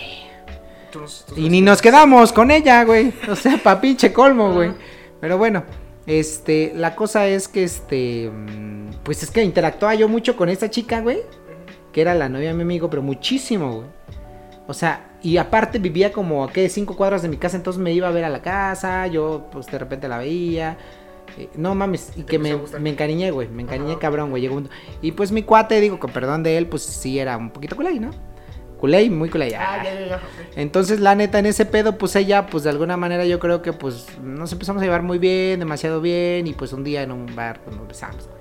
Y 1.37 1.48
ni 1.48 1.61
nos 1.61 1.81
quedamos 1.83 2.33
con 2.33 2.50
ella, 2.50 2.85
güey. 2.85 3.12
O 3.31 3.37
sea, 3.37 3.57
pa' 3.62 3.81
pinche 3.81 4.12
colmo, 4.12 4.53
güey. 4.53 4.72
Pero 5.20 5.38
bueno, 5.38 5.64
este, 6.07 6.72
la 6.74 6.94
cosa 6.96 7.26
es 7.29 7.48
que 7.48 7.64
este, 7.64 8.31
mm, 8.31 8.90
pues 9.03 9.22
es 9.22 9.31
que 9.31 9.42
interactuaba 9.42 9.94
yo 9.94 10.09
mucho 10.09 10.37
con 10.37 10.48
esta 10.48 10.70
chica, 10.70 11.00
güey. 11.00 11.18
Que 11.92 12.00
era 12.03 12.14
la 12.14 12.29
novia 12.29 12.48
de 12.48 12.55
mi 12.55 12.62
amigo, 12.62 12.88
pero 12.88 13.03
muchísimo, 13.03 13.72
güey. 13.76 13.87
O 14.66 14.74
sea, 14.74 15.11
y 15.22 15.37
aparte 15.37 15.79
vivía 15.81 16.12
como 16.12 16.44
a 16.44 16.53
qué, 16.53 16.68
cinco 16.68 16.96
cuadras 16.96 17.22
de 17.22 17.29
mi 17.29 17.37
casa, 17.37 17.57
entonces 17.57 17.83
me 17.83 17.92
iba 17.92 18.07
a 18.07 18.12
ver 18.12 18.24
a 18.24 18.29
la 18.29 18.40
casa, 18.40 19.07
yo 19.09 19.48
pues 19.50 19.66
de 19.66 19.79
repente 19.79 20.07
la 20.09 20.18
veía. 20.18 20.79
Eh, 21.37 21.48
no 21.57 21.74
mames, 21.74 22.12
y 22.16 22.22
que 22.22 22.38
me, 22.38 22.57
me 22.81 22.90
encariñé, 22.90 23.31
güey, 23.33 23.48
me 23.48 23.62
encariñé 23.62 23.92
Ajá. 23.92 24.00
cabrón, 24.00 24.31
güey. 24.31 24.42
Llegó 24.42 24.57
un- 24.57 24.68
Y 25.03 25.12
pues 25.12 25.33
mi 25.33 25.42
cuate, 25.42 25.81
digo, 25.81 25.98
con 25.98 26.11
perdón 26.12 26.42
de 26.42 26.57
él, 26.57 26.66
pues 26.66 26.83
sí 26.83 27.18
era 27.18 27.37
un 27.37 27.50
poquito 27.50 27.74
culé, 27.76 27.98
¿no? 27.98 28.11
Culé, 28.81 29.11
muy 29.11 29.29
culé. 29.29 29.55
Ah, 29.55 29.83
ya, 29.85 29.93
ya, 29.93 30.07
ya. 30.07 30.21
Entonces, 30.57 31.01
la 31.01 31.14
neta, 31.14 31.38
en 31.38 31.45
ese 31.45 31.66
pedo, 31.66 31.99
pues 31.99 32.16
ella, 32.16 32.47
pues 32.47 32.64
de 32.64 32.71
alguna 32.71 32.97
manera 32.97 33.27
yo 33.27 33.38
creo 33.38 33.61
que 33.61 33.75
pues 33.75 34.07
nos 34.23 34.51
empezamos 34.53 34.81
a 34.81 34.87
llevar 34.87 35.03
muy 35.03 35.19
bien, 35.19 35.61
demasiado 35.61 36.01
bien, 36.01 36.47
y 36.47 36.55
pues 36.55 36.73
un 36.73 36.83
día 36.83 37.03
en 37.03 37.12
un 37.12 37.37
bar 37.37 37.61
pues, 37.62 37.77
nos 37.77 37.87
besamos, 37.87 38.27
güey. 38.27 38.40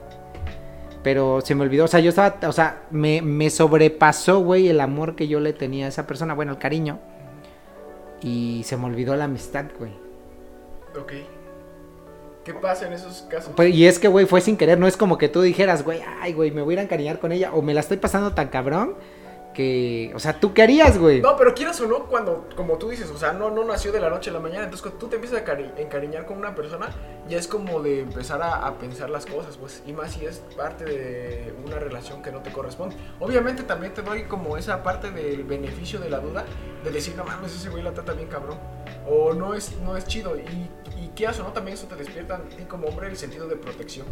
Pero 1.03 1.41
se 1.41 1.55
me 1.55 1.63
olvidó, 1.63 1.83
o 1.85 1.87
sea, 1.89 1.99
yo 1.99 2.07
estaba, 2.07 2.37
o 2.47 2.53
sea, 2.53 2.83
me, 2.89 3.21
me 3.21 3.49
sobrepasó, 3.49 4.39
güey, 4.39 4.69
el 4.69 4.79
amor 4.79 5.17
que 5.17 5.27
yo 5.27 5.41
le 5.41 5.51
tenía 5.51 5.87
a 5.87 5.89
esa 5.89 6.07
persona, 6.07 6.33
bueno, 6.33 6.53
el 6.53 6.57
cariño. 6.57 6.99
Y 8.21 8.63
se 8.63 8.77
me 8.77 8.85
olvidó 8.85 9.17
la 9.17 9.25
amistad, 9.25 9.65
güey. 9.77 9.91
Ok. 10.97 11.13
¿Qué 12.45 12.53
pasa 12.53 12.87
en 12.87 12.93
esos 12.93 13.23
casos? 13.23 13.51
Pues, 13.57 13.75
y 13.75 13.85
es 13.85 13.99
que, 13.99 14.07
güey, 14.07 14.25
fue 14.25 14.39
sin 14.39 14.55
querer, 14.55 14.79
no 14.79 14.87
es 14.87 14.95
como 14.95 15.17
que 15.17 15.27
tú 15.27 15.41
dijeras, 15.41 15.83
güey, 15.83 15.99
ay, 16.21 16.31
güey, 16.31 16.51
me 16.51 16.61
voy 16.61 16.71
a 16.71 16.75
ir 16.75 16.79
a 16.79 16.83
encariñar 16.83 17.19
con 17.19 17.33
ella, 17.33 17.53
o 17.53 17.61
me 17.61 17.73
la 17.73 17.81
estoy 17.81 17.97
pasando 17.97 18.33
tan 18.33 18.47
cabrón, 18.47 18.95
que, 19.53 20.11
o 20.15 20.19
sea, 20.19 20.39
¿tú 20.39 20.53
qué 20.53 20.61
harías, 20.61 20.97
güey? 20.97 21.21
No, 21.21 21.35
pero 21.35 21.53
quieras 21.53 21.79
o 21.81 21.87
no, 21.87 22.05
cuando, 22.05 22.47
como 22.55 22.77
tú 22.77 22.89
dices, 22.89 23.09
o 23.09 23.17
sea, 23.17 23.33
no, 23.33 23.49
no 23.49 23.63
nació 23.63 23.91
de 23.91 23.99
la 23.99 24.09
noche 24.09 24.29
a 24.29 24.33
la 24.33 24.39
mañana, 24.39 24.63
entonces 24.63 24.81
cuando 24.83 24.99
tú 24.99 25.07
te 25.07 25.15
empiezas 25.15 25.41
a 25.41 25.45
cari- 25.45 25.71
encariñar 25.77 26.25
con 26.25 26.37
una 26.37 26.55
persona, 26.55 26.89
ya 27.27 27.37
es 27.37 27.47
como 27.47 27.81
de 27.81 28.01
empezar 28.01 28.41
a, 28.41 28.71
pensar 28.77 29.09
las 29.09 29.25
cosas, 29.25 29.57
pues, 29.57 29.83
y 29.85 29.93
más 29.93 30.11
si 30.13 30.25
es 30.25 30.37
parte 30.55 30.85
de 30.85 31.53
una 31.65 31.79
relación 31.79 32.21
que 32.21 32.31
no 32.31 32.41
te 32.41 32.51
corresponde. 32.51 32.95
Obviamente 33.19 33.63
también 33.63 33.93
te 33.93 34.01
doy 34.01 34.23
como 34.23 34.55
esa 34.55 34.83
parte 34.83 35.11
del 35.11 35.43
beneficio 35.43 35.99
de 35.99 36.09
la 36.09 36.19
duda, 36.19 36.45
de 36.83 36.91
decir, 36.91 37.15
no 37.15 37.23
mames, 37.23 37.53
ese 37.55 37.69
güey 37.69 37.83
la 37.83 37.91
trata 37.93 38.13
bien 38.13 38.29
cabrón, 38.29 38.57
o 39.09 39.33
no 39.33 39.53
es, 39.55 39.77
no 39.83 39.97
es 39.97 40.05
chido, 40.05 40.37
y 40.37 40.69
quieras 41.15 41.39
o 41.39 41.43
no, 41.43 41.51
también 41.51 41.75
eso 41.77 41.87
te 41.87 41.95
despierta 41.95 42.35
a 42.35 42.41
ti 42.43 42.63
como 42.63 42.87
hombre 42.87 43.07
el 43.07 43.17
sentido 43.17 43.47
de 43.47 43.55
protección. 43.55 44.07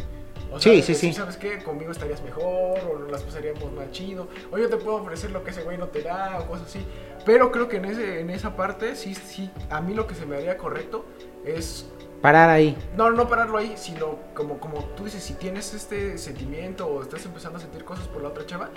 O 0.50 0.58
Sí, 0.58 0.70
de 0.70 0.82
sí, 0.82 0.92
decir, 0.92 1.10
sí. 1.12 1.12
¿Sabes 1.18 1.36
qué? 1.36 1.62
Conmigo 1.62 1.92
estarías 1.92 2.22
mejor, 2.22 2.78
o 2.80 3.10
las 3.10 3.22
pasaríamos 3.22 3.70
más 3.72 3.90
chido, 3.90 4.28
o 4.50 4.56
yo 4.58 4.68
te 4.70 4.76
puedo 4.76 4.96
ofrecer 4.96 5.30
lo 5.30 5.44
que 5.44 5.50
ese 5.50 5.62
güey 5.62 5.76
no 5.76 5.88
te 5.88 6.02
da, 6.02 6.38
o 6.40 6.46
cosas 6.46 6.68
así. 6.68 6.84
Pero 7.26 7.52
creo 7.52 7.68
que 7.68 7.76
en, 7.76 7.84
ese, 7.84 8.20
en 8.20 8.30
esa 8.30 8.56
parte, 8.56 8.96
sí, 8.96 9.14
sí, 9.14 9.50
a 9.68 9.80
mí 9.80 9.92
lo 9.94 10.06
que 10.06 10.14
se 10.14 10.24
me 10.24 10.36
haría 10.36 10.56
correcto 10.56 11.04
es 11.44 11.86
Parar 12.22 12.48
ahí. 12.50 12.76
no, 12.96 13.10
no 13.10 13.28
pararlo 13.28 13.58
ahí, 13.58 13.74
sino 13.76 14.18
como, 14.34 14.58
como 14.58 14.84
tú 14.96 15.04
dices, 15.04 15.22
si 15.22 15.34
tienes 15.34 15.72
este 15.74 16.18
sentimiento 16.18 16.86
o 16.86 17.02
estás 17.02 17.24
empezando 17.26 17.58
a 17.58 17.60
sentir 17.60 17.84
cosas 17.84 18.08
por 18.08 18.22
la 18.22 18.28
otra 18.30 18.44
chava, 18.46 18.70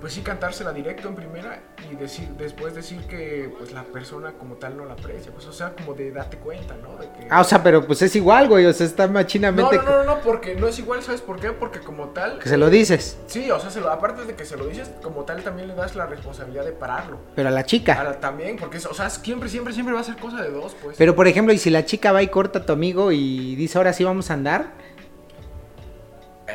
pues 0.00 0.12
sí 0.14 0.22
cantársela 0.22 0.72
directo 0.72 1.08
en 1.08 1.14
primera 1.14 1.60
y 1.90 1.94
decir, 1.96 2.28
después 2.38 2.74
decir 2.74 3.00
que 3.06 3.52
pues 3.58 3.72
la 3.72 3.82
persona 3.84 4.32
como 4.32 4.54
tal 4.56 4.76
no 4.76 4.84
la 4.86 4.94
aprecia, 4.94 5.30
pues 5.32 5.46
o 5.46 5.52
sea, 5.52 5.74
como 5.74 5.94
de 5.94 6.10
date 6.10 6.38
cuenta, 6.38 6.74
¿no? 6.82 6.96
De 6.96 7.06
que... 7.12 7.26
Ah, 7.30 7.40
o 7.40 7.44
sea, 7.44 7.62
pero 7.62 7.86
pues 7.86 8.00
es 8.02 8.14
igual, 8.16 8.48
güey, 8.48 8.64
o 8.66 8.72
sea, 8.72 8.86
está 8.86 9.06
machinamente 9.08 9.76
no, 9.76 9.82
no, 9.82 9.90
no, 9.98 10.04
no, 10.04 10.20
porque 10.20 10.54
no 10.54 10.66
es 10.68 10.78
igual, 10.78 11.02
¿sabes 11.02 11.20
por 11.20 11.38
qué? 11.38 11.52
Porque 11.52 11.80
como 11.80 12.08
tal... 12.08 12.38
que 12.38 12.48
se 12.48 12.56
lo 12.56 12.70
dices, 12.70 13.18
Sí, 13.26 13.50
o 13.50 13.60
sea, 13.60 13.70
se 13.70 13.80
lo- 13.80 13.90
aparte 13.90 14.24
de 14.24 14.34
que 14.34 14.44
se 14.44 14.56
lo 14.56 14.66
dices, 14.66 14.90
como 15.02 15.24
tal 15.24 15.42
también 15.42 15.68
le 15.68 15.74
das 15.74 15.94
la 15.96 16.06
responsabilidad 16.06 16.64
de 16.64 16.72
pararlo. 16.72 17.18
pero 17.34 17.48
a 17.48 17.52
la 17.52 17.64
chica. 17.64 18.18
También, 18.20 18.56
porque, 18.56 18.78
es- 18.78 18.86
o 18.86 18.94
sea, 18.94 19.10
siempre, 19.10 19.48
siempre, 19.48 19.72
siempre 19.74 19.94
va 19.94 20.00
a 20.00 20.04
ser 20.04 20.16
cosa 20.16 20.42
de 20.42 20.50
dos, 20.50 20.74
pues. 20.82 20.96
Pero 20.96 21.14
por 21.14 21.26
ejemplo, 21.28 21.52
y 21.52 21.58
si 21.58 21.70
la 21.70 21.84
chica 21.84 22.12
va 22.12 22.22
y 22.22 22.28
corta 22.28 22.60
a 22.60 22.66
tu 22.66 22.72
amigo 22.72 23.12
y 23.12 23.54
dice, 23.56 23.78
ahora 23.78 23.92
sí 23.92 24.04
vamos 24.04 24.30
a 24.30 24.34
andar. 24.34 24.89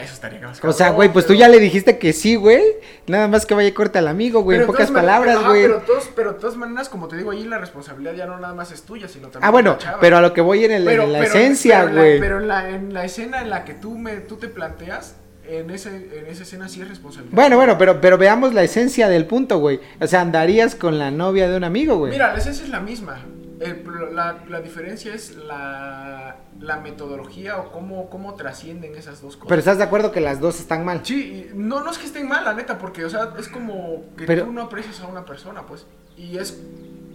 Eso 0.01 0.13
estaría 0.13 0.39
más 0.41 0.63
O 0.63 0.71
sea, 0.73 0.89
güey, 0.91 1.11
pues 1.11 1.25
tú 1.25 1.33
ya 1.33 1.47
le 1.47 1.59
dijiste 1.59 1.97
que 1.97 2.13
sí, 2.13 2.35
güey. 2.35 2.61
Nada 3.07 3.27
más 3.27 3.45
que 3.45 3.53
vaya 3.53 3.67
y 3.67 3.71
corte 3.71 3.99
al 3.99 4.07
amigo, 4.07 4.41
güey, 4.41 4.59
en 4.59 4.65
pocas 4.67 4.91
palabras, 4.91 5.43
güey. 5.45 5.61
Pero, 5.63 5.77
todos- 5.81 6.09
pero 6.15 6.33
de 6.33 6.39
todas 6.39 6.55
maneras, 6.57 6.89
como 6.89 7.07
te 7.07 7.15
digo, 7.17 7.31
ahí 7.31 7.43
la 7.45 7.57
responsabilidad 7.57 8.13
ya 8.15 8.25
no 8.25 8.39
nada 8.39 8.53
más 8.53 8.71
es 8.71 8.83
tuya, 8.83 9.07
sino 9.07 9.27
también 9.29 9.47
Ah, 9.47 9.51
bueno, 9.51 9.77
chava. 9.77 9.99
pero 9.99 10.17
a 10.17 10.21
lo 10.21 10.33
que 10.33 10.41
voy 10.41 10.65
en, 10.65 10.71
el- 10.71 10.87
en 10.87 11.11
la 11.13 11.19
esencia, 11.23 11.81
pero 11.85 11.95
güey. 11.95 12.19
Pero 12.19 12.39
en 12.39 12.47
la, 12.47 12.69
en 12.69 12.93
la 12.93 13.05
escena 13.05 13.41
en 13.41 13.49
la 13.49 13.63
que 13.65 13.73
tú, 13.73 13.97
me, 13.97 14.17
tú 14.17 14.37
te 14.37 14.47
planteas, 14.47 15.15
en, 15.47 15.69
ese, 15.69 15.89
en 15.89 16.25
esa 16.27 16.41
escena 16.43 16.67
sí 16.67 16.81
es 16.81 16.87
responsabilidad. 16.89 17.35
Bueno, 17.35 17.55
bueno, 17.57 17.77
pero, 17.77 18.01
pero 18.01 18.17
veamos 18.17 18.53
la 18.55 18.63
esencia 18.63 19.07
del 19.09 19.25
punto, 19.27 19.59
güey. 19.59 19.79
O 20.01 20.07
sea, 20.07 20.21
andarías 20.21 20.73
con 20.73 20.97
la 20.97 21.11
novia 21.11 21.47
de 21.47 21.55
un 21.55 21.63
amigo, 21.63 21.97
güey. 21.97 22.11
Mira, 22.11 22.33
la 22.33 22.39
esencia 22.39 22.63
es 22.63 22.69
la 22.71 22.79
misma. 22.79 23.19
El 23.59 23.83
la, 24.15 24.43
la 24.49 24.61
diferencia 24.61 25.13
es 25.13 25.35
la, 25.35 26.37
la 26.59 26.77
metodología 26.77 27.57
o 27.57 27.71
cómo, 27.71 28.09
cómo 28.09 28.35
trascienden 28.35 28.95
esas 28.95 29.21
dos 29.21 29.35
cosas. 29.35 29.49
Pero 29.49 29.59
estás 29.59 29.77
de 29.77 29.83
acuerdo 29.83 30.11
que 30.11 30.19
las 30.21 30.39
dos 30.39 30.59
están 30.59 30.83
mal. 30.85 31.01
Sí, 31.03 31.47
no, 31.53 31.81
no 31.83 31.91
es 31.91 31.97
que 31.97 32.05
estén 32.05 32.27
mal, 32.27 32.43
la 32.43 32.53
neta, 32.53 32.77
porque, 32.77 33.05
o 33.05 33.09
sea, 33.09 33.33
es 33.37 33.47
como 33.47 34.03
que 34.17 34.25
Pero- 34.25 34.45
tú 34.45 34.51
no 34.53 34.63
aprecias 34.63 34.99
a 35.01 35.07
una 35.07 35.25
persona, 35.25 35.65
pues, 35.65 35.85
y 36.17 36.37
es, 36.37 36.59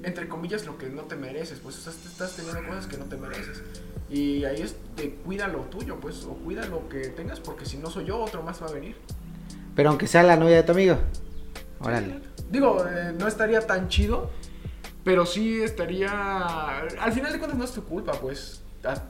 entre 0.03 0.29
comillas, 0.29 0.64
lo 0.66 0.79
que 0.79 0.88
no 0.88 1.03
te 1.03 1.16
mereces, 1.16 1.59
pues, 1.61 1.79
o 1.79 1.81
sea, 1.90 1.92
te 1.92 2.09
estás 2.09 2.37
teniendo 2.37 2.66
cosas 2.68 2.87
que 2.87 2.96
no 2.96 3.05
te 3.05 3.16
mereces. 3.16 3.62
Y 4.09 4.44
ahí 4.44 4.62
es 4.62 4.74
de 4.96 5.11
cuida 5.24 5.46
lo 5.46 5.61
tuyo, 5.64 6.00
pues, 6.00 6.24
o 6.24 6.35
cuida 6.35 6.66
lo 6.66 6.88
que 6.88 7.09
tengas, 7.09 7.38
porque 7.40 7.64
si 7.66 7.76
no 7.76 7.90
soy 7.90 8.07
yo, 8.07 8.18
otro 8.18 8.42
más 8.42 8.62
va 8.62 8.66
a 8.66 8.72
venir. 8.72 8.96
Pero 9.76 9.90
aunque 9.90 10.07
sea 10.07 10.22
la 10.22 10.37
novia 10.37 10.57
de 10.57 10.62
tu 10.64 10.72
amigo. 10.72 10.96
Órale. 11.81 12.20
Digo, 12.50 12.85
eh, 12.87 13.14
no 13.18 13.29
estaría 13.29 13.61
tan 13.66 13.88
chido, 13.88 14.31
pero 15.04 15.26
sí 15.26 15.62
estaría... 15.62 16.80
Al 16.80 17.12
final 17.12 17.32
de 17.32 17.38
cuentas 17.38 17.58
no 17.58 17.64
es 17.64 17.72
tu 17.72 17.84
culpa, 17.84 18.12
pues. 18.12 18.62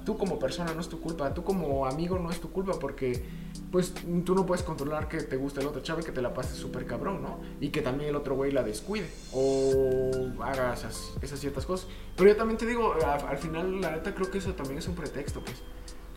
Tú 0.05 0.19
como 0.19 0.39
persona 0.41 0.75
no 0.75 0.81
es 0.81 0.89
tu 0.89 1.01
culpa, 1.01 1.33
tú 1.33 1.45
como 1.45 1.87
amigo 1.87 2.19
no 2.19 2.31
es 2.31 2.41
tu 2.41 2.51
culpa 2.51 2.73
porque 2.81 3.25
pues 3.71 3.95
tú 4.25 4.35
no 4.35 4.45
puedes 4.45 4.65
controlar 4.65 5.07
que 5.07 5.23
te 5.23 5.37
guste 5.37 5.61
el 5.61 5.69
otro 5.69 5.81
chavo 5.81 6.03
que 6.03 6.11
te 6.11 6.21
la 6.21 6.35
pases 6.35 6.57
súper 6.57 6.87
cabrón, 6.87 7.23
¿no? 7.23 7.39
Y 7.61 7.69
que 7.69 7.81
también 7.81 8.11
el 8.11 8.17
otro 8.17 8.35
güey 8.35 8.51
la 8.51 8.65
descuide 8.65 9.09
o 9.33 10.11
haga 10.43 10.75
esas, 10.75 11.13
esas 11.23 11.39
ciertas 11.39 11.67
cosas. 11.67 11.87
Pero 12.17 12.31
yo 12.31 12.37
también 12.37 12.59
te 12.59 12.67
digo, 12.67 12.95
al 13.05 13.39
final 13.39 13.81
la 13.81 13.93
neta 13.93 14.13
creo 14.13 14.29
que 14.29 14.39
eso 14.39 14.55
también 14.55 14.79
es 14.79 14.89
un 14.89 14.97
pretexto, 14.97 15.41
pues. 15.41 15.63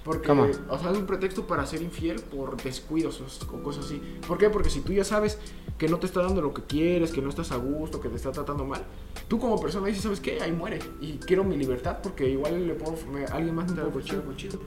Porque, 0.03 0.27
¿Cómo? 0.27 0.47
o 0.69 0.77
sea, 0.79 0.91
es 0.91 0.97
un 0.97 1.05
pretexto 1.05 1.47
para 1.47 1.65
ser 1.65 1.81
infiel 1.81 2.19
por 2.19 2.61
descuidos 2.61 3.21
o, 3.21 3.61
cosas 3.63 3.85
así. 3.85 4.01
¿Por 4.27 4.37
qué? 4.37 4.49
Porque 4.49 4.69
si 4.69 4.81
tú 4.81 4.91
ya 4.91 5.03
sabes 5.05 5.39
que 5.77 5.87
no 5.87 5.97
te 5.97 6.05
está 6.07 6.21
dando 6.21 6.41
lo 6.41 6.53
que 6.53 6.63
quieres, 6.63 7.11
que 7.11 7.21
no 7.21 7.29
estás 7.29 7.51
a 7.53 7.55
gusto, 7.55 8.01
que 8.01 8.09
te 8.09 8.15
está 8.17 8.31
tratando 8.31 8.65
mal, 8.65 8.81
tú 9.29 9.39
como 9.39 9.59
persona 9.61 9.87
dices, 9.87 10.03
¿sabes 10.03 10.19
qué? 10.19 10.41
Ahí 10.41 10.51
muere. 10.51 10.79
Y 10.99 11.13
quiero 11.19 11.43
mi 11.45 11.55
libertad 11.55 11.99
porque 12.03 12.29
igual 12.29 12.67
le 12.67 12.73
puedo, 12.73 12.95
me- 13.13 13.25
alguien 13.25 13.55
más 13.55 13.69
me 13.71 13.75
puede 13.77 13.87
ofrecer 13.87 14.19
algo 14.19 14.33
chido. 14.33 14.59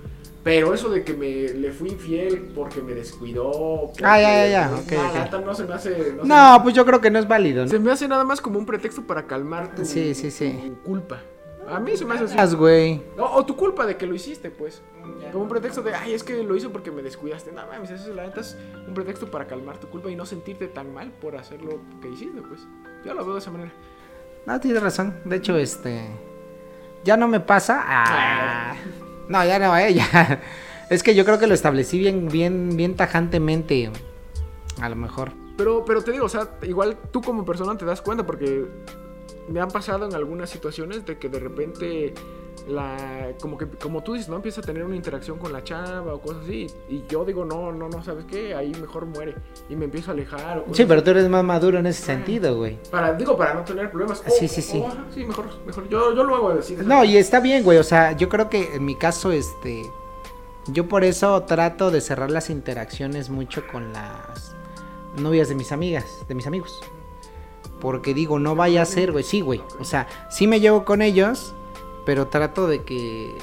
Pero 0.42 0.72
eso 0.72 0.88
de 0.88 1.02
que 1.04 1.12
me 1.12 1.48
le 1.52 1.72
fui 1.72 1.90
infiel 1.90 2.52
porque 2.54 2.80
me 2.80 2.94
descuidó. 2.94 3.50
porque- 3.88 4.04
Ah, 4.06 4.20
ya, 4.20 4.46
ya, 4.46 4.50
ya, 4.50 4.68
no, 4.68 4.78
ok, 4.78 4.92
la 4.92 5.08
ok. 5.08 5.14
neta 5.16 5.40
no 5.40 5.54
se 5.54 5.64
me 5.64 5.74
hace. 5.74 6.12
No, 6.16 6.22
se 6.22 6.28
No, 6.28 6.60
pues 6.62 6.74
yo 6.74 6.86
creo 6.86 7.00
que 7.00 7.10
no 7.10 7.18
es 7.18 7.28
válido. 7.28 7.58
me- 7.58 7.64
¿no? 7.64 7.70
se 7.70 7.78
me 7.78 7.90
hace 7.92 8.08
nada 8.08 8.24
más 8.24 8.40
como 8.40 8.58
un 8.58 8.64
pretexto 8.64 9.02
para 9.06 9.26
calmar 9.26 9.74
tu, 9.74 9.84
Sí, 9.84 10.14
sí, 10.14 10.30
sí. 10.30 10.52
tu 10.64 10.82
culpa. 10.82 11.20
A 11.68 11.80
mí 11.80 11.96
se 11.96 12.04
me 12.04 12.14
hace 12.14 12.24
así. 12.24 12.38
Haz, 12.38 12.54
güey. 12.54 13.02
No, 13.16 13.24
o 13.32 13.44
tu 13.44 13.56
culpa 13.56 13.86
de 13.86 13.96
que 13.96 14.06
lo 14.06 14.14
hiciste, 14.14 14.50
pues. 14.50 14.82
Como 15.32 15.44
un 15.44 15.48
pretexto 15.48 15.82
de, 15.82 15.94
ay, 15.94 16.14
es 16.14 16.22
que 16.22 16.42
lo 16.42 16.56
hice 16.56 16.68
porque 16.68 16.90
me 16.90 17.02
descuidaste. 17.02 17.52
No 17.52 17.66
mames, 17.66 17.90
eso 17.90 18.12
la 18.14 18.24
neta 18.24 18.40
es 18.40 18.56
un 18.86 18.94
pretexto 18.94 19.30
para 19.30 19.46
calmar 19.46 19.78
tu 19.78 19.88
culpa 19.88 20.10
y 20.10 20.16
no 20.16 20.26
sentirte 20.26 20.68
tan 20.68 20.92
mal 20.92 21.10
por 21.10 21.36
hacer 21.36 21.62
lo 21.62 21.80
que 22.00 22.08
hiciste, 22.08 22.40
pues. 22.42 22.66
Yo 23.04 23.14
lo 23.14 23.24
veo 23.24 23.34
de 23.34 23.40
esa 23.40 23.50
manera. 23.50 23.72
No, 24.46 24.60
tienes 24.60 24.82
razón. 24.82 25.16
De 25.24 25.36
hecho, 25.36 25.56
este. 25.56 26.06
Ya 27.04 27.16
no 27.16 27.28
me 27.28 27.40
pasa. 27.40 27.82
Ah. 27.84 28.76
No, 29.28 29.44
ya 29.44 29.58
no, 29.58 29.76
eh, 29.76 29.92
ya. 29.92 30.40
Es 30.88 31.02
que 31.02 31.16
yo 31.16 31.24
creo 31.24 31.40
que 31.40 31.48
lo 31.48 31.54
establecí 31.54 31.98
bien, 31.98 32.28
bien, 32.28 32.76
bien 32.76 32.94
tajantemente. 32.94 33.90
A 34.80 34.88
lo 34.88 34.94
mejor. 34.94 35.32
Pero, 35.56 35.84
pero 35.84 36.00
te 36.04 36.12
digo, 36.12 36.26
o 36.26 36.28
sea, 36.28 36.48
igual 36.62 36.96
tú 37.10 37.20
como 37.22 37.44
persona 37.44 37.76
te 37.76 37.84
das 37.84 38.00
cuenta 38.02 38.24
porque 38.24 38.66
me 39.48 39.60
han 39.60 39.68
pasado 39.68 40.06
en 40.06 40.14
algunas 40.14 40.50
situaciones 40.50 41.04
de 41.06 41.18
que 41.18 41.28
de 41.28 41.38
repente 41.38 42.14
la 42.68 43.32
como 43.40 43.56
que 43.58 43.66
como 43.68 44.02
tú 44.02 44.14
dices, 44.14 44.28
no 44.28 44.36
empieza 44.36 44.60
a 44.60 44.64
tener 44.64 44.82
una 44.82 44.96
interacción 44.96 45.38
con 45.38 45.52
la 45.52 45.62
chava 45.62 46.14
o 46.14 46.20
cosas 46.20 46.42
así 46.44 46.66
y 46.88 47.04
yo 47.08 47.24
digo, 47.24 47.44
"No, 47.44 47.70
no, 47.70 47.88
no, 47.88 48.02
¿sabes 48.02 48.24
qué? 48.24 48.54
Ahí 48.54 48.72
mejor 48.80 49.06
muere." 49.06 49.36
Y 49.68 49.76
me 49.76 49.84
empiezo 49.84 50.10
a 50.10 50.14
alejar 50.14 50.64
o 50.68 50.74
Sí, 50.74 50.84
pero 50.84 51.02
tú 51.02 51.10
eres 51.10 51.28
más 51.28 51.44
maduro 51.44 51.78
en 51.78 51.86
ese 51.86 52.02
sentido, 52.02 52.56
güey. 52.56 52.78
para 52.90 53.12
digo 53.12 53.36
para 53.36 53.54
no 53.54 53.62
tener 53.62 53.90
problemas. 53.90 54.22
Sí, 54.26 54.48
sí, 54.48 54.62
sí. 54.62 54.82
ajá, 54.82 55.04
sí, 55.14 55.24
mejor, 55.24 55.46
mejor. 55.64 55.88
Yo, 55.88 56.14
yo 56.14 56.24
lo 56.24 56.34
hago 56.34 56.48
así. 56.50 56.76
No, 56.84 57.04
y 57.04 57.16
está 57.16 57.38
bien, 57.40 57.62
güey. 57.62 57.78
O 57.78 57.84
sea, 57.84 58.12
yo 58.12 58.28
creo 58.28 58.48
que 58.50 58.74
en 58.74 58.84
mi 58.84 58.96
caso, 58.96 59.30
este. 59.30 59.82
Yo 60.68 60.88
por 60.88 61.04
eso 61.04 61.40
trato 61.44 61.92
de 61.92 62.00
cerrar 62.00 62.32
las 62.32 62.50
interacciones 62.50 63.30
mucho 63.30 63.62
con 63.70 63.92
las 63.92 64.56
novias 65.16 65.48
de 65.48 65.54
mis 65.54 65.70
amigas, 65.70 66.24
de 66.26 66.34
mis 66.34 66.48
amigos. 66.48 66.80
Porque 67.80 68.14
digo, 68.14 68.38
no 68.38 68.54
vaya 68.54 68.82
a 68.82 68.86
ser, 68.86 69.12
güey. 69.12 69.24
Sí, 69.24 69.40
güey. 69.40 69.60
O 69.78 69.84
sea, 69.84 70.06
sí 70.30 70.46
me 70.46 70.60
llevo 70.60 70.84
con 70.84 71.02
ellos, 71.02 71.54
pero 72.04 72.28
trato 72.28 72.66
de 72.66 72.82
que 72.82 73.34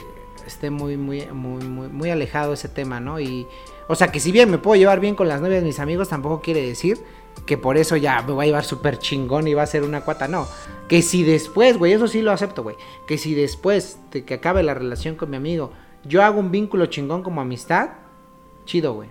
esté 0.45 0.69
muy, 0.69 0.97
muy, 0.97 1.27
muy, 1.27 1.63
muy, 1.63 1.87
muy 1.87 2.09
alejado 2.09 2.53
ese 2.53 2.69
tema, 2.69 2.99
¿no? 2.99 3.19
Y, 3.19 3.47
o 3.87 3.95
sea, 3.95 4.07
que 4.09 4.19
si 4.19 4.31
bien 4.31 4.49
me 4.49 4.57
puedo 4.57 4.75
llevar 4.75 4.99
bien 4.99 5.15
con 5.15 5.27
las 5.27 5.41
novias 5.41 5.61
de 5.61 5.67
mis 5.67 5.79
amigos, 5.79 6.09
tampoco 6.09 6.41
quiere 6.41 6.65
decir 6.65 6.99
que 7.45 7.57
por 7.57 7.77
eso 7.77 7.97
ya 7.97 8.21
me 8.21 8.33
va 8.33 8.43
a 8.43 8.45
llevar 8.45 8.63
súper 8.63 8.99
chingón 8.99 9.47
y 9.47 9.53
va 9.53 9.63
a 9.63 9.67
ser 9.67 9.83
una 9.83 10.01
cuata, 10.01 10.27
no. 10.27 10.47
Que 10.87 11.01
si 11.01 11.23
después, 11.23 11.77
güey, 11.77 11.93
eso 11.93 12.07
sí 12.07 12.21
lo 12.21 12.31
acepto, 12.31 12.63
güey. 12.63 12.75
Que 13.07 13.17
si 13.17 13.33
después 13.33 13.99
de 14.11 14.23
que 14.23 14.35
acabe 14.35 14.63
la 14.63 14.73
relación 14.73 15.15
con 15.15 15.29
mi 15.29 15.37
amigo, 15.37 15.71
yo 16.05 16.23
hago 16.23 16.39
un 16.39 16.51
vínculo 16.51 16.85
chingón 16.85 17.23
como 17.23 17.41
amistad, 17.41 17.89
chido, 18.65 18.93
güey. 18.93 19.09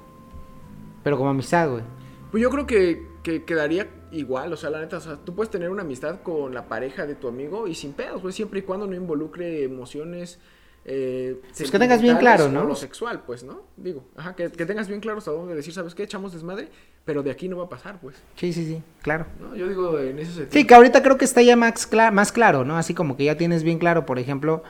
Pero 1.02 1.18
como 1.18 1.30
amistad, 1.30 1.70
güey. 1.70 1.82
Pues 2.30 2.42
yo 2.42 2.50
creo 2.50 2.66
que, 2.66 3.08
que 3.22 3.44
quedaría 3.44 3.88
igual, 4.12 4.52
o 4.52 4.56
sea, 4.56 4.70
la 4.70 4.80
neta, 4.80 4.98
o 4.98 5.00
sea, 5.00 5.16
tú 5.16 5.34
puedes 5.34 5.50
tener 5.50 5.70
una 5.70 5.82
amistad 5.82 6.20
con 6.22 6.54
la 6.54 6.68
pareja 6.68 7.06
de 7.06 7.14
tu 7.14 7.28
amigo 7.28 7.66
y 7.66 7.74
sin 7.74 7.92
pedos, 7.92 8.20
pues 8.22 8.34
siempre 8.34 8.60
y 8.60 8.62
cuando 8.62 8.86
no 8.86 8.94
involucre 8.94 9.64
emociones. 9.64 10.38
Eh, 10.84 11.40
Pues 11.56 11.70
que 11.70 11.78
tengas 11.78 12.02
bien 12.02 12.16
claro, 12.16 12.48
¿no? 12.48 12.64
lo 12.64 12.74
sexual, 12.74 13.22
pues, 13.24 13.44
¿no? 13.44 13.62
Digo, 13.76 14.04
ajá, 14.16 14.34
que, 14.34 14.50
que 14.50 14.66
tengas 14.66 14.88
bien 14.88 14.98
claro 15.00 15.18
hasta 15.18 15.30
dónde 15.30 15.54
decir, 15.54 15.72
¿sabes 15.72 15.94
qué? 15.94 16.02
Echamos 16.02 16.32
desmadre, 16.32 16.70
pero 17.04 17.22
de 17.22 17.30
aquí 17.30 17.48
no 17.48 17.56
va 17.58 17.64
a 17.66 17.68
pasar, 17.68 18.00
pues, 18.00 18.16
Sí, 18.34 18.52
sí, 18.52 18.66
sí, 18.66 18.82
claro. 19.00 19.26
¿no? 19.40 19.54
Yo 19.54 19.68
digo 19.68 19.96
en 20.00 20.18
ese 20.18 20.32
sentido. 20.32 20.50
Sí, 20.50 20.66
que 20.66 20.74
ahorita 20.74 21.02
creo 21.04 21.18
que 21.18 21.24
está 21.24 21.40
ya 21.40 21.54
más, 21.54 21.88
cla- 21.88 22.10
más 22.10 22.32
claro, 22.32 22.64
¿no? 22.64 22.76
Así 22.76 22.94
como 22.94 23.16
que 23.16 23.24
ya 23.24 23.36
tienes 23.36 23.62
bien 23.62 23.78
claro, 23.78 24.06
por 24.06 24.18
ejemplo, 24.18 24.64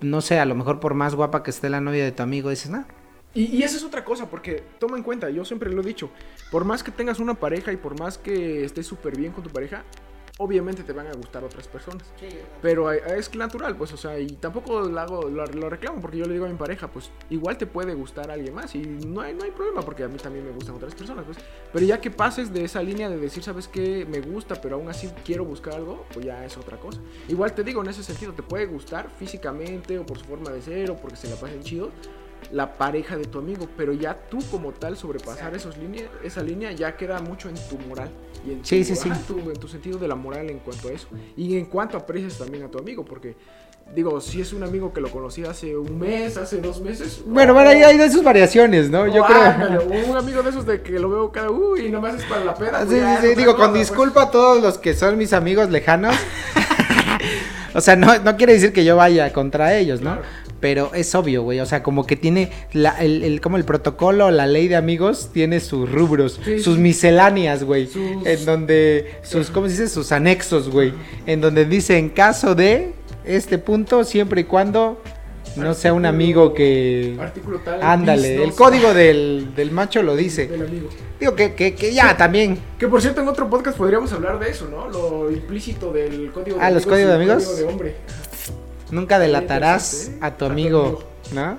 no 0.00 0.20
sé, 0.20 0.38
a 0.38 0.44
lo 0.44 0.54
mejor 0.54 0.78
por 0.78 0.94
más 0.94 1.16
guapa 1.16 1.42
que 1.42 1.50
esté 1.50 1.70
la 1.70 1.80
novia 1.80 2.04
de 2.04 2.12
tu 2.12 2.22
amigo, 2.22 2.50
dices, 2.50 2.70
no, 2.70 2.84
Y, 3.36 3.54
y 3.54 3.62
esa 3.62 3.76
es 3.76 3.84
otra 3.84 4.02
cosa, 4.02 4.30
porque 4.30 4.64
toma 4.78 4.96
en 4.96 5.02
cuenta, 5.02 5.28
yo 5.28 5.44
siempre 5.44 5.70
lo 5.70 5.82
he 5.82 5.84
dicho, 5.84 6.08
por 6.50 6.64
más 6.64 6.82
que 6.82 6.90
tengas 6.90 7.20
una 7.20 7.34
pareja 7.34 7.70
y 7.70 7.76
por 7.76 8.00
más 8.00 8.16
que 8.16 8.64
estés 8.64 8.86
súper 8.86 9.14
bien 9.14 9.30
con 9.30 9.44
tu 9.44 9.50
pareja, 9.50 9.84
obviamente 10.38 10.82
te 10.82 10.92
van 10.94 11.06
a 11.06 11.12
gustar 11.12 11.44
otras 11.44 11.68
personas. 11.68 12.06
Pero 12.62 12.90
eh, 12.90 13.02
es 13.16 13.34
natural, 13.34 13.76
pues, 13.76 13.92
o 13.92 13.98
sea, 13.98 14.18
y 14.18 14.26
tampoco 14.26 14.80
lo, 14.80 14.98
hago, 14.98 15.28
lo, 15.28 15.44
lo 15.44 15.68
reclamo 15.68 16.00
porque 16.00 16.16
yo 16.16 16.24
le 16.24 16.32
digo 16.32 16.46
a 16.46 16.48
mi 16.48 16.56
pareja, 16.56 16.90
pues, 16.90 17.10
igual 17.30 17.58
te 17.58 17.66
puede 17.66 17.92
gustar 17.92 18.30
alguien 18.30 18.54
más 18.54 18.74
y 18.74 18.80
no 18.80 19.20
hay, 19.20 19.34
no 19.34 19.44
hay 19.44 19.50
problema 19.50 19.82
porque 19.82 20.04
a 20.04 20.08
mí 20.08 20.16
también 20.16 20.44
me 20.44 20.52
gustan 20.52 20.74
otras 20.74 20.94
personas, 20.94 21.26
pues. 21.26 21.36
Pero 21.74 21.84
ya 21.84 22.00
que 22.00 22.10
pases 22.10 22.52
de 22.52 22.64
esa 22.64 22.82
línea 22.82 23.10
de 23.10 23.18
decir, 23.18 23.42
¿sabes 23.42 23.68
qué? 23.68 24.06
Me 24.06 24.20
gusta, 24.20 24.60
pero 24.62 24.76
aún 24.76 24.88
así 24.88 25.10
quiero 25.24 25.44
buscar 25.44 25.74
algo, 25.74 26.06
pues 26.12 26.24
ya 26.24 26.44
es 26.44 26.56
otra 26.56 26.78
cosa. 26.78 27.00
Igual 27.28 27.54
te 27.54 27.64
digo, 27.64 27.82
en 27.82 27.88
ese 27.88 28.02
sentido, 28.02 28.32
te 28.32 28.42
puede 28.42 28.66
gustar 28.66 29.10
físicamente 29.10 29.98
o 29.98 30.06
por 30.06 30.18
su 30.18 30.24
forma 30.24 30.50
de 30.50 30.60
ser 30.62 30.90
o 30.90 30.96
porque 30.96 31.16
se 31.16 31.28
la 31.28 31.36
pasen 31.36 31.62
chido 31.62 31.90
la 32.52 32.74
pareja 32.78 33.16
de 33.16 33.24
tu 33.24 33.38
amigo, 33.38 33.66
pero 33.76 33.92
ya 33.92 34.14
tú 34.30 34.38
como 34.50 34.72
tal 34.72 34.96
sobrepasar 34.96 35.54
esos 35.54 35.76
líneas, 35.78 36.08
esa 36.22 36.42
línea 36.42 36.72
ya 36.72 36.96
queda 36.96 37.20
mucho 37.20 37.48
en 37.48 37.56
tu 37.68 37.78
moral 37.88 38.08
y 38.46 38.52
en 38.52 38.58
tu, 38.60 38.66
Sí, 38.66 38.84
sí, 38.84 38.94
sí. 38.96 39.08
en 39.10 39.54
tu 39.54 39.68
sentido 39.68 39.98
de 39.98 40.08
la 40.08 40.14
moral 40.14 40.48
en 40.50 40.60
cuanto 40.60 40.88
a 40.88 40.92
eso 40.92 41.08
y 41.36 41.56
en 41.56 41.66
cuanto 41.66 41.96
aprecias 41.96 42.38
también 42.38 42.64
a 42.64 42.68
tu 42.68 42.78
amigo, 42.78 43.04
porque 43.04 43.34
digo, 43.94 44.20
si 44.20 44.40
es 44.40 44.52
un 44.52 44.62
amigo 44.62 44.92
que 44.92 45.00
lo 45.00 45.10
conocí 45.10 45.44
hace 45.44 45.76
un 45.76 45.98
mes, 45.98 46.36
hace 46.36 46.60
dos 46.60 46.80
meses, 46.80 47.22
Bueno, 47.24 47.52
oh, 47.52 47.54
bueno, 47.54 47.70
ahí 47.70 47.82
hay 47.82 47.98
de 47.98 48.10
sus 48.10 48.22
variaciones, 48.22 48.90
¿no? 48.90 49.06
Yo 49.06 49.24
creo. 49.24 50.08
un 50.10 50.16
amigo 50.16 50.42
de 50.42 50.50
esos 50.50 50.66
de 50.66 50.82
que 50.82 50.98
lo 50.98 51.08
veo 51.08 51.30
cada 51.30 51.50
uy, 51.50 51.86
y 51.86 51.90
nomás 51.90 52.16
es 52.16 52.24
para 52.24 52.44
la 52.44 52.54
peda. 52.54 52.80
Sí, 52.82 52.86
pues 52.88 52.98
sí, 53.00 53.00
sí, 53.00 53.16
otra 53.16 53.28
digo, 53.34 53.52
cosa, 53.52 53.64
con 53.64 53.70
pues. 53.72 53.88
disculpa 53.88 54.22
a 54.22 54.30
todos 54.30 54.62
los 54.62 54.78
que 54.78 54.94
son 54.94 55.16
mis 55.16 55.32
amigos 55.32 55.70
lejanos. 55.70 56.16
o 57.74 57.80
sea, 57.80 57.96
no, 57.96 58.18
no 58.18 58.36
quiere 58.36 58.54
decir 58.54 58.72
que 58.72 58.84
yo 58.84 58.96
vaya 58.96 59.32
contra 59.32 59.76
ellos, 59.76 60.00
¿no? 60.00 60.14
Claro. 60.16 60.26
Pero 60.60 60.90
es 60.94 61.14
obvio, 61.14 61.42
güey. 61.42 61.60
O 61.60 61.66
sea, 61.66 61.82
como 61.82 62.06
que 62.06 62.16
tiene 62.16 62.50
la- 62.72 62.96
el, 63.02 63.22
el- 63.22 63.40
como 63.40 63.56
el 63.58 63.64
protocolo, 63.64 64.30
la 64.30 64.46
ley 64.46 64.68
de 64.68 64.76
amigos, 64.76 65.30
tiene 65.32 65.60
sus 65.60 65.90
rubros, 65.90 66.40
Sí, 66.44 66.60
sus 66.60 66.78
misceláneas, 66.78 67.62
güey. 67.64 67.86
Sus- 67.86 68.26
En 68.26 68.44
donde, 68.46 69.16
sus, 69.22 69.50
¿cómo 69.50 69.66
se 69.66 69.72
dice? 69.72 69.88
Sus 69.88 70.12
anexos, 70.12 70.70
güey. 70.70 70.92
En 71.26 71.40
donde 71.40 71.64
dice, 71.66 71.98
en 71.98 72.08
caso 72.08 72.54
de 72.54 72.92
este 73.24 73.58
punto, 73.58 74.02
siempre 74.04 74.40
y 74.42 74.44
cuando 74.44 75.00
no 75.56 75.72
sea 75.74 75.92
un 75.94 76.04
amigo 76.06 76.52
que... 76.52 77.16
Artículo 77.18 77.58
tal. 77.60 77.82
Ándale, 77.82 78.42
el 78.44 78.52
código 78.52 78.92
del, 78.92 79.54
del 79.56 79.70
macho 79.70 80.02
lo 80.02 80.14
dice. 80.16 80.46
del 80.46 80.62
amigo. 80.66 80.88
Digo 81.18 81.34
que, 81.34 81.54
que, 81.54 81.74
que 81.74 81.94
ya 81.94 82.14
también. 82.14 82.58
Que 82.78 82.88
por 82.88 83.00
cierto, 83.00 83.22
en 83.22 83.28
otro 83.28 83.48
podcast 83.48 83.78
podríamos 83.78 84.12
hablar 84.12 84.38
de 84.38 84.50
eso, 84.50 84.68
¿no? 84.70 84.86
Lo 84.90 85.30
implícito 85.30 85.90
del 85.90 86.30
código 86.30 86.58
de 86.58 86.62
Ah, 86.62 86.70
¿los 86.70 86.84
códigos 86.84 87.08
de 87.08 87.14
amigos? 87.14 87.44
código 87.44 87.56
de 87.56 87.64
hombre. 87.72 87.94
Nunca 88.90 89.18
delatarás 89.18 90.08
¿eh? 90.08 90.18
a 90.20 90.30
tu 90.36 90.44
amigo. 90.44 91.02
¿no? 91.32 91.58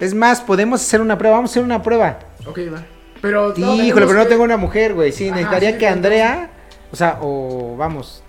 Es 0.00 0.14
más, 0.14 0.40
podemos 0.40 0.80
hacer 0.82 1.00
una 1.00 1.16
prueba. 1.16 1.36
Vamos 1.36 1.50
a 1.50 1.52
hacer 1.52 1.62
una 1.64 1.82
prueba. 1.82 2.18
Ok, 2.46 2.58
va. 2.72 2.84
Pero. 3.22 3.54
no, 3.56 3.74
Híjole, 3.76 4.06
pero 4.06 4.18
no 4.18 4.26
tengo 4.26 4.42
una 4.42 4.56
mujer, 4.58 4.92
güey. 4.94 5.10
Sí, 5.12 5.26
Ajá, 5.28 5.36
necesitaría 5.36 5.72
sí, 5.72 5.78
que 5.78 5.88
Andrea, 5.88 6.50
o 6.92 6.96
sea, 6.96 7.18
o 7.22 7.74
vamos, 7.78 8.22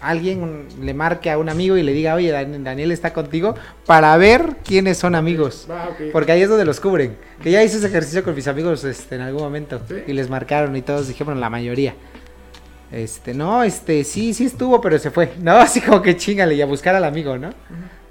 alguien 0.00 0.42
un- 0.42 0.68
le 0.80 0.94
marque 0.94 1.30
a 1.30 1.36
un 1.38 1.48
amigo 1.48 1.76
y 1.76 1.82
le 1.82 1.92
diga, 1.92 2.14
oye, 2.14 2.30
Dan- 2.30 2.62
Daniel 2.64 2.92
está 2.92 3.12
contigo, 3.12 3.54
para 3.84 4.16
ver 4.16 4.56
quiénes 4.64 4.96
son 4.96 5.14
amigos. 5.14 5.66
Porque 6.12 6.32
ahí 6.32 6.40
es 6.42 6.48
donde 6.48 6.64
los 6.64 6.80
cubren. 6.80 7.18
Que 7.42 7.50
ya 7.50 7.62
hice 7.62 7.78
ese 7.78 7.88
ejercicio 7.88 8.22
con 8.24 8.34
mis 8.34 8.46
amigos 8.48 8.84
este, 8.84 9.16
en 9.16 9.22
algún 9.22 9.42
momento. 9.42 9.80
¿Sí? 9.88 9.96
Y 10.06 10.12
les 10.12 10.30
marcaron 10.30 10.74
y 10.76 10.82
todos 10.82 11.08
dijeron 11.08 11.40
la 11.40 11.50
mayoría. 11.50 11.94
Este, 12.90 13.34
no, 13.34 13.62
este, 13.62 14.02
sí, 14.04 14.32
sí 14.32 14.46
estuvo, 14.46 14.80
pero 14.80 14.98
se 14.98 15.10
fue. 15.10 15.34
No, 15.40 15.56
así 15.58 15.80
como 15.80 16.00
que 16.02 16.16
chingale 16.16 16.54
y 16.54 16.62
a 16.62 16.66
buscar 16.66 16.94
al 16.94 17.04
amigo, 17.04 17.36
¿no? 17.38 17.50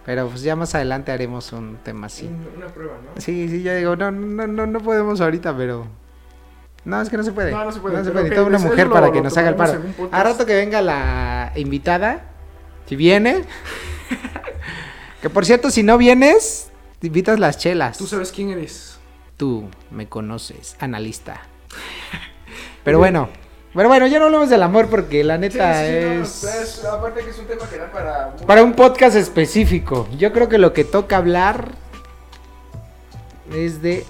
Pero 0.05 0.27
pues 0.29 0.41
ya 0.41 0.55
más 0.55 0.73
adelante 0.75 1.11
haremos 1.11 1.51
un 1.51 1.77
tema 1.83 2.07
así. 2.07 2.25
Un- 2.27 2.47
Una 2.57 2.67
prueba, 2.67 2.93
¿no? 3.03 3.19
Sí, 3.21 3.49
sí, 3.49 3.61
ya 3.63 3.75
digo, 3.75 3.95
no, 3.95 4.09
no, 4.11 4.47
no, 4.47 4.65
no 4.67 4.79
podemos 4.79 5.19
ahorita, 5.19 5.55
pero. 5.57 5.85
No, 6.85 7.01
es 7.01 7.09
que 7.09 7.17
no 7.17 7.23
se 7.23 7.33
puede. 7.33 7.51
No, 7.51 7.65
no 7.65 7.71
se 7.73 7.79
puede, 7.81 7.95
pero 7.97 8.13
puede. 8.13 8.19
ok, 8.19 8.29
Necesito 8.29 8.47
una 8.47 8.57
eso 8.57 8.67
mujer 8.67 8.87
lo- 8.87 8.93
para 8.93 9.07
lo 9.07 9.11
que 9.13 9.21
nos 9.21 9.37
haga 9.37 9.49
el 9.49 9.55
paro. 9.55 9.81
A 10.11 10.23
rato 10.23 10.45
que 10.45 10.55
venga 10.55 10.81
la 10.81 11.51
invitada, 11.55 12.23
si 12.85 12.95
viene. 12.95 13.43
que 15.21 15.29
por 15.29 15.45
cierto, 15.45 15.69
si 15.71 15.83
no 15.83 15.97
vienes, 15.97 16.69
te 16.99 17.07
invitas 17.07 17.39
las 17.39 17.57
chelas. 17.57 17.97
Tú 17.97 18.07
sabes 18.07 18.31
quién 18.31 18.51
eres. 18.51 18.97
Tú 19.35 19.69
me 19.91 20.07
conoces, 20.07 20.77
analista. 20.79 21.41
Pero 22.85 22.99
bueno, 22.99 23.29
pero 23.73 23.89
bueno, 23.89 24.07
ya 24.07 24.17
no 24.19 24.25
hablemos 24.25 24.49
del 24.49 24.63
amor 24.63 24.87
porque 24.87 25.23
la 25.23 25.37
neta 25.37 25.73
Sí, 25.81 25.87
sí, 25.87 26.05
no, 26.05 26.23
es 26.23 26.43
es- 26.43 26.85
aparte 26.85 27.23
que 27.23 27.29
es 27.29 27.37
un 27.39 27.45
tema 27.45 27.67
que 27.69 27.77
da 27.77 27.91
para... 27.91 28.35
para 28.47 28.63
un 28.63 28.73
podcast 28.73 29.15
específico. 29.15 30.07
Yo 30.17 30.33
creo 30.33 30.49
que 30.49 30.57
lo 30.57 30.73
que 30.73 30.83
toca 30.83 31.17
hablar 31.17 31.69
es 33.53 33.81
de 33.81 34.05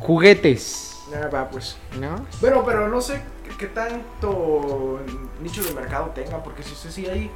juguetes, 0.00 0.88
Ah, 1.14 1.28
va, 1.28 1.48
pues. 1.50 1.76
¿no? 2.00 2.24
Bueno, 2.40 2.64
pero 2.64 2.88
no 2.88 3.00
sé 3.02 3.20
qué, 3.58 3.66
tanto 3.66 4.98
nicho 5.42 5.62
de 5.62 5.74
mercado 5.74 6.06
tenga, 6.14 6.42
porque 6.42 6.62
si 6.62 6.74
sí 6.90 7.06
hay... 7.06 7.30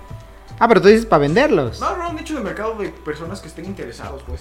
Ah, 0.58 0.66
pero 0.66 0.80
tú 0.80 0.88
dices 0.88 1.04
para 1.04 1.20
venderlos. 1.20 1.78
No, 1.80 1.94
no, 1.96 2.12
nicho 2.14 2.34
de 2.36 2.40
mercado 2.40 2.74
de 2.76 2.88
personas 2.88 3.40
que 3.42 3.48
estén 3.48 3.66
interesados, 3.66 4.22
pues. 4.26 4.40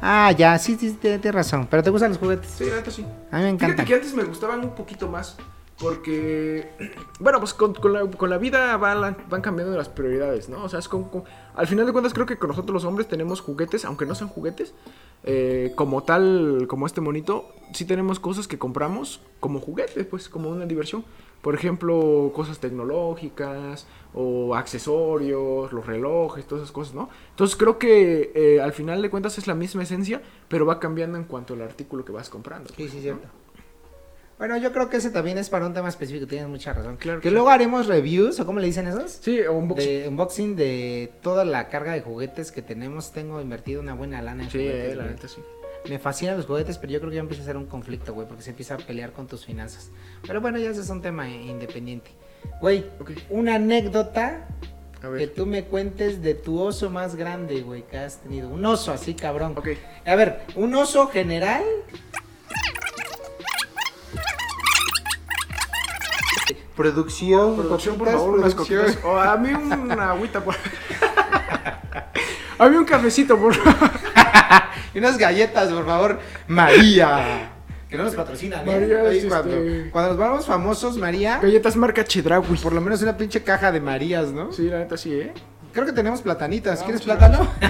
Ah, 0.00 0.32
ya, 0.32 0.58
sí, 0.58 0.78
sí, 0.80 0.92
tienes 0.98 1.34
razón. 1.34 1.66
Pero 1.70 1.82
te 1.82 1.90
gustan 1.90 2.08
los 2.10 2.18
juguetes. 2.18 2.50
Sí, 2.56 2.64
la 2.70 2.76
neta 2.76 2.90
sí. 2.90 3.04
A 3.30 3.36
mí 3.36 3.42
me 3.42 3.50
Fíjate 3.50 3.64
encantan. 3.66 3.84
que 3.86 3.94
antes 3.94 4.14
me 4.14 4.22
gustaban 4.24 4.60
un 4.60 4.70
poquito 4.74 5.06
más. 5.08 5.36
Porque, 5.80 6.68
bueno, 7.20 7.38
pues 7.40 7.54
con, 7.54 7.74
con 7.74 7.92
la, 7.92 8.06
con 8.10 8.28
la 8.30 8.38
vida 8.38 8.76
va 8.76 8.94
la- 8.94 9.16
van 9.28 9.40
cambiando 9.40 9.76
las 9.76 9.88
prioridades, 9.88 10.48
¿no? 10.48 10.62
O 10.64 10.68
sea, 10.68 10.78
es 10.78 10.88
como, 10.88 11.10
como- 11.10 11.24
Al 11.54 11.66
final 11.66 11.86
de 11.86 11.92
cuentas, 11.92 12.12
creo 12.14 12.26
que 12.26 12.36
con 12.36 12.48
nosotros 12.48 12.74
los 12.74 12.84
hombres 12.84 13.08
tenemos 13.08 13.40
juguetes, 13.40 13.84
aunque 13.84 14.06
no 14.06 14.14
sean 14.14 14.28
juguetes, 14.28 14.74
eh, 15.24 15.72
como 15.76 16.02
tal, 16.02 16.66
como 16.68 16.86
este 16.86 17.00
monito, 17.00 17.48
sí 17.72 17.84
tenemos 17.84 18.20
cosas 18.20 18.46
que 18.48 18.58
compramos 18.58 19.20
como 19.40 19.60
juguetes, 19.60 20.06
pues, 20.06 20.28
como 20.28 20.50
una 20.50 20.66
diversión. 20.66 21.04
Por 21.42 21.54
ejemplo, 21.54 22.32
cosas 22.34 22.58
tecnológicas 22.58 23.86
o 24.12 24.54
accesorios, 24.54 25.72
los 25.72 25.86
relojes, 25.86 26.44
todas 26.46 26.64
esas 26.64 26.72
cosas, 26.72 26.94
¿no? 26.94 27.08
Entonces 27.30 27.56
creo 27.56 27.78
que 27.78 28.30
eh, 28.34 28.60
al 28.60 28.72
final 28.72 29.00
de 29.00 29.08
cuentas 29.08 29.38
es 29.38 29.46
la 29.46 29.54
misma 29.54 29.82
esencia, 29.84 30.20
pero 30.48 30.66
va 30.66 30.78
cambiando 30.78 31.16
en 31.16 31.24
cuanto 31.24 31.54
al 31.54 31.62
artículo 31.62 32.04
que 32.04 32.12
vas 32.12 32.28
comprando. 32.28 32.68
Sí, 32.76 32.88
sí, 32.88 33.00
cierto. 33.00 33.26
Bueno, 34.40 34.56
yo 34.56 34.72
creo 34.72 34.88
que 34.88 34.96
ese 34.96 35.10
también 35.10 35.36
es 35.38 35.48
para 35.50 35.66
un 35.66 35.74
tema 35.74 35.88
específico, 35.88 36.26
tienes 36.26 36.48
mucha 36.48 36.72
razón. 36.72 36.96
Claro 36.96 37.20
que 37.20 37.24
que 37.24 37.28
sí. 37.28 37.34
luego 37.34 37.50
haremos 37.50 37.86
reviews, 37.86 38.40
o 38.40 38.46
cómo 38.46 38.58
le 38.58 38.66
dicen 38.66 38.88
esos? 38.88 39.12
Sí, 39.12 39.40
o 39.42 39.52
un 39.52 39.68
box. 39.68 39.84
De 39.84 40.08
unboxing 40.08 40.56
de 40.56 41.12
toda 41.22 41.44
la 41.44 41.68
carga 41.68 41.92
de 41.92 42.00
juguetes 42.00 42.50
que 42.50 42.62
tenemos. 42.62 43.12
Tengo 43.12 43.40
invertido 43.40 43.80
una 43.82 43.94
buena 43.94 44.20
lana 44.22 44.42
en 44.44 44.50
Sí, 44.50 44.58
juguetes. 44.58 44.92
eh, 44.94 44.96
la 44.96 45.04
neta 45.04 45.28
sí. 45.28 45.42
Me 45.88 45.98
fascinan 45.98 46.36
los 46.38 46.46
juguetes, 46.46 46.78
pero 46.78 46.92
yo 46.92 46.98
creo 47.00 47.10
que 47.10 47.16
ya 47.16 47.20
empieza 47.20 47.42
a 47.42 47.46
ser 47.46 47.56
un 47.58 47.66
conflicto, 47.66 48.12
güey, 48.14 48.26
porque 48.26 48.42
se 48.42 48.50
empieza 48.50 48.74
a 48.74 48.78
pelear 48.78 49.12
con 49.12 49.26
tus 49.26 49.44
finanzas. 49.46 49.90
Pero 50.26 50.40
bueno, 50.40 50.58
ya 50.58 50.70
ese 50.70 50.80
es 50.80 50.88
un 50.90 51.00
tema 51.02 51.28
independiente. 51.28 52.10
Güey, 52.62 52.86
Ok. 52.98 53.10
una 53.28 53.54
anécdota 53.56 54.48
A 54.98 55.00
que 55.02 55.08
ver. 55.08 55.34
tú 55.34 55.44
me 55.46 55.64
cuentes 55.64 56.22
de 56.22 56.34
tu 56.34 56.58
oso 56.60 56.88
más 56.90 57.14
grande, 57.14 57.60
güey, 57.60 57.82
que 57.86 57.98
has 57.98 58.18
tenido. 58.22 58.48
Un 58.48 58.64
oso 58.64 58.90
así, 58.92 59.12
cabrón. 59.14 59.52
Ok. 59.56 59.68
A 60.06 60.14
ver, 60.14 60.40
un 60.56 60.74
oso 60.74 61.08
general. 61.08 61.62
Producción, 66.84 67.56
Producción, 67.56 67.98
por 67.98 68.08
favor, 68.08 68.38
unas 68.38 68.54
coquitas. 68.54 68.98
O 69.04 69.18
a 69.18 69.36
mí 69.36 69.50
una 69.52 70.12
agüita, 70.12 70.42
por 70.42 70.54
A 72.58 72.68
mí 72.70 72.76
un 72.76 72.86
cafecito, 72.86 73.36
por 73.36 73.54
favor. 73.54 73.90
Y 74.94 74.98
unas 74.98 75.18
galletas, 75.18 75.68
por 75.68 75.84
favor. 75.84 76.18
María. 76.48 77.50
Que 77.90 77.98
no 77.98 78.04
nos 78.04 78.14
patrocinan, 78.14 78.66
¿eh? 78.66 78.80
María, 78.80 79.00
Ahí 79.02 79.28
cuando, 79.28 79.54
este- 79.56 79.90
cuando 79.90 80.08
nos 80.10 80.18
volvamos 80.18 80.46
famosos, 80.46 80.96
María, 80.96 81.38
Galletas 81.38 81.76
marca 81.76 82.02
Chedraui. 82.02 82.56
por 82.56 82.72
lo 82.72 82.80
menos 82.80 83.02
una 83.02 83.14
pinche 83.16 83.42
caja 83.42 83.70
de 83.70 83.80
Marías, 83.80 84.28
¿no? 84.28 84.50
Sí, 84.50 84.62
la 84.68 84.78
neta 84.78 84.96
sí, 84.96 85.12
¿eh? 85.12 85.34
Creo 85.74 85.84
que 85.84 85.92
tenemos 85.92 86.22
platanitas. 86.22 86.80
Ah, 86.80 86.84
¿Quieres 86.84 87.02
plátano? 87.02 87.46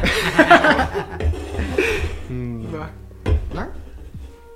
Mm, 2.28 2.66
Va. 2.72 2.90
¿No? 3.54 3.68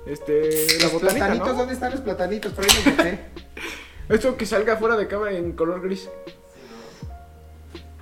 Este. 0.07 0.49
Los 0.81 0.93
botanita, 0.93 1.25
platanitos, 1.25 1.47
¿no? 1.49 1.53
¿dónde 1.55 1.73
están 1.73 1.91
los 1.91 1.99
platanitos? 1.99 2.53
Por 2.53 2.63
ahí 2.63 2.69
los 2.73 2.83
Esto 4.09 4.37
que 4.37 4.45
salga 4.45 4.77
fuera 4.77 4.95
de 4.95 5.07
cámara 5.07 5.31
en 5.31 5.53
color 5.53 5.81
gris. 5.81 6.09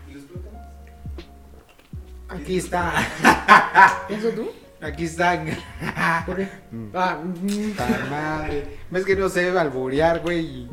¿Y 0.09 0.13
los 0.13 0.23
plátanos? 0.23 0.61
Aquí 2.29 2.57
está. 2.57 4.05
¿Eso 4.09 4.29
tú? 4.29 4.49
Aquí 4.81 5.05
están. 5.05 5.45
¿Por 6.25 6.35
qué? 6.35 6.49
Ah, 6.93 7.19
mm, 7.23 7.69
Puta 7.71 8.05
madre. 8.09 8.77
Ves 8.91 9.05
que 9.05 9.15
no 9.15 9.29
se 9.29 9.43
debe 9.43 9.59
alburear, 9.59 10.19
güey. 10.19 10.39
y- 10.45 10.69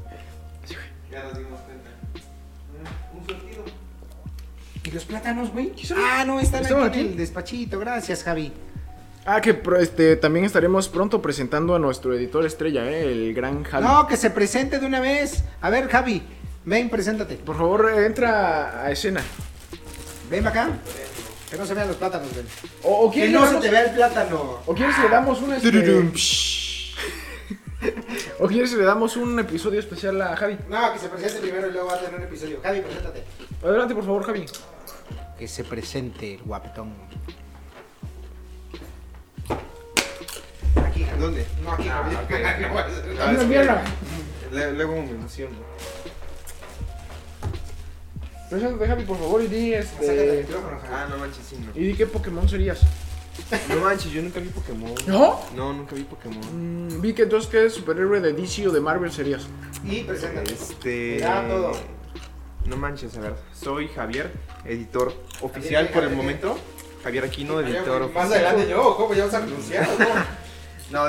Ya 1.11 1.23
nos 1.25 1.39
dimos 1.39 1.61
cuenta. 1.61 1.91
Mm, 3.15 3.19
Un 3.19 3.27
surtido. 3.27 3.65
¿Y 4.85 4.91
los 4.91 5.05
plátanos, 5.05 5.53
güey? 5.53 5.73
Ah, 5.97 6.25
no, 6.27 6.41
están 6.41 6.63
¿Estaban 6.63 6.89
aquí 6.89 6.99
en 6.99 7.05
aquí? 7.05 7.13
el 7.13 7.19
despachito. 7.19 7.79
Gracias, 7.79 8.25
Javi. 8.25 8.53
Ah, 9.27 9.41
que 9.41 9.61
este, 9.79 10.17
también 10.17 10.45
estaremos 10.45 10.89
pronto 10.89 11.21
presentando 11.21 11.75
a 11.75 11.79
nuestro 11.79 12.15
editor 12.15 12.45
estrella, 12.47 12.91
¿eh? 12.91 13.13
El 13.13 13.35
gran 13.35 13.63
Javi. 13.65 13.87
No, 13.87 14.07
que 14.07 14.17
se 14.17 14.31
presente 14.31 14.79
de 14.79 14.87
una 14.87 15.01
vez. 15.01 15.45
A 15.61 15.71
ver, 15.71 15.89
Javi, 15.89 16.23
ven, 16.65 16.89
preséntate. 16.89 17.37
Por 17.37 17.57
favor, 17.57 17.91
eh, 17.95 18.07
entra 18.07 18.83
a 18.83 18.91
escena. 18.91 19.23
Ven 20.31 20.43
para 20.43 20.63
acá. 20.65 20.73
Que 21.51 21.57
no 21.57 21.67
se 21.67 21.75
vean 21.75 21.89
los 21.89 21.97
plátanos, 21.97 22.35
ven. 22.35 22.47
O, 22.83 23.07
o 23.07 23.11
Que 23.11 23.29
no 23.29 23.47
se 23.47 23.57
te 23.57 23.71
vea 23.71 23.85
el 23.87 23.91
plátano. 23.91 24.59
o 24.65 24.75
quieres 24.75 24.99
le 24.99 25.09
damos 25.09 25.41
un 25.43 25.53
este, 25.53 25.69
o 28.39 28.47
quieres 28.47 28.73
le 28.73 28.85
damos 28.85 29.17
un 29.17 29.39
episodio 29.39 29.81
especial 29.81 30.21
a 30.23 30.37
Javi. 30.37 30.57
No, 30.69 30.93
que 30.93 30.99
se 30.99 31.09
presente 31.09 31.41
primero 31.41 31.69
y 31.69 31.73
luego 31.73 31.89
va 31.89 31.95
a 31.95 32.01
tener 32.01 32.17
un 32.17 32.23
episodio. 32.23 32.61
Javi, 32.63 32.81
preséntate. 32.81 33.25
Adelante, 33.63 33.95
por 33.95 34.05
favor, 34.05 34.25
Javi. 34.25 34.47
Que 35.39 35.49
se 35.49 35.65
presente 35.65 36.35
el 36.35 36.43
guapetón. 36.43 36.93
Aquí. 41.05 41.21
¿Dónde? 41.21 41.47
No, 41.63 41.73
aquí, 41.73 41.89
Ah. 41.89 42.03
No 42.11 42.21
es 43.33 43.39
que 43.39 43.45
mira. 43.47 43.83
le- 44.53 44.73
Luego 44.73 44.97
me 45.03 45.11
emociono. 45.11 45.57
Javi, 48.51 49.05
por 49.05 49.17
favor, 49.19 49.43
y 49.43 49.47
di 49.47 49.75
este. 49.75 50.45
Ah, 50.93 51.07
no 51.09 51.19
manches, 51.19 51.45
sí, 51.49 51.57
no. 51.65 51.71
Y 51.81 51.87
di 51.87 51.95
qué 51.95 52.07
Pokémon 52.07 52.49
serías. 52.49 52.81
No 53.69 53.77
manches, 53.77 54.11
yo 54.13 54.23
nunca 54.23 54.41
vi 54.41 54.49
Pokémon. 54.49 54.93
¿No? 55.07 55.41
No, 55.55 55.73
nunca 55.73 55.95
vi 55.95 56.03
Pokémon. 56.03 56.89
Mm, 56.89 57.01
vi 57.01 57.13
que 57.15 57.23
entonces 57.23 57.49
qué 57.49 57.71
superhéroe 57.71 58.21
de 58.21 58.33
DC 58.33 58.67
o 58.67 58.73
de 58.73 58.81
Marvel 58.81 59.13
serías. 59.13 59.43
Y 59.85 60.03
preséntate. 60.03 60.53
Este. 60.53 61.15
Mira 61.17 61.47
todo. 61.49 61.73
No 62.67 62.77
manches, 62.77 63.17
a 63.17 63.21
ver. 63.21 63.35
Soy 63.53 63.89
Javier, 63.89 64.33
editor 64.65 65.15
oficial 65.43 65.87
Javier, 65.87 65.93
por 65.93 66.03
el 66.03 66.09
Javier. 66.11 66.17
momento. 66.17 66.59
Javier 67.05 67.25
Aquino, 67.25 67.61
editor 67.61 68.01
Más 68.13 68.25
oficial. 68.27 68.47
adelante 68.47 68.69
yo, 68.71 68.95
¿cómo 68.97 69.15
ya 69.15 69.25
vas 69.25 69.35
a 69.35 69.39
anunciar? 69.39 69.89
No, 69.99 70.07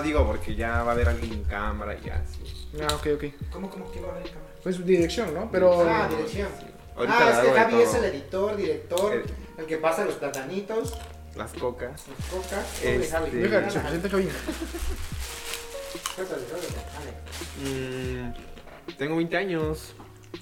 digo 0.03 0.25
porque 0.25 0.55
ya 0.55 0.83
va 0.83 0.91
a 0.91 0.93
haber 0.93 1.09
alguien 1.09 1.33
en 1.33 1.43
cámara 1.43 1.95
y 1.97 2.05
ya. 2.05 2.23
sí. 2.25 2.69
Ah, 2.81 2.93
ok, 2.95 3.07
ok. 3.15 3.23
¿Cómo, 3.51 3.69
cómo, 3.69 3.85
quién 3.91 4.05
va 4.05 4.09
a 4.09 4.13
ver 4.13 4.27
en 4.27 4.33
cámara? 4.33 4.53
Pues 4.63 4.85
dirección, 4.85 5.33
¿no? 5.33 5.49
Pero. 5.51 5.81
Ah, 5.89 6.07
dirección. 6.09 6.49
Ahorita 6.95 7.17
ah, 7.17 7.31
es 7.31 7.39
que 7.39 7.51
Javi 7.59 7.71
todo. 7.71 7.81
es 7.83 7.93
el 7.95 8.03
editor, 8.05 8.55
director, 8.57 9.13
El- 9.13 9.23
el 9.57 9.65
que 9.65 9.77
pasa 9.77 10.05
los 10.05 10.15
platanitos, 10.15 10.93
Las 11.35 11.53
cocas. 11.53 12.03
los 12.07 12.43
coca. 12.43 12.61
Este- 12.83 13.07
Javi. 13.07 13.31
Que 13.31 13.49
se 13.71 13.79
presente 13.79 14.09
Javi. 14.09 14.29
Mm, 17.63 18.33
tengo 18.97 19.15
20 19.17 19.37
años. 19.37 19.93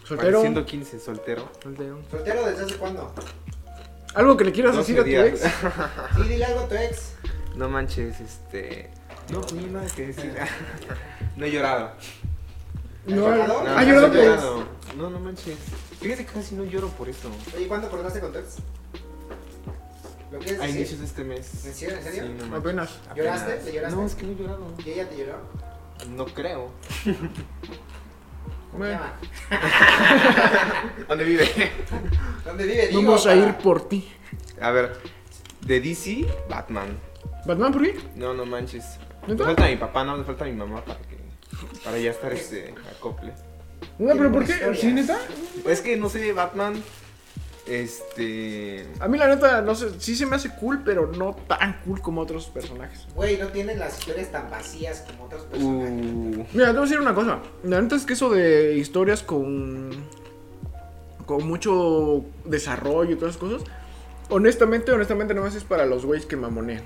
Soltero. 0.04 0.32
Pareciendo 0.32 0.66
15, 0.66 1.00
soltero. 1.00 1.50
Soltero. 1.62 2.00
¿Soltero 2.10 2.46
desde 2.46 2.64
hace 2.66 2.76
cuándo? 2.76 3.14
Algo 4.16 4.38
que 4.38 4.44
le 4.46 4.52
quieras 4.52 4.76
12 4.76 4.94
decir 4.94 5.00
a 5.00 5.04
tu 5.04 5.10
días. 5.28 5.46
ex. 5.46 5.54
Sí, 6.16 6.24
dile 6.30 6.46
algo 6.46 6.60
a 6.62 6.68
tu 6.68 6.76
ex. 6.76 7.14
No 7.56 7.70
manches, 7.70 8.20
este. 8.20 8.90
No, 9.32 9.42
ni 9.54 9.66
nada 9.68 9.88
que 9.96 10.08
decir. 10.08 10.34
no 11.36 11.46
he 11.46 11.52
llorado. 11.52 11.92
No, 13.06 13.16
llorado? 13.16 13.64
No, 13.64 13.70
¿Ha 13.70 13.82
no 13.82 13.88
llorado 13.88 14.08
por 14.08 14.16
llorado. 14.18 14.64
No, 14.98 15.10
no 15.10 15.20
manches. 15.20 15.58
Fíjate 16.00 16.26
que 16.26 16.34
casi 16.34 16.56
no 16.56 16.64
lloro 16.64 16.88
por 16.90 17.10
eso. 17.10 17.30
Oye, 17.56 17.68
¿cuándo 17.68 17.90
cortaste 17.90 18.20
con 18.20 18.32
tu 18.32 18.40
ex? 18.40 18.58
¿Lo 20.32 20.40
quieres 20.40 20.60
A 20.60 20.64
decir? 20.64 20.80
inicios 20.82 21.00
de 21.00 21.06
este 21.06 21.24
mes. 21.24 21.66
¿En 21.66 21.74
serio? 21.74 21.98
¿En 21.98 22.04
serio? 22.04 22.24
Sí, 22.24 22.30
no 22.30 22.46
manches. 22.46 22.60
Apenas. 22.60 22.90
¿Lloraste? 23.16 23.62
¿Le 23.66 23.74
lloraste? 23.74 23.96
No, 23.96 24.06
es 24.06 24.16
que 24.16 24.24
no 24.26 24.32
he 24.32 24.36
llorado. 24.36 24.74
¿Y 24.86 24.90
ella 24.92 25.10
te 25.10 25.18
lloró? 25.18 25.38
No 26.16 26.26
creo. 26.26 26.72
¿Cómo 28.72 28.84
se 28.86 28.92
Bueno. 28.92 29.00
llama? 29.00 29.14
¿Dónde 31.08 31.24
vive? 31.24 31.72
¿Dónde 32.46 32.66
vive? 32.66 32.88
Digo, 32.88 33.02
Vamos 33.02 33.26
a 33.26 33.30
para- 33.30 33.48
ir 33.48 33.58
por 33.58 33.88
ti. 33.90 34.12
A 34.62 34.72
ver, 34.72 34.98
de 35.62 35.82
DC, 35.82 36.28
Batman. 36.50 37.00
¿Batman 37.46 37.72
por 37.74 37.82
qué? 37.84 38.00
No, 38.16 38.34
no 38.34 38.46
manches. 38.46 38.86
Me 39.28 39.34
¿Neta? 39.34 39.46
falta 39.46 39.68
mi 39.68 39.76
papá, 39.76 40.04
no 40.04 40.18
me 40.18 40.24
falta 40.24 40.46
mi 40.46 40.54
mamá 40.54 40.84
para 40.84 41.00
que. 41.00 41.18
Para 41.84 41.98
ya 41.98 42.12
estar 42.12 42.32
este 42.34 42.74
acople. 42.98 43.34
No, 43.98 44.14
pero 44.16 44.16
Tiene 44.16 44.30
¿por 44.30 44.46
qué? 44.46 44.76
¿Sí, 44.76 44.94
neta? 44.94 45.18
Es 45.68 45.82
que 45.82 45.98
no 45.98 46.10
sé, 46.10 46.32
Batman. 46.34 46.82
Este. 47.68 48.88
A 49.00 49.08
mí 49.08 49.18
la 49.18 49.28
neta, 49.28 49.62
no 49.62 49.76
sé, 49.76 50.00
sí 50.00 50.16
se 50.16 50.26
me 50.26 50.36
hace 50.36 50.50
cool, 50.56 50.82
pero 50.84 51.08
no 51.08 51.36
tan 51.48 51.80
cool 51.86 52.02
como 52.02 52.22
otros 52.22 52.48
personajes. 52.48 53.06
Güey, 53.14 53.38
no 53.38 53.48
tienen 53.48 53.78
las 53.78 54.00
historias 54.00 54.32
tan 54.32 54.50
vacías 54.50 55.06
como 55.08 55.26
otros 55.26 55.44
personajes. 55.44 55.92
Uh, 56.02 56.46
Mira, 56.54 56.68
te 56.68 56.72
voy 56.72 56.78
a 56.80 56.82
decir 56.82 57.00
una 57.00 57.14
cosa. 57.14 57.40
La 57.64 57.82
neta 57.82 57.96
es 57.96 58.06
que 58.06 58.14
eso 58.14 58.30
de 58.32 58.76
historias 58.78 59.22
con. 59.22 59.92
con 61.26 61.48
mucho 61.48 62.26
desarrollo 62.46 63.12
y 63.12 63.16
todas 63.16 63.36
esas 63.36 63.50
cosas. 63.50 63.62
Honestamente, 64.30 64.92
honestamente, 64.92 65.34
no 65.34 65.46
es 65.46 65.64
para 65.64 65.86
los 65.86 66.06
güeyes 66.06 66.26
que 66.26 66.36
mamonean. 66.38 66.84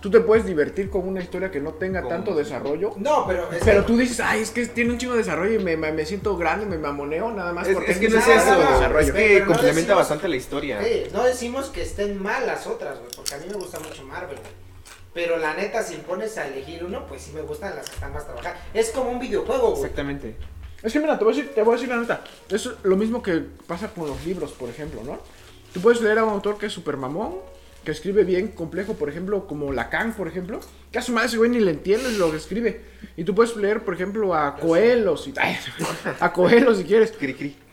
Tú 0.00 0.10
te 0.10 0.20
puedes 0.20 0.46
divertir 0.46 0.90
con 0.90 1.08
una 1.08 1.20
historia 1.20 1.50
que 1.50 1.58
no 1.60 1.72
tenga 1.72 2.00
¿Cómo? 2.02 2.14
tanto 2.14 2.34
desarrollo. 2.34 2.92
No, 2.98 3.26
pero 3.26 3.50
es 3.52 3.62
Pero 3.64 3.80
que- 3.80 3.86
tú 3.86 3.96
dices, 3.96 4.20
ay, 4.20 4.42
es 4.42 4.50
que 4.50 4.66
tiene 4.66 4.92
un 4.92 4.98
chingo 4.98 5.14
de 5.14 5.18
desarrollo 5.18 5.58
y 5.60 5.64
me, 5.64 5.76
me- 5.76 5.90
me 5.92 6.06
siento 6.06 6.36
grande, 6.36 6.66
me 6.66 6.78
mamoneo 6.78 7.32
nada 7.32 7.52
más 7.52 7.66
es, 7.66 7.74
porque 7.74 7.90
es 7.92 7.98
que 7.98 8.08
no 8.08 8.18
es 8.18 8.28
eso. 8.28 8.54
no, 8.90 8.98
es 9.00 9.10
que 9.10 9.18
que 9.18 9.40
no 9.40 9.46
complementa 9.46 9.74
decimos- 9.80 9.96
bastante 9.96 10.28
la 10.28 10.36
historia. 10.36 10.82
Sí, 10.84 11.02
no 11.12 11.24
decimos 11.24 11.70
que 11.70 11.82
estén 11.82 12.22
mal 12.22 12.46
las 12.46 12.66
otras, 12.68 12.98
güey, 12.98 13.10
porque 13.16 13.34
a 13.34 13.38
mí 13.38 13.46
me 13.50 13.54
gusta 13.56 13.80
mucho 13.80 14.04
Marvel, 14.04 14.36
güey. 14.38 14.68
Pero 15.14 15.36
la 15.38 15.54
neta, 15.54 15.82
si 15.82 15.96
pones 15.96 16.38
a 16.38 16.46
elegir 16.46 16.84
uno, 16.84 17.04
pues 17.08 17.22
sí 17.22 17.32
me 17.34 17.40
gustan 17.40 17.74
las 17.74 17.88
que 17.88 17.94
están 17.96 18.12
más 18.12 18.24
trabajadas. 18.24 18.58
Es 18.74 18.90
como 18.90 19.10
un 19.10 19.18
videojuego, 19.18 19.70
güey. 19.70 19.82
Exactamente. 19.82 20.36
Es 20.80 20.92
que 20.92 21.00
mira, 21.00 21.18
te 21.18 21.24
voy, 21.24 21.32
a 21.34 21.36
decir, 21.36 21.52
te 21.52 21.62
voy 21.62 21.72
a 21.72 21.76
decir 21.76 21.88
la 21.88 21.96
neta. 22.00 22.22
Es 22.48 22.68
lo 22.84 22.94
mismo 22.96 23.20
que 23.20 23.42
pasa 23.66 23.88
con 23.88 24.06
los 24.06 24.24
libros, 24.24 24.52
por 24.52 24.68
ejemplo, 24.68 25.00
¿no? 25.04 25.18
Tú 25.74 25.80
puedes 25.80 26.00
leer 26.00 26.18
a 26.18 26.24
un 26.24 26.30
autor 26.30 26.56
que 26.56 26.66
es 26.66 26.72
súper 26.72 26.96
mamón, 26.96 27.38
que 27.88 27.92
escribe 27.92 28.22
bien 28.22 28.48
complejo, 28.48 28.96
por 28.96 29.08
ejemplo, 29.08 29.46
como 29.46 29.72
Lacan, 29.72 30.12
por 30.12 30.28
ejemplo. 30.28 30.60
Que 30.92 30.98
a 30.98 31.02
su 31.02 31.10
madre 31.10 31.28
ese 31.28 31.38
güey 31.38 31.48
ni 31.48 31.58
le 31.58 31.70
entiendes 31.70 32.18
lo 32.18 32.30
que 32.30 32.36
escribe. 32.36 32.82
Y 33.16 33.24
tú 33.24 33.34
puedes 33.34 33.56
leer, 33.56 33.82
por 33.82 33.94
ejemplo, 33.94 34.34
a 34.34 34.56
Coelho, 34.56 35.16
si, 35.16 35.32
a 36.20 36.30
Coelho 36.30 36.74
si 36.74 36.84
quieres. 36.84 37.14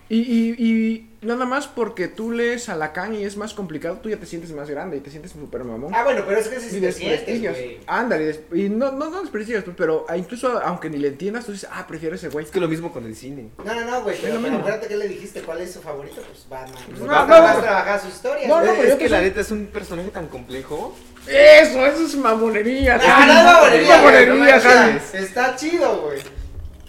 Y, 0.07 0.16
y, 0.18 0.55
y 0.57 1.09
nada 1.26 1.45
más 1.45 1.67
porque 1.67 2.07
tú 2.07 2.32
lees 2.32 2.69
a 2.69 2.76
Lacan 2.76 3.15
y 3.15 3.23
es 3.23 3.36
más 3.38 3.53
complicado, 3.53 3.99
tú 4.01 4.09
ya 4.09 4.17
te 4.17 4.26
sientes 4.26 4.51
más 4.51 4.69
grande 4.69 4.97
y 4.97 4.99
te 5.01 5.09
sientes 5.09 5.32
súper 5.32 5.63
mamón. 5.63 5.93
Ah, 5.93 6.03
bueno, 6.03 6.23
pero 6.28 6.39
es 6.39 6.47
que 6.47 6.59
si 6.59 6.78
Y 6.78 6.80
te 6.80 6.86
desprestigias. 6.88 7.57
Ándale, 7.88 8.39
y 8.53 8.69
no, 8.69 8.91
no, 8.91 9.09
no 9.09 9.21
desprestigias, 9.21 9.63
pues, 9.63 9.76
pero 9.78 10.05
ah, 10.07 10.17
incluso 10.17 10.59
aunque 10.63 10.89
ni 10.89 10.97
le 10.97 11.09
entiendas, 11.09 11.45
tú 11.45 11.51
dices, 11.51 11.69
ah, 11.71 11.86
prefiero 11.88 12.15
ese 12.15 12.30
güey. 12.30 12.45
Es 12.45 12.51
que 12.51 12.59
lo 12.59 12.67
mismo 12.67 12.91
con 12.93 13.05
el 13.05 13.15
cine. 13.15 13.49
No, 13.63 13.73
no, 13.76 13.82
no, 13.89 14.03
güey, 14.03 14.17
pero, 14.21 14.39
pero 14.41 14.57
acuérdate 14.57 14.88
que 14.88 14.97
le 14.97 15.07
dijiste 15.07 15.41
cuál 15.41 15.61
es 15.61 15.73
su 15.73 15.82
favorito, 15.82 16.21
pues 16.21 16.47
Batman. 16.49 16.84
Pues 16.88 16.99
No, 16.99 17.07
Batman 17.07 17.41
no, 17.41 17.47
más 17.47 17.55
no. 17.57 17.61
trabajar 17.63 18.01
su 18.01 18.07
historia. 18.07 18.47
No, 18.47 18.61
no, 18.61 18.71
pero 18.73 18.84
yo 18.84 18.93
es 18.93 18.95
que 18.95 19.09
la 19.09 19.21
neta 19.21 19.41
es 19.41 19.51
un 19.51 19.65
personaje 19.67 20.09
tan 20.09 20.28
complejo. 20.28 20.95
Eso, 21.28 21.86
eso 21.86 22.05
es 22.05 22.15
mamonería. 22.15 22.97
No, 22.97 23.03
Javi. 23.03 23.26
no 23.28 23.34
es 23.39 23.43
mamonería, 23.45 24.01
güey, 24.01 24.28
Mamonería. 24.28 25.01
Está 25.13 25.55
chido, 25.55 26.01
güey. 26.03 26.19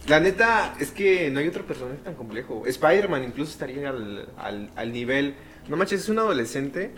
La 0.09 0.21
neta 0.21 0.75
es 0.79 0.91
que 0.93 1.31
no 1.31 1.41
hay 1.41 1.49
otro 1.49 1.65
personaje 1.67 1.99
tan 2.05 2.15
complejo. 2.15 2.63
Spider-Man 2.67 3.25
incluso 3.25 3.51
estaría 3.53 3.89
al, 3.91 4.29
al, 4.39 4.71
al 4.77 4.93
nivel. 4.93 5.35
No 5.69 5.77
manches, 5.77 6.03
es 6.03 6.09
un 6.09 6.19
adolescente 6.21 6.93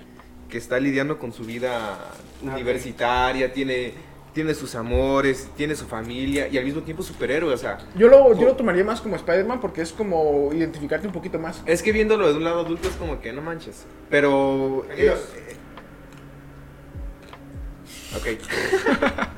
que 0.50 0.58
está 0.58 0.78
lidiando 0.78 1.18
con 1.18 1.32
su 1.32 1.44
vida 1.44 1.98
universitaria, 2.42 3.52
tiene, 3.52 3.92
tiene 4.34 4.54
sus 4.54 4.74
amores, 4.74 5.48
tiene 5.56 5.74
su 5.74 5.86
familia 5.86 6.48
y 6.48 6.58
al 6.58 6.64
mismo 6.64 6.82
tiempo 6.82 7.02
superhéroe. 7.02 7.54
O 7.54 7.56
sea, 7.56 7.78
Yo 7.96 8.08
lo, 8.08 8.38
yo 8.38 8.46
lo 8.46 8.56
tomaría 8.56 8.84
más 8.84 9.00
como 9.00 9.16
Spider-Man 9.16 9.60
porque 9.60 9.80
es 9.80 9.92
como 9.92 10.50
identificarte 10.52 11.06
un 11.06 11.12
poquito 11.12 11.38
más. 11.38 11.62
es 11.64 11.82
que 11.82 11.92
viéndolo 11.92 12.28
de 12.30 12.36
un 12.36 12.44
lado 12.44 12.60
adulto 12.60 12.88
es 12.88 12.94
como 12.96 13.20
que 13.20 13.32
no 13.32 13.40
manches. 13.40 13.84
Pero. 14.10 14.84
Peligros. 14.88 15.20
eh, 15.34 15.56
ok. 18.16 19.28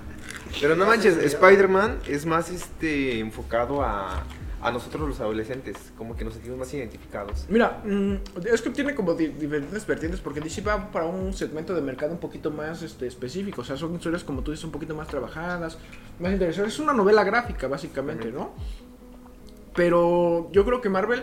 Pero 0.61 0.74
no 0.76 0.86
manches, 0.86 1.16
Spider-Man 1.16 1.98
es 2.09 2.24
más 2.26 2.51
este 2.51 3.18
enfocado 3.20 3.82
a, 3.82 4.22
a 4.62 4.70
nosotros 4.72 5.09
los 5.09 5.20
adolescentes, 5.20 5.76
como 5.96 6.16
que 6.16 6.24
nos 6.24 6.34
sentimos 6.34 6.59
más 6.59 6.72
identificados. 6.74 7.46
Mira, 7.48 7.80
mm, 7.84 8.14
es 8.53 8.61
que 8.62 8.70
tiene 8.70 8.94
como 8.94 9.14
di- 9.14 9.28
diferentes 9.28 9.86
vertientes 9.86 10.20
porque 10.20 10.40
DC 10.40 10.61
va 10.62 10.90
para 10.90 11.07
un 11.07 11.32
segmento 11.32 11.74
de 11.74 11.80
mercado 11.80 12.12
un 12.12 12.18
poquito 12.18 12.51
más 12.51 12.82
este, 12.82 13.07
específico. 13.07 13.62
O 13.62 13.64
sea, 13.64 13.76
son 13.76 13.94
historias 13.94 14.24
como 14.24 14.42
tú 14.42 14.51
dices 14.51 14.64
un 14.64 14.70
poquito 14.72 14.94
más 14.94 15.09
trabajadas, 15.09 15.78
más 16.18 16.32
interesantes. 16.32 16.74
Es 16.74 16.80
una 16.80 16.92
novela 16.92 17.24
gráfica, 17.24 17.68
básicamente. 17.68 18.30
¿no? 18.32 18.53
Pero 19.74 20.51
yo 20.53 20.64
creo 20.64 20.80
que 20.80 20.88
Marvel 20.88 21.22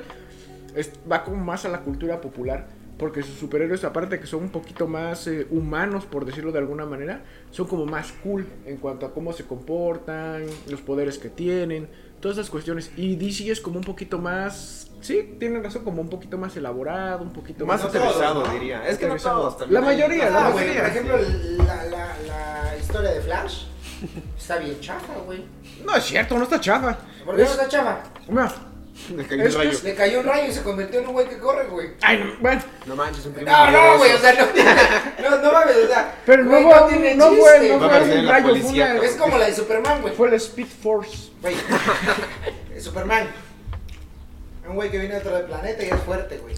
es- 0.75 0.91
va 1.11 1.23
como 1.23 1.37
más 1.43 1.65
a 1.65 1.69
la 1.69 1.81
cultura 1.81 2.21
popular. 2.21 2.67
Porque 2.97 3.21
sus 3.21 3.37
superhéroes, 3.37 3.83
aparte 3.83 4.15
de 4.15 4.19
que 4.21 4.25
son 4.27 4.41
un 4.43 4.49
poquito 4.49 4.87
más 4.87 5.27
eh, 5.27 5.45
humanos, 5.51 6.05
por 6.05 6.25
decirlo 6.25 6.51
de 6.51 6.57
alguna 6.59 6.85
manera, 6.85 7.23
son 7.51 7.67
como 7.67 7.85
más 7.85 8.11
cool 8.23 8.47
en 8.65 8.77
cuanto 8.77 9.05
a 9.05 9.13
cómo 9.13 9.33
se 9.33 9.43
comportan, 9.45 10.45
los 10.67 10.81
poderes 10.81 11.19
que 11.19 11.29
tienen, 11.29 11.87
todas 12.19 12.37
esas 12.37 12.49
cuestiones. 12.49 12.91
Y 12.97 13.15
DC 13.15 13.51
es 13.51 13.61
como 13.61 13.77
un 13.77 13.83
poquito 13.85 14.17
más, 14.17 14.89
sí, 15.01 15.35
tienen 15.39 15.63
razón, 15.63 15.83
como 15.83 16.01
un 16.01 16.09
poquito 16.09 16.39
más 16.39 16.57
elaborado, 16.57 17.21
un 17.21 17.31
poquito 17.33 17.67
Más 17.67 17.83
no 17.83 17.89
aterrizado, 17.89 18.43
diría. 18.51 18.87
Es 18.87 18.97
que 18.97 19.07
no 19.07 19.15
todos 19.15 19.59
también. 19.59 19.79
La 19.81 19.87
hay- 19.89 19.95
mayoría, 19.95 20.29
la 20.31 20.47
Ah, 20.47 20.49
mayoría. 20.49 20.79
por 20.81 20.89
ejemplo, 20.89 21.17
la, 21.67 21.83
la, 21.85 22.15
la 22.27 22.77
historia 22.79 23.11
de 23.11 23.21
Flash 23.21 23.65
está 24.35 24.57
bien 24.57 24.79
chafa, 24.79 25.13
güey. 25.23 25.45
No 25.85 25.95
es 25.95 26.03
cierto, 26.03 26.35
no 26.35 26.43
está 26.45 26.59
chafa. 26.59 26.97
¿Por 27.23 27.35
qué 27.35 27.43
no 27.43 27.47
Es- 27.47 27.51
está 27.53 27.67
chafa? 27.67 27.99
Mira, 28.27 28.51
Le 29.15 29.25
cayó 29.25 29.45
un 29.45 29.53
rayo. 29.53 29.79
Le 29.83 29.95
cayó 29.95 30.19
un 30.19 30.25
rayo 30.25 30.47
y 30.49 30.51
se 30.51 30.63
convirtió 30.63 30.99
en 30.99 31.07
un 31.07 31.13
güey 31.13 31.29
que 31.29 31.37
corre, 31.37 31.67
güey. 31.67 31.89
ay, 32.01 32.23
no, 32.23 32.39
bueno, 32.41 32.61
No 32.85 32.95
manches, 32.95 33.25
un 33.25 33.33
primo. 33.33 33.49
No, 33.51 33.71
no, 33.71 33.97
güey, 33.97 34.11
o 34.13 34.17
sea, 34.17 34.33
no 34.33 34.45
tiene. 34.47 34.71
No, 35.21 35.37
no 35.41 35.51
mames, 35.51 35.75
o 35.77 35.87
sea. 35.87 36.15
pero 36.25 36.43
no, 36.43 36.49
güey, 36.49 36.63
fue, 36.63 36.89
tiene 36.89 37.15
no, 37.15 37.29
chiste, 37.29 37.69
no 37.69 37.89
fue 37.89 38.19
un 38.19 38.27
rayo, 38.27 38.47
policía, 38.47 38.93
una-. 38.97 39.05
Es 39.05 39.15
como 39.15 39.37
la 39.37 39.45
de 39.45 39.53
Superman, 39.55 40.01
güey. 40.01 40.13
fue 40.13 40.27
el 40.29 40.33
Speed 40.35 40.67
Force. 40.81 41.29
Güey. 41.41 41.55
Superman. 42.79 43.27
Un 44.67 44.75
güey 44.75 44.91
que 44.91 44.97
viene 44.99 45.13
de 45.15 45.21
otro 45.21 45.45
planeta 45.47 45.83
y 45.83 45.87
es 45.89 45.99
fuerte, 46.01 46.37
güey. 46.39 46.55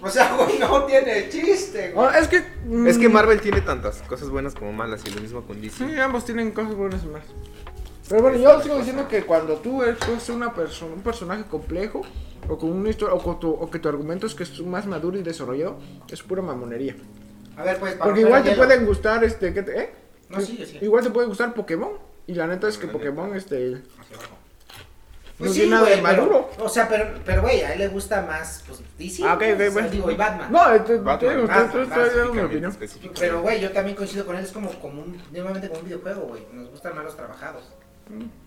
O 0.00 0.10
sea, 0.10 0.34
güey, 0.36 0.58
no 0.58 0.84
tiene 0.84 1.28
chiste, 1.30 1.90
güey. 1.92 2.06
Ah, 2.08 2.18
es 2.18 2.28
que. 2.28 2.42
mm, 2.66 2.86
Es 2.86 2.98
que 2.98 3.08
Marvel 3.08 3.40
tiene 3.40 3.60
tantas 3.62 4.02
cosas 4.02 4.28
buenas 4.28 4.54
como 4.54 4.72
malas 4.72 5.02
y 5.06 5.10
lo 5.10 5.20
mismo 5.20 5.42
con 5.42 5.60
DC. 5.60 5.88
Sí, 5.88 5.98
ambos 5.98 6.24
tienen 6.24 6.50
cosas 6.52 6.74
buenas 6.74 7.02
y 7.02 7.06
malas. 7.06 7.26
Pero 8.08 8.22
bueno, 8.22 8.38
yo 8.38 8.60
sigo 8.62 8.76
diciendo 8.76 9.08
que 9.08 9.24
cuando 9.24 9.56
tú 9.56 9.82
eres 9.82 10.28
una 10.28 10.52
persona, 10.54 10.94
un 10.94 11.02
personaje 11.02 11.44
complejo, 11.44 12.02
o 12.48 12.58
con 12.58 12.70
una 12.70 12.90
historia, 12.90 13.14
o, 13.14 13.22
con 13.22 13.40
tu- 13.40 13.50
o 13.52 13.70
que 13.70 13.78
tu 13.78 13.88
argumento 13.88 14.26
es 14.26 14.34
que 14.34 14.42
es 14.42 14.60
más 14.60 14.84
maduro 14.86 15.16
y 15.18 15.22
desarrollado, 15.22 15.78
es 16.08 16.22
pura 16.22 16.42
mamonería. 16.42 16.94
A 17.56 17.62
ver, 17.62 17.78
pues, 17.78 17.94
para 17.94 18.04
Porque 18.06 18.20
igual 18.20 18.42
te 18.42 18.50
hielo. 18.50 18.62
pueden 18.64 18.84
gustar, 18.84 19.24
este, 19.24 19.54
¿qué 19.54 19.62
te- 19.62 19.78
eh? 19.80 19.90
No, 20.28 20.40
sigue, 20.40 20.66
sigue. 20.66 20.84
Igual 20.84 21.04
te 21.04 21.10
puede 21.10 21.26
gustar 21.28 21.54
Pokémon. 21.54 21.92
Y 22.26 22.34
la 22.34 22.46
neta 22.46 22.68
es 22.68 22.76
que 22.78 22.86
Pokémon, 22.88 23.34
este. 23.36 23.82
Pues 25.36 25.50
no 25.50 25.54
sí, 25.54 25.60
tiene 25.62 25.74
nada 25.74 25.88
de 25.88 26.00
güey, 26.00 26.02
pero- 26.14 26.22
maduro. 26.22 26.50
O 26.60 26.68
sea, 26.68 26.88
pero, 26.88 27.06
pero, 27.24 27.42
güey, 27.42 27.60
a 27.62 27.72
él 27.72 27.78
le 27.80 27.88
gusta 27.88 28.22
más, 28.22 28.62
pues, 28.66 28.80
DC. 28.98 29.24
Ah, 29.24 29.34
ok. 29.34 29.42
Digo, 29.90 30.10
y 30.10 30.14
Batman. 30.14 30.52
No, 30.52 30.60
te, 30.72 30.78
te, 30.80 30.96
Batman, 30.98 31.18
te 31.18 31.28
digo, 31.34 31.46
Batman, 31.48 31.66
mi 31.74 31.82
Específicamente, 31.82 32.44
opinión. 32.44 32.76
Pero, 33.18 33.42
güey, 33.42 33.60
yo 33.60 33.72
también 33.72 33.96
coincido 33.96 34.24
con 34.26 34.36
él, 34.36 34.44
es 34.44 34.52
como, 34.52 34.70
como 34.78 35.02
un, 35.02 35.20
nuevamente 35.32 35.68
como 35.68 35.80
un 35.80 35.86
videojuego, 35.86 36.20
güey. 36.22 36.42
Nos 36.52 36.70
gustan 36.70 36.94
más 36.94 37.04
los 37.04 37.16
trabajados. 37.16 37.64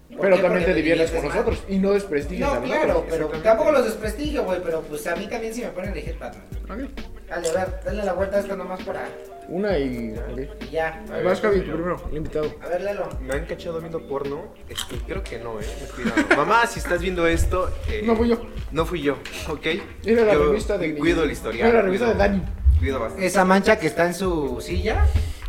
¿Por 0.10 0.22
Pero 0.22 0.36
qué? 0.38 0.41
también 0.41 0.66
te 0.66 0.74
diviertes 0.74 1.12
con 1.12 1.26
nosotros 1.26 1.64
y 1.68 1.80
no 1.80 1.91
desprestigias 1.91 2.49
a 2.49 2.55
No, 2.55 2.62
nosotros. 2.62 2.84
claro, 2.86 3.05
pero 3.10 3.28
tampoco 3.43 3.72
los 3.74 3.86
desprestigio, 3.86 4.43
güey, 4.45 4.62
pero 4.64 4.82
pues 4.82 5.05
a 5.08 5.16
mí 5.18 5.28
también 5.28 5.53
sí 5.53 5.62
me 5.62 5.68
ponen 5.70 5.89
a 5.89 5.93
elegir 5.93 6.18
Batman. 6.18 6.43
Ok. 6.64 7.01
Dale, 7.28 7.49
a 7.49 7.51
ver, 7.51 7.80
dale 7.84 8.05
la 8.05 8.14
vuelta 8.14 8.38
a 8.38 8.39
esto 8.39 8.55
nomás 8.55 8.82
para... 8.84 9.10
Una 9.49 9.78
y. 9.78 10.14
ok. 10.18 10.64
Y 10.66 10.70
ya. 10.72 11.03
A 11.10 11.14
ver. 11.18 11.24
Vas, 11.26 11.41
Javi, 11.41 11.60
tú 11.62 11.72
primero, 11.72 12.01
el 12.10 12.18
invitado. 12.18 12.53
A 12.62 12.68
ver, 12.68 12.82
Lelo. 12.82 13.10
¿Me 13.22 13.34
han 13.34 13.45
cachado 13.45 13.80
viendo 13.80 14.05
porno? 14.08 14.53
Este, 14.70 14.95
creo 15.05 15.24
que 15.24 15.39
no, 15.39 15.60
eh. 15.60 15.66
Cuidado. 15.95 16.22
Mamá, 16.38 16.66
si 16.68 16.80
estás 16.80 17.01
viendo 17.01 17.28
esto. 17.28 17.70
eh, 17.89 18.01
No 18.05 18.16
fui 18.16 18.30
yo. 18.30 18.41
No 18.72 18.86
fui 18.86 19.01
yo, 19.01 19.18
¿ok? 19.49 19.66
Era 20.05 20.24
la 20.26 20.34
Yo 20.34 20.45
revista 20.47 20.78
de. 20.78 20.95
Cuido 20.95 21.26
la 21.26 21.32
historia. 21.32 21.66
Era 21.68 21.78
la 21.78 21.82
revista 21.84 22.08
de 22.08 22.14
Dani. 22.16 22.43
Cuido 22.80 22.99
bastante. 22.99 23.26
Esa 23.26 23.43
mancha 23.45 23.78
que 23.80 23.88
está 23.88 24.05
en 24.05 24.14
su 24.14 24.60
silla 24.62 25.05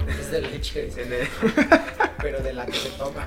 es 0.20 0.30
de 0.30 0.40
leche, 0.42 0.88
el- 0.96 1.28
pero 2.22 2.40
de 2.40 2.52
la 2.52 2.66
que 2.66 2.72
se 2.72 2.88
toma. 2.90 3.26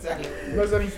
Sale. 0.00 0.28
No 0.54 0.62
es 0.62 0.70
Dani. 0.70 0.88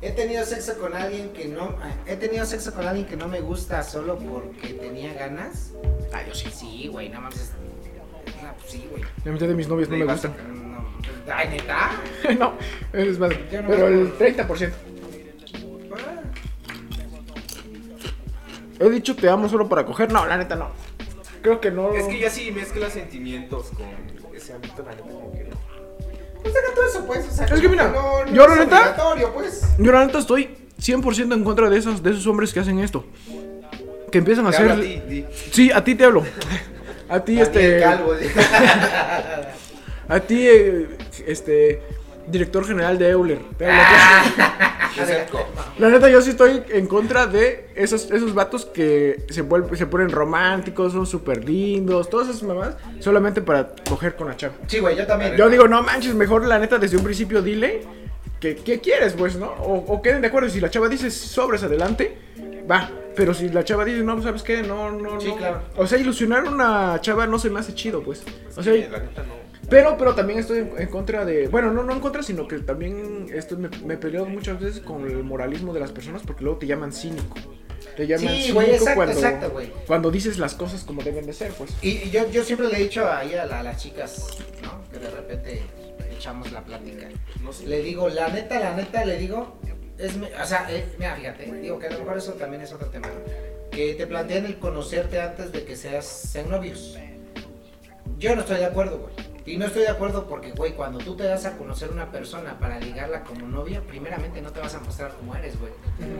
He 0.00 0.10
tenido 0.10 0.44
sexo 0.44 0.78
con 0.78 0.94
alguien 0.96 1.32
que 1.32 1.46
no. 1.46 1.76
He 2.06 2.16
tenido 2.16 2.44
sexo 2.44 2.74
con 2.74 2.86
alguien 2.86 3.06
que 3.06 3.16
no 3.16 3.28
me 3.28 3.40
gusta 3.40 3.82
solo 3.84 4.18
porque 4.18 4.74
tenía 4.74 5.14
ganas. 5.14 5.70
Ah, 6.12 6.22
yo 6.26 6.34
sí, 6.34 6.50
sí, 6.52 6.88
güey, 6.88 7.08
nada 7.08 7.20
más. 7.20 7.36
es- 7.36 7.52
No, 8.42 8.52
pues 8.58 8.72
sí, 8.72 8.86
güey. 8.90 9.04
La 9.24 9.30
mitad 9.32 9.46
de 9.46 9.54
mis 9.54 9.68
novios 9.68 9.88
no 9.88 9.96
me 9.96 10.04
gustan. 10.04 10.34
No, 11.26 11.32
ay, 11.32 11.48
neta. 11.50 11.90
no, 12.38 12.54
eres 12.92 13.18
madre. 13.18 13.46
Yo 13.52 13.62
no 13.62 13.68
Pero 13.68 13.86
el 13.88 14.06
acuerdo. 14.08 14.46
30%. 14.48 14.72
He 18.80 18.90
dicho 18.90 19.14
te 19.14 19.28
amo 19.28 19.48
solo 19.48 19.68
para 19.68 19.84
coger. 19.86 20.10
No, 20.12 20.26
la 20.26 20.36
neta 20.36 20.56
no. 20.56 20.70
Creo 21.42 21.60
que 21.60 21.70
no. 21.70 21.92
Es 21.94 22.04
que 22.06 22.18
ya 22.20 22.30
sí 22.30 22.50
mezclas 22.52 22.92
sentimientos 22.92 23.70
con 23.70 23.86
ese 24.34 24.52
ámbito, 24.52 24.82
la 24.84 24.90
neta, 24.92 25.02
como 25.02 25.32
que 25.32 25.44
no. 25.44 25.56
Pues 26.42 26.54
deja 26.54 26.74
todo 26.74 26.86
eso, 26.86 27.04
pues. 27.06 27.26
O 27.28 27.30
sea, 27.32 27.46
Es 27.46 27.60
que 27.60 27.68
mira, 27.68 27.88
no, 27.88 28.24
no 28.24 28.32
yo 28.32 28.46
la 28.48 28.56
neta- 28.56 28.96
pues. 29.34 29.62
Yo 29.78 29.92
la 29.92 30.06
neta 30.06 30.18
estoy 30.18 30.56
100% 30.80 31.34
en 31.34 31.44
contra 31.44 31.68
de 31.70 31.78
esos, 31.78 32.02
de 32.02 32.10
esos 32.10 32.26
hombres 32.26 32.52
que 32.52 32.60
hacen 32.60 32.78
esto. 32.78 33.04
Que 34.10 34.18
empiezan 34.18 34.46
a 34.46 34.50
Te 34.50 34.56
hacer. 34.56 34.70
a 34.72 34.76
ti, 34.80 35.02
di. 35.08 35.24
Sí, 35.52 35.70
a 35.72 35.82
ti 35.82 35.94
te 35.94 36.04
hablo. 36.04 36.24
A 37.08 37.20
ti, 37.24 37.40
este. 37.40 37.80
Calvo. 37.80 38.12
A 40.08 40.20
ti, 40.20 40.46
eh, 40.48 40.88
este. 41.26 41.80
Director 42.26 42.64
general 42.66 42.98
de 42.98 43.08
Euler. 43.10 43.38
Ah. 43.64 44.78
La 45.78 45.88
neta, 45.88 46.08
yo 46.10 46.20
sí 46.20 46.30
estoy 46.30 46.62
en 46.70 46.86
contra 46.86 47.26
de 47.26 47.70
esos, 47.74 48.10
esos 48.10 48.34
vatos 48.34 48.66
que 48.66 49.24
se, 49.30 49.40
vuelven, 49.42 49.74
se 49.76 49.86
ponen 49.86 50.10
románticos, 50.10 50.92
son 50.92 51.06
súper 51.06 51.44
lindos, 51.44 52.10
todas 52.10 52.28
esas 52.28 52.42
mamás, 52.42 52.76
solamente 53.00 53.40
para 53.40 53.70
coger 53.88 54.14
con 54.16 54.28
la 54.28 54.36
chava. 54.36 54.54
Sí, 54.66 54.80
güey, 54.80 54.96
yo 54.96 55.06
también. 55.06 55.34
Yo 55.36 55.48
digo, 55.48 55.66
no 55.66 55.82
manches, 55.82 56.14
mejor 56.14 56.46
la 56.46 56.58
neta 56.58 56.78
desde 56.78 56.98
un 56.98 57.04
principio 57.04 57.40
dile 57.40 57.82
que, 58.38 58.56
qué 58.56 58.80
quieres, 58.80 59.14
pues, 59.14 59.36
¿no? 59.36 59.46
O, 59.46 59.76
o 59.94 60.02
queden 60.02 60.20
de 60.20 60.28
acuerdo. 60.28 60.48
Si 60.50 60.60
la 60.60 60.68
chava 60.70 60.88
dice 60.88 61.10
sobres 61.10 61.62
adelante, 61.62 62.18
va. 62.70 62.90
Pero 63.16 63.32
si 63.34 63.48
la 63.48 63.64
chava 63.64 63.84
dice, 63.84 64.02
no, 64.02 64.20
¿sabes 64.22 64.42
qué? 64.42 64.62
No, 64.62 64.90
no, 64.90 65.20
Sí, 65.20 65.28
no. 65.28 65.36
claro. 65.36 65.62
O 65.76 65.86
sea, 65.86 65.98
ilusionar 65.98 66.46
a 66.46 66.50
una 66.50 67.00
chava 67.00 67.26
no 67.26 67.38
se 67.38 67.48
me 67.50 67.60
hace 67.60 67.74
chido, 67.74 68.02
pues. 68.02 68.22
O 68.56 68.62
sea, 68.62 68.72
Sí, 68.74 68.86
la 68.90 68.98
neta 68.98 69.22
no. 69.22 69.34
Pero, 69.72 69.96
pero 69.98 70.14
también 70.14 70.38
estoy 70.38 70.58
en, 70.60 70.72
en 70.78 70.88
contra 70.88 71.24
de. 71.24 71.48
Bueno, 71.48 71.72
no, 71.72 71.82
no 71.82 71.92
en 71.92 72.00
contra, 72.00 72.22
sino 72.22 72.46
que 72.46 72.58
también 72.58 73.26
esto 73.34 73.56
me, 73.56 73.68
me 73.84 73.96
peleo 73.96 74.24
muchas 74.26 74.60
veces 74.60 74.80
con 74.80 75.04
el 75.10 75.24
moralismo 75.24 75.72
de 75.74 75.80
las 75.80 75.90
personas 75.92 76.22
porque 76.24 76.44
luego 76.44 76.58
te 76.58 76.66
llaman 76.66 76.92
cínico. 76.92 77.36
Te 77.96 78.06
llaman 78.06 78.28
Sí, 78.28 78.42
cínico 78.42 78.54
güey, 78.54 78.70
exacto, 78.70 78.94
cuando, 78.94 79.12
exacto, 79.14 79.60
cuando 79.86 80.10
dices 80.10 80.38
las 80.38 80.54
cosas 80.54 80.84
como 80.84 81.02
deben 81.02 81.26
de 81.26 81.32
ser, 81.32 81.52
pues. 81.52 81.70
Y, 81.82 81.88
y 82.04 82.10
yo, 82.10 82.30
yo 82.30 82.44
siempre 82.44 82.68
le 82.68 82.76
he 82.76 82.82
dicho 82.84 83.10
ahí 83.10 83.34
a, 83.34 83.44
la- 83.44 83.60
a 83.60 83.62
las 83.62 83.76
chicas, 83.82 84.38
¿no? 84.62 84.80
Que 84.90 84.98
de 84.98 85.10
repente 85.10 85.62
echamos 86.16 86.52
la 86.52 86.62
plática. 86.64 87.08
No 87.42 87.52
sé. 87.52 87.66
Le 87.66 87.82
digo, 87.82 88.08
la 88.08 88.28
neta, 88.28 88.60
la 88.60 88.74
neta, 88.76 89.04
le 89.04 89.18
digo, 89.18 89.58
es, 89.98 90.12
o 90.16 90.46
sea, 90.46 90.66
eh, 90.70 90.86
mira, 90.98 91.16
fíjate, 91.16 91.52
digo 91.60 91.78
que 91.78 91.88
a 91.88 91.90
lo 91.90 91.98
mejor 91.98 92.18
eso 92.18 92.32
también 92.34 92.62
es 92.62 92.72
otro 92.72 92.88
tema. 92.88 93.08
Que 93.70 93.94
te 93.94 94.06
plantean 94.06 94.44
el 94.46 94.58
conocerte 94.58 95.20
antes 95.20 95.50
de 95.52 95.64
que 95.64 95.76
seas, 95.76 96.06
sean 96.06 96.50
novios. 96.50 96.96
Yo 98.18 98.34
no 98.34 98.42
estoy 98.42 98.58
de 98.58 98.66
acuerdo, 98.66 98.98
güey. 98.98 99.31
Y 99.44 99.56
no 99.56 99.66
estoy 99.66 99.82
de 99.82 99.88
acuerdo 99.88 100.26
porque, 100.28 100.52
güey, 100.52 100.72
cuando 100.72 100.98
tú 100.98 101.16
te 101.16 101.24
das 101.24 101.44
a 101.46 101.56
conocer 101.56 101.90
una 101.90 102.10
persona 102.12 102.58
para 102.60 102.78
ligarla 102.78 103.24
como 103.24 103.46
novia, 103.48 103.82
primeramente 103.86 104.40
no 104.40 104.52
te 104.52 104.60
vas 104.60 104.74
a 104.74 104.80
mostrar 104.80 105.12
como 105.14 105.34
eres, 105.34 105.54
güey. 105.58 105.72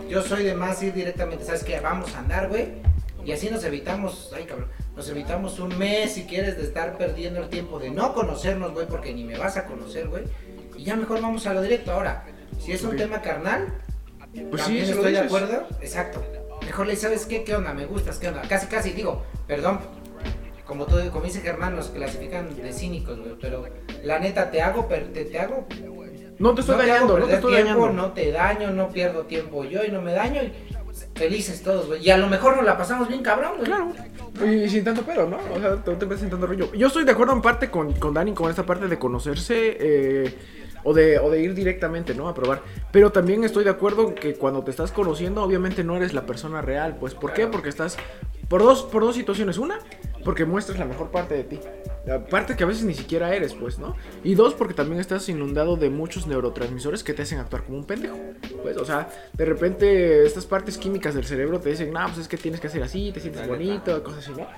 Yo 0.09 0.23
soy 0.23 0.45
de 0.45 0.55
más 0.55 0.83
ir 0.83 0.93
directamente, 0.93 1.45
¿sabes 1.45 1.63
qué? 1.63 1.79
Vamos 1.81 2.15
a 2.15 2.19
andar, 2.19 2.49
güey. 2.49 2.83
Y 3.25 3.31
así 3.31 3.49
nos 3.49 3.63
evitamos, 3.63 4.33
ay 4.35 4.45
cabrón, 4.45 4.69
nos 4.97 5.09
evitamos 5.09 5.61
un 5.61 5.79
mes 5.79 6.15
si 6.15 6.25
quieres 6.25 6.57
de 6.57 6.65
estar 6.65 6.99
perdiendo 6.99 7.41
el 7.41 7.49
tiempo 7.49 7.79
de 7.79 7.91
no 7.91 8.13
conocernos, 8.15 8.73
güey, 8.73 8.89
porque 8.89 9.15
ni 9.15 9.23
me 9.23 9.39
vas 9.39 9.57
a 9.57 9.67
conocer, 9.67 10.09
güey. 10.09 10.25
Y 10.77 10.85
ya 10.85 10.97
mejor 10.97 11.21
vamos 11.23 11.47
a 11.47 11.55
lo 11.55 11.63
directo. 11.63 11.93
Ahora, 11.93 12.25
si 12.59 12.73
es 12.73 12.83
un 12.83 12.97
tema 12.97 13.23
carnal, 13.23 13.69
Pues 14.33 14.63
sí, 14.63 14.79
también 14.79 14.91
lo 14.91 14.97
estoy 14.97 15.13
de 15.13 15.19
acuerdo. 15.21 15.67
Exacto. 15.81 16.25
Mejor 16.65 16.87
le 16.87 16.97
¿sabes 16.97 17.27
qué? 17.27 17.45
¿Qué 17.45 17.55
onda? 17.55 17.73
Me 17.73 17.87
gustas, 17.87 18.19
¿qué 18.19 18.29
onda? 18.29 18.43
Casi, 18.43 18.67
casi 18.67 18.93
digo, 18.93 19.23
perdón. 19.47 19.81
Como, 20.73 20.87
tú, 20.87 20.97
como 21.13 21.27
dice 21.27 21.43
Germán, 21.43 21.77
nos 21.77 21.89
clasifican 21.89 22.57
de 22.57 22.73
cínicos, 22.73 23.19
güey. 23.19 23.37
Pero 23.39 23.67
la 24.05 24.19
neta, 24.19 24.51
te 24.51 24.63
hago, 24.63 24.87
te, 24.87 25.27
te 25.27 25.39
hago 25.39 25.67
No 26.39 26.55
te 26.55 26.63
estoy 26.63 26.77
no 26.77 26.83
dañando, 26.83 27.19
no 27.19 27.27
te 27.27 27.35
estoy 27.35 27.53
tiempo, 27.57 27.81
dañando. 27.83 28.03
no 28.03 28.13
te 28.13 28.33
daño, 28.33 28.71
no 28.71 28.89
pierdo 28.89 29.25
tiempo 29.25 29.65
yo 29.65 29.85
y 29.85 29.91
no 29.91 30.01
me 30.01 30.15
daño. 30.15 30.43
Y 30.43 30.51
felices 31.15 31.63
todos, 31.63 31.89
güey. 31.89 32.03
Y 32.03 32.09
a 32.09 32.17
lo 32.17 32.27
mejor 32.27 32.57
nos 32.57 32.65
la 32.65 32.79
pasamos 32.79 33.07
bien 33.07 33.23
cabrón, 33.23 33.57
güey. 33.59 33.67
Claro. 33.67 33.93
Y 34.51 34.67
sin 34.71 34.83
tanto 34.83 35.03
pedo, 35.03 35.29
¿no? 35.29 35.37
O 35.55 35.61
sea, 35.61 35.71
no 35.73 35.99
te 35.99 36.07
metes 36.07 36.21
sin 36.21 36.31
tanto 36.31 36.47
rollo. 36.47 36.73
Yo 36.73 36.87
estoy 36.87 37.05
de 37.05 37.13
acuerdo 37.13 37.35
en 37.35 37.43
parte 37.43 37.69
con, 37.71 37.93
con 37.93 38.15
Dani 38.15 38.33
con 38.33 38.49
esta 38.49 38.65
parte 38.65 38.89
de 38.89 38.99
conocerse 38.99 39.77
eh, 39.79 40.35
o, 40.85 40.95
de, 40.95 41.19
o 41.19 41.29
de 41.29 41.43
ir 41.43 41.53
directamente, 41.55 42.15
¿no? 42.15 42.29
A 42.29 42.35
probar. 42.35 42.63
Pero 42.93 43.13
también 43.13 43.45
estoy 43.45 43.65
de 43.65 43.71
acuerdo 43.71 44.15
que 44.15 44.37
cuando 44.37 44.65
te 44.65 44.71
estás 44.71 44.91
conociendo, 44.91 45.43
obviamente 45.43 45.85
no 45.85 45.99
eres 45.99 46.15
la 46.15 46.25
persona 46.25 46.63
real. 46.63 46.97
Pues, 46.99 47.15
¿por 47.15 47.35
qué? 47.35 47.47
Porque 47.47 47.69
estás 47.69 47.99
por 48.49 48.63
dos, 48.63 48.83
por 48.83 49.03
dos 49.03 49.15
situaciones. 49.15 49.59
Una, 49.59 49.79
porque 50.25 50.45
muestras 50.45 50.79
la 50.79 50.85
mejor 50.85 51.11
parte 51.11 51.35
de 51.35 51.45
ti. 51.45 51.61
La 52.05 52.25
parte 52.25 52.57
que 52.57 52.65
a 52.65 52.67
veces 52.67 52.85
ni 52.85 52.95
siquiera 52.95 53.35
eres, 53.35 53.55
pues, 53.55 53.79
¿no? 53.79 53.97
Y 54.25 54.35
dos, 54.35 54.55
porque 54.55 54.75
también 54.75 55.01
estás 55.01 55.29
inundado 55.29 55.77
de 55.77 55.89
muchos 55.89 56.27
neurotransmisores 56.27 57.05
que 57.05 57.15
te 57.15 57.23
hacen 57.23 57.39
actuar 57.39 57.63
como 57.65 57.79
un 57.79 57.85
pendejo. 57.85 58.19
Pues, 58.63 58.77
o 58.77 58.85
sea, 58.85 59.09
de 59.33 59.45
repente 59.45 60.25
estas 60.25 60.47
partes 60.47 60.79
químicas 60.79 61.15
del 61.15 61.25
cerebro 61.25 61.61
te 61.61 61.71
dicen, 61.71 61.93
no, 61.93 62.05
pues 62.07 62.19
es 62.19 62.29
que 62.29 62.37
tienes 62.37 62.61
que 62.61 62.67
hacer 62.67 62.83
así, 62.83 63.13
te 63.13 63.21
sientes 63.21 63.47
bonito, 63.47 64.03
cosas 64.03 64.25
así, 64.25 64.33
¿no? 64.33 64.49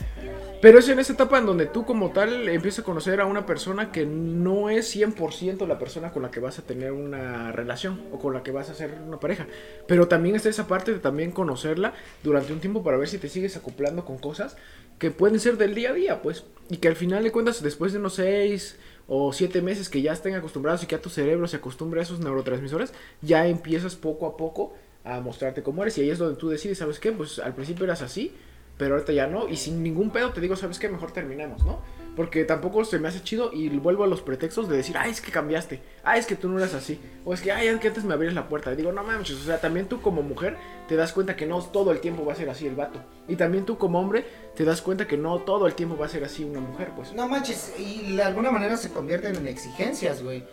Pero 0.62 0.78
es 0.78 0.88
en 0.88 0.98
esa 0.98 1.12
etapa 1.12 1.38
en 1.38 1.44
donde 1.44 1.66
tú 1.66 1.84
como 1.84 2.10
tal 2.10 2.48
empiezas 2.48 2.80
a 2.80 2.84
conocer 2.84 3.20
a 3.20 3.26
una 3.26 3.44
persona 3.44 3.92
que 3.92 4.06
no 4.06 4.70
es 4.70 4.96
100% 4.96 5.66
la 5.66 5.78
persona 5.78 6.10
con 6.10 6.22
la 6.22 6.30
que 6.30 6.40
vas 6.40 6.58
a 6.58 6.62
tener 6.62 6.92
una 6.92 7.52
relación 7.52 8.00
o 8.12 8.18
con 8.18 8.32
la 8.32 8.42
que 8.42 8.50
vas 8.50 8.70
a 8.70 8.72
hacer 8.72 8.94
una 9.06 9.20
pareja. 9.20 9.46
Pero 9.86 10.08
también 10.08 10.36
está 10.36 10.48
esa 10.48 10.66
parte 10.66 10.94
de 10.94 11.00
también 11.00 11.32
conocerla 11.32 11.92
durante 12.22 12.54
un 12.54 12.60
tiempo 12.60 12.82
para 12.82 12.96
ver 12.96 13.08
si 13.08 13.18
te 13.18 13.28
sigues 13.28 13.58
acoplando 13.58 14.06
con 14.06 14.16
cosas 14.16 14.56
que 14.98 15.10
pueden 15.10 15.38
ser 15.40 15.53
del 15.58 15.74
día 15.74 15.90
a 15.90 15.92
día, 15.92 16.22
pues. 16.22 16.44
Y 16.70 16.78
que 16.78 16.88
al 16.88 16.96
final 16.96 17.22
de 17.22 17.32
cuentas, 17.32 17.62
después 17.62 17.92
de 17.92 17.98
unos 17.98 18.14
6 18.14 18.76
o 19.06 19.32
7 19.32 19.60
meses 19.62 19.88
que 19.88 20.02
ya 20.02 20.12
estén 20.12 20.34
acostumbrados 20.34 20.82
y 20.82 20.86
que 20.86 20.94
a 20.94 21.02
tu 21.02 21.10
cerebro 21.10 21.46
se 21.46 21.56
acostumbre 21.56 22.00
a 22.00 22.02
esos 22.02 22.20
neurotransmisores, 22.20 22.92
ya 23.20 23.46
empiezas 23.46 23.96
poco 23.96 24.26
a 24.26 24.36
poco 24.36 24.74
a 25.04 25.20
mostrarte 25.20 25.62
cómo 25.62 25.82
eres. 25.82 25.98
Y 25.98 26.02
ahí 26.02 26.10
es 26.10 26.18
donde 26.18 26.38
tú 26.38 26.48
decides, 26.48 26.78
¿sabes 26.78 26.98
qué? 26.98 27.12
Pues 27.12 27.38
al 27.38 27.54
principio 27.54 27.84
eras 27.84 28.02
así, 28.02 28.32
pero 28.78 28.94
ahorita 28.94 29.12
ya 29.12 29.26
no. 29.26 29.48
Y 29.48 29.56
sin 29.56 29.82
ningún 29.82 30.10
pedo 30.10 30.32
te 30.32 30.40
digo, 30.40 30.56
¿sabes 30.56 30.78
qué? 30.78 30.88
Mejor 30.88 31.12
terminamos, 31.12 31.64
¿no? 31.64 31.80
Porque 32.16 32.44
tampoco 32.44 32.84
se 32.84 33.00
me 33.00 33.08
hace 33.08 33.22
chido 33.22 33.50
y 33.52 33.68
vuelvo 33.70 34.04
a 34.04 34.06
los 34.06 34.22
pretextos 34.22 34.68
de 34.68 34.76
decir, 34.76 34.96
ay, 34.96 35.10
es 35.10 35.20
que 35.20 35.32
cambiaste, 35.32 35.82
ay, 36.04 36.20
es 36.20 36.26
que 36.26 36.36
tú 36.36 36.48
no 36.48 36.58
eras 36.58 36.72
así, 36.74 37.00
o 37.24 37.34
es 37.34 37.40
que, 37.40 37.50
ay, 37.50 37.66
es 37.66 37.80
que 37.80 37.88
antes 37.88 38.04
me 38.04 38.14
abrías 38.14 38.34
la 38.34 38.48
puerta. 38.48 38.72
Y 38.72 38.76
digo, 38.76 38.92
no 38.92 39.02
manches, 39.02 39.36
o 39.36 39.44
sea, 39.44 39.60
también 39.60 39.86
tú 39.86 40.00
como 40.00 40.22
mujer 40.22 40.56
te 40.86 40.94
das 40.94 41.12
cuenta 41.12 41.34
que 41.34 41.46
no 41.46 41.60
todo 41.60 41.90
el 41.90 41.98
tiempo 41.98 42.24
va 42.24 42.34
a 42.34 42.36
ser 42.36 42.50
así 42.50 42.68
el 42.68 42.76
vato. 42.76 43.00
Y 43.26 43.34
también 43.34 43.64
tú 43.64 43.78
como 43.78 43.98
hombre 43.98 44.24
te 44.54 44.64
das 44.64 44.80
cuenta 44.80 45.08
que 45.08 45.16
no 45.16 45.40
todo 45.40 45.66
el 45.66 45.74
tiempo 45.74 45.96
va 45.96 46.06
a 46.06 46.08
ser 46.08 46.22
así 46.22 46.44
una 46.44 46.60
mujer, 46.60 46.92
pues. 46.94 47.12
No 47.12 47.26
manches, 47.26 47.74
y 47.78 48.14
de 48.14 48.22
alguna 48.22 48.52
manera 48.52 48.76
se 48.76 48.90
convierten 48.90 49.34
en 49.34 49.48
exigencias, 49.48 50.22
güey. 50.22 50.44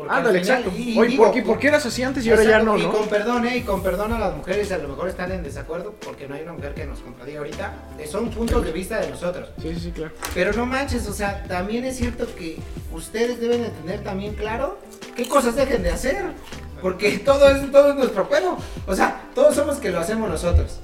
Porque 0.00 0.14
Ándale, 0.14 0.38
exacto. 0.38 0.72
y- 0.74 0.94
y 0.94 0.98
Oye, 0.98 1.08
digo, 1.10 1.24
¿por 1.24 1.34
qué, 1.34 1.42
por 1.42 1.58
qué 1.58 1.68
eras 1.68 1.84
así 1.84 2.02
antes 2.02 2.24
y 2.24 2.30
ahora 2.30 2.42
ya 2.44 2.58
no, 2.62 2.78
y 2.78 2.82
no? 2.82 2.90
con 2.90 3.06
perdón, 3.08 3.46
¿eh? 3.46 3.58
Y 3.58 3.62
con 3.62 3.82
perdón 3.82 4.14
a 4.14 4.18
las 4.18 4.34
mujeres, 4.34 4.72
a 4.72 4.78
lo 4.78 4.88
mejor 4.88 5.08
están 5.10 5.30
en 5.30 5.42
desacuerdo 5.42 5.94
porque 6.02 6.26
no 6.26 6.34
hay 6.36 6.42
una 6.42 6.54
mujer 6.54 6.72
que 6.72 6.86
nos 6.86 7.00
contradiga 7.00 7.40
ahorita. 7.40 7.74
Eh, 7.98 8.06
Son 8.06 8.30
puntos 8.30 8.64
de 8.64 8.72
vista 8.72 8.98
de 8.98 9.10
nosotros. 9.10 9.50
Sí, 9.60 9.74
sí, 9.74 9.80
sí, 9.80 9.90
claro. 9.92 10.14
Pero 10.32 10.54
no 10.54 10.64
manches, 10.64 11.06
o 11.06 11.12
sea, 11.12 11.44
también 11.44 11.84
es 11.84 11.98
cierto 11.98 12.26
que 12.34 12.58
ustedes 12.92 13.40
deben 13.40 13.62
de 13.62 13.68
tener 13.68 14.02
también 14.02 14.34
claro 14.36 14.78
qué 15.14 15.28
cosas 15.28 15.54
dejen 15.54 15.82
de 15.82 15.90
hacer. 15.90 16.24
Porque 16.80 17.18
todo 17.24 17.46
es, 17.50 17.70
todo 17.70 17.90
es 17.90 17.96
nuestro 17.96 18.26
pedo. 18.28 18.56
O 18.86 18.94
sea, 18.96 19.24
todos 19.34 19.54
somos 19.54 19.76
que 19.76 19.90
lo 19.90 20.00
hacemos 20.00 20.30
nosotros. 20.30 20.80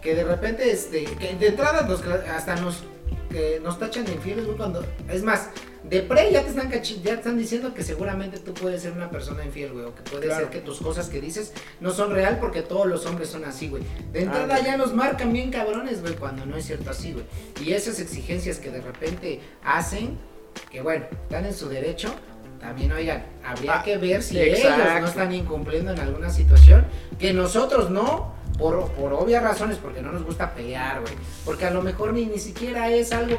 Que 0.00 0.14
de 0.14 0.22
repente, 0.22 0.70
este, 0.70 1.04
que 1.04 1.34
de 1.34 1.48
entrada 1.48 1.82
nos, 1.82 2.02
hasta 2.04 2.54
nos, 2.56 2.84
que 3.30 3.58
nos 3.64 3.78
tachan 3.80 4.04
de 4.04 4.12
infieles, 4.12 4.44
cuando... 4.56 4.84
Es 5.10 5.24
más, 5.24 5.48
de 5.88 6.00
pre 6.02 6.32
ya 6.32 6.42
te 6.42 6.48
están 6.48 6.70
ya 6.70 6.80
te 6.80 7.12
están 7.12 7.36
diciendo 7.38 7.74
que 7.74 7.82
seguramente 7.82 8.38
tú 8.38 8.54
puedes 8.54 8.82
ser 8.82 8.92
una 8.92 9.10
persona 9.10 9.44
infiel, 9.44 9.72
güey. 9.72 9.84
O 9.84 9.94
que 9.94 10.02
puede 10.02 10.26
Claro. 10.26 10.40
ser 10.46 10.50
que 10.50 10.60
tus 10.60 10.78
cosas 10.80 11.08
que 11.08 11.20
dices 11.20 11.52
no 11.80 11.90
son 11.92 12.12
real 12.12 12.38
porque 12.40 12.62
todos 12.62 12.86
los 12.86 13.04
hombres 13.06 13.28
son 13.28 13.44
así, 13.44 13.68
güey. 13.68 13.82
De 14.12 14.22
entrada 14.22 14.60
ya 14.60 14.76
nos 14.76 14.94
marcan 14.94 15.32
bien 15.32 15.50
cabrones, 15.50 16.00
güey, 16.00 16.14
cuando 16.14 16.46
no 16.46 16.56
es 16.56 16.64
cierto 16.66 16.90
así, 16.90 17.12
güey. 17.12 17.24
Y 17.62 17.72
esas 17.74 18.00
exigencias 18.00 18.58
que 18.58 18.70
de 18.70 18.80
repente 18.80 19.40
hacen, 19.62 20.16
que 20.70 20.80
bueno, 20.80 21.04
están 21.24 21.44
en 21.44 21.54
su 21.54 21.68
derecho, 21.68 22.14
también, 22.60 22.90
oigan, 22.92 23.26
habría 23.44 23.80
Ah, 23.80 23.82
que 23.82 23.98
ver 23.98 24.22
si 24.22 24.40
ellos 24.40 24.60
no 24.64 24.68
exacto. 24.70 25.06
están 25.08 25.34
incumpliendo 25.34 25.92
en 25.92 25.98
alguna 26.00 26.30
situación, 26.30 26.86
que 27.18 27.34
nosotros 27.34 27.90
no, 27.90 28.32
por, 28.56 28.90
por 28.92 29.12
obvias 29.12 29.42
razones, 29.42 29.76
porque 29.76 30.00
no 30.00 30.12
nos 30.12 30.24
gusta 30.24 30.54
pelear, 30.54 31.02
güey. 31.02 31.12
Porque 31.44 31.66
a 31.66 31.70
lo 31.70 31.82
mejor 31.82 32.14
ni, 32.14 32.24
ni 32.24 32.38
siquiera 32.38 32.88
es 32.88 33.12
algo 33.12 33.36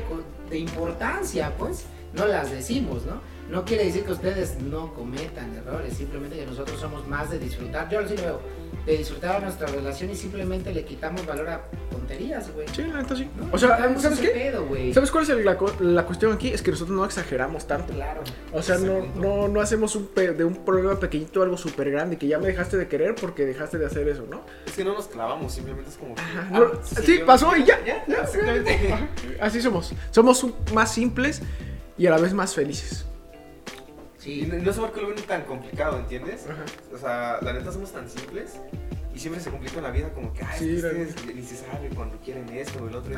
de 0.48 0.60
importancia, 0.60 1.52
pues, 1.58 1.86
no 2.16 2.26
las 2.28 2.52
decimos, 2.52 3.06
¿no? 3.06 3.22
No 3.50 3.64
quiere 3.64 3.86
decir 3.86 4.04
que 4.04 4.12
ustedes 4.14 4.60
no 4.60 4.92
cometan 4.96 5.54
errores, 5.56 5.94
simplemente 5.96 6.36
que 6.36 6.46
nosotros 6.48 6.80
somos 6.80 7.08
más 7.08 7.30
de 7.30 7.38
disfrutar, 7.38 7.88
yo 7.92 8.02
sí 8.08 8.16
lo 8.18 8.24
veo, 8.24 8.42
de 8.88 8.98
disfrutar 8.98 9.42
nuestra 9.44 9.68
relación 9.68 10.10
y 10.10 10.16
simplemente 10.16 10.74
le 10.74 10.84
quitamos 10.84 11.24
valor 11.28 11.50
a 11.50 11.62
tonterías, 11.92 12.52
güey. 12.52 12.68
Sí, 12.70 12.82
la 12.84 13.04
neta 13.04 13.16
sí. 13.16 13.30
¿no? 13.38 13.50
O 13.52 13.58
sea, 13.60 13.78
¿sabes 14.00 14.20
qué? 14.20 14.30
pedo. 14.30 14.68
¿Sabes 14.96 15.12
cuál 15.12 15.24
es 15.26 15.30
el- 15.30 15.46
la, 15.46 15.58
la 15.80 16.06
cuestión 16.08 16.34
aquí? 16.34 16.50
Es 16.50 16.64
que 16.64 16.72
nosotros 16.72 16.98
no 16.98 17.06
exageramos 17.06 17.68
tanto. 17.68 17.94
Claro. 17.94 18.22
O 18.52 18.64
sea, 18.64 18.80
no, 18.80 19.06
no, 19.16 19.48
no 19.48 19.62
hacemos 19.62 19.96
un 19.96 20.08
pe- 20.08 20.34
de 20.34 20.44
un 20.44 20.66
problema 20.66 21.00
pequeñito 21.00 21.44
algo 21.44 21.56
súper 21.58 21.92
grande 21.92 22.18
que 22.18 22.28
ya 22.28 22.40
me 22.40 22.48
dejaste 22.48 22.78
de 22.78 22.88
querer 22.88 23.14
porque 23.14 23.46
dejaste 23.46 23.78
de 23.78 23.86
hacer 23.86 24.08
eso, 24.08 24.26
¿no? 24.30 24.42
Es 24.66 24.74
que 24.74 24.84
no 24.84 24.94
nos 24.94 25.06
clavamos, 25.08 25.54
simplemente 25.54 25.92
es 25.92 25.98
como 25.98 26.16
que. 26.16 26.22
ah, 26.22 26.48
No, 26.52 26.66
sí, 26.84 27.20
yo- 27.20 27.26
pasó 27.28 27.56
y 27.56 27.64
ya. 27.64 27.80
Ya, 27.86 28.04
ya, 28.08 28.22
exactamente. 28.24 28.92
Ajá, 28.92 29.08
Así 29.40 29.62
somos. 29.62 29.94
Somos 30.10 30.44
un- 30.44 30.56
más 30.74 30.92
simples 30.92 31.42
y 31.98 32.08
a 32.08 32.12
la 32.12 32.18
vez 32.18 32.34
más 32.34 32.54
felices. 32.56 33.06
Y 34.20 34.22
Sí. 34.42 34.50
no, 34.52 34.58
no 34.58 34.74
sé 34.74 34.80
por 34.80 34.92
qué 34.92 35.02
lo 35.02 35.08
ven 35.10 35.24
tan 35.28 35.44
complicado, 35.44 36.00
¿entiendes? 36.00 36.46
Ajá. 36.50 36.64
O 36.94 36.98
sea, 36.98 37.38
la 37.42 37.54
neta 37.54 37.72
somos 37.72 37.92
tan 37.92 38.10
simples 38.10 38.54
y 39.14 39.20
siempre 39.20 39.42
se 39.42 39.52
complica 39.52 39.80
la 39.82 39.92
vida 39.92 40.10
como 40.14 40.34
que, 40.34 40.42
ay, 40.44 40.58
Sí, 40.58 40.66
que 40.68 40.76
ustedes 40.78 41.16
ni 41.36 41.44
se 41.44 41.58
sabe 41.58 41.90
cuando 41.96 42.18
quieren 42.18 42.50
esto 42.50 42.84
o 42.84 42.88
el 42.88 42.96
otro. 42.96 43.12
Que, 43.12 43.18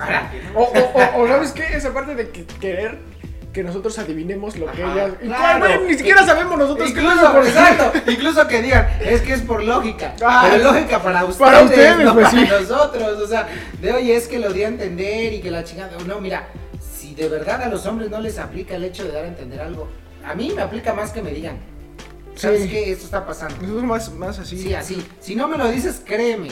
O, 0.56 0.64
o, 0.64 1.20
o, 1.20 1.24
o 1.24 1.28
¿sabes 1.28 1.52
qué? 1.54 1.64
Esa 1.78 1.94
parte 1.94 2.14
de 2.16 2.30
que 2.30 2.46
querer 2.46 2.98
que 3.54 3.64
nosotros 3.64 3.98
adivinemos 3.98 4.56
lo 4.58 4.70
que 4.72 4.84
Ajá, 4.84 4.94
ellas. 4.94 5.12
y 5.24 5.26
claro. 5.28 5.82
ni 5.88 5.94
siquiera 5.96 6.24
sabemos 6.26 6.60
nosotros 6.60 6.90
Incluso, 6.92 7.32
por 7.32 7.48
exacto, 7.48 8.12
incluso 8.12 8.48
que 8.48 8.62
digan, 8.62 8.88
es 9.02 9.22
que 9.22 9.34
es 9.34 9.42
por 9.42 9.64
lógica. 9.64 10.14
Ah, 10.24 10.48
pero 10.52 10.66
lógica 10.66 11.02
para 11.02 11.24
ustedes, 11.26 11.38
para 11.52 11.64
ustedes, 11.64 11.98
no 12.00 12.14
pues, 12.14 12.28
para 12.30 12.38
sí. 12.46 12.50
nosotros. 12.70 13.22
O 13.22 13.28
sea, 13.28 13.48
de 13.82 13.94
oye, 13.94 14.16
es 14.16 14.28
que 14.28 14.38
lo 14.40 14.52
di 14.54 14.64
a 14.64 14.68
entender 14.68 15.34
y 15.34 15.42
que 15.42 15.50
la 15.50 15.64
chingada. 15.64 15.98
No, 16.06 16.20
mira, 16.22 16.50
de 17.18 17.28
verdad 17.30 17.62
a 17.64 17.70
los 17.70 17.86
hombres 17.86 18.10
no 18.10 18.20
les 18.20 18.38
aplica 18.38 18.76
el 18.76 18.84
hecho 18.84 19.04
de 19.04 19.12
dar 19.12 19.26
a 19.26 19.28
entender 19.28 19.60
algo, 19.60 19.88
a 20.26 20.34
mí 20.36 20.52
me 20.56 20.62
aplica 20.62 20.94
más 20.94 21.12
que 21.12 21.22
me 21.22 21.32
digan. 21.32 21.58
¿sabes 22.36 22.64
Sí. 22.64 22.70
qué? 22.70 22.92
Esto 22.92 23.06
está 23.06 23.26
pasando. 23.26 23.56
Nosotros 23.62 23.84
más, 23.84 24.14
más 24.14 24.38
así. 24.40 24.58
Sí, 24.62 24.74
así. 24.76 25.04
Si 25.20 25.36
no 25.36 25.48
me 25.48 25.58
lo 25.58 25.68
dices, 25.70 26.02
créeme. 26.06 26.50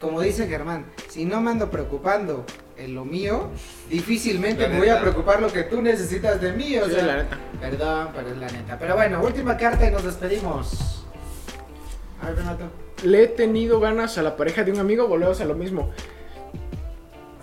Como 0.00 0.20
dice 0.22 0.46
Germán, 0.46 0.86
si 1.08 1.24
no 1.26 1.40
me 1.40 1.50
ando 1.50 1.70
preocupando 1.70 2.44
en 2.78 2.94
lo 2.94 3.04
mío, 3.04 3.48
difícilmente 3.90 4.62
La 4.62 4.68
me 4.70 4.78
voy 4.78 4.88
a 4.88 4.92
neta. 4.94 5.02
preocupar 5.02 5.40
lo 5.42 5.52
que 5.52 5.62
tú 5.64 5.80
necesitas 5.82 6.40
de 6.40 6.52
mí. 6.52 6.76
O 6.78 6.86
Sí, 6.86 6.92
sea, 6.92 7.04
la 7.06 7.16
neta. 7.22 7.38
Perdón, 7.60 8.08
pero 8.14 8.28
es 8.28 8.36
la 8.38 8.46
neta. 8.48 8.78
Pero 8.78 8.94
bueno, 8.94 9.22
última 9.22 9.56
carta 9.56 9.86
y 9.86 9.90
nos 9.90 10.04
despedimos. 10.04 11.04
A 12.22 12.26
ver, 12.26 12.36
Renato. 12.36 12.64
Le 13.04 13.24
he 13.24 13.26
tenido 13.28 13.78
ganas 13.80 14.16
a 14.18 14.22
la 14.22 14.36
pareja 14.36 14.64
de 14.64 14.72
un 14.72 14.78
amigo, 14.78 15.06
volvemos 15.06 15.40
a 15.40 15.44
lo 15.44 15.54
mismo. 15.54 15.90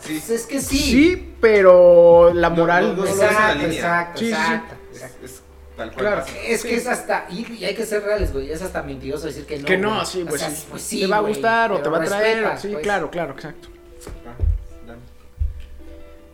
Sí, 0.05 0.21
Pues 0.25 0.29
es 0.29 0.45
que 0.45 0.61
sí. 0.61 0.77
Sí, 0.77 1.33
pero 1.39 2.33
la 2.33 2.49
moral 2.49 2.95
no, 2.97 3.03
no, 3.05 3.09
no, 3.15 3.23
exacto, 3.23 3.53
línea. 3.55 3.73
exacto, 3.73 4.19
Sí, 4.19 4.25
sí, 4.25 4.31
sí. 4.31 4.37
exacto, 4.37 4.75
es, 4.91 4.97
exacto. 5.01 5.25
es 5.25 5.41
tal 5.77 5.91
cual. 5.91 6.05
Claro. 6.05 6.21
pasa. 6.21 6.37
Es 6.45 6.63
que 6.63 6.75
es 6.75 6.87
hasta, 6.87 7.25
y, 7.29 7.63
hay 7.63 7.73
que 7.75 7.85
ser 7.85 8.03
reales, 8.03 8.33
güey, 8.33 8.51
es 8.51 8.61
hasta 8.61 8.83
mentiroso 8.83 9.27
decir 9.27 9.45
que 9.45 9.59
no. 9.59 9.65
que 9.65 9.77
no, 9.77 10.05
sí, 10.05 10.23
O 10.23 10.25
pues, 10.25 10.41
sea, 10.41 10.49
sí. 10.49 10.65
pues 10.69 10.81
sí, 10.81 10.99
Te 11.01 11.07
va 11.07 11.17
a 11.17 11.21
gustar 11.21 11.71
o 11.71 11.79
te 11.81 11.89
va 11.89 11.97
a 11.99 12.03
traer. 12.03 12.37
respetas, 12.37 12.61
sí, 12.61 12.67
pues. 12.69 12.83
claro, 12.83 13.09
claro, 13.09 13.33
exacto. 13.33 13.69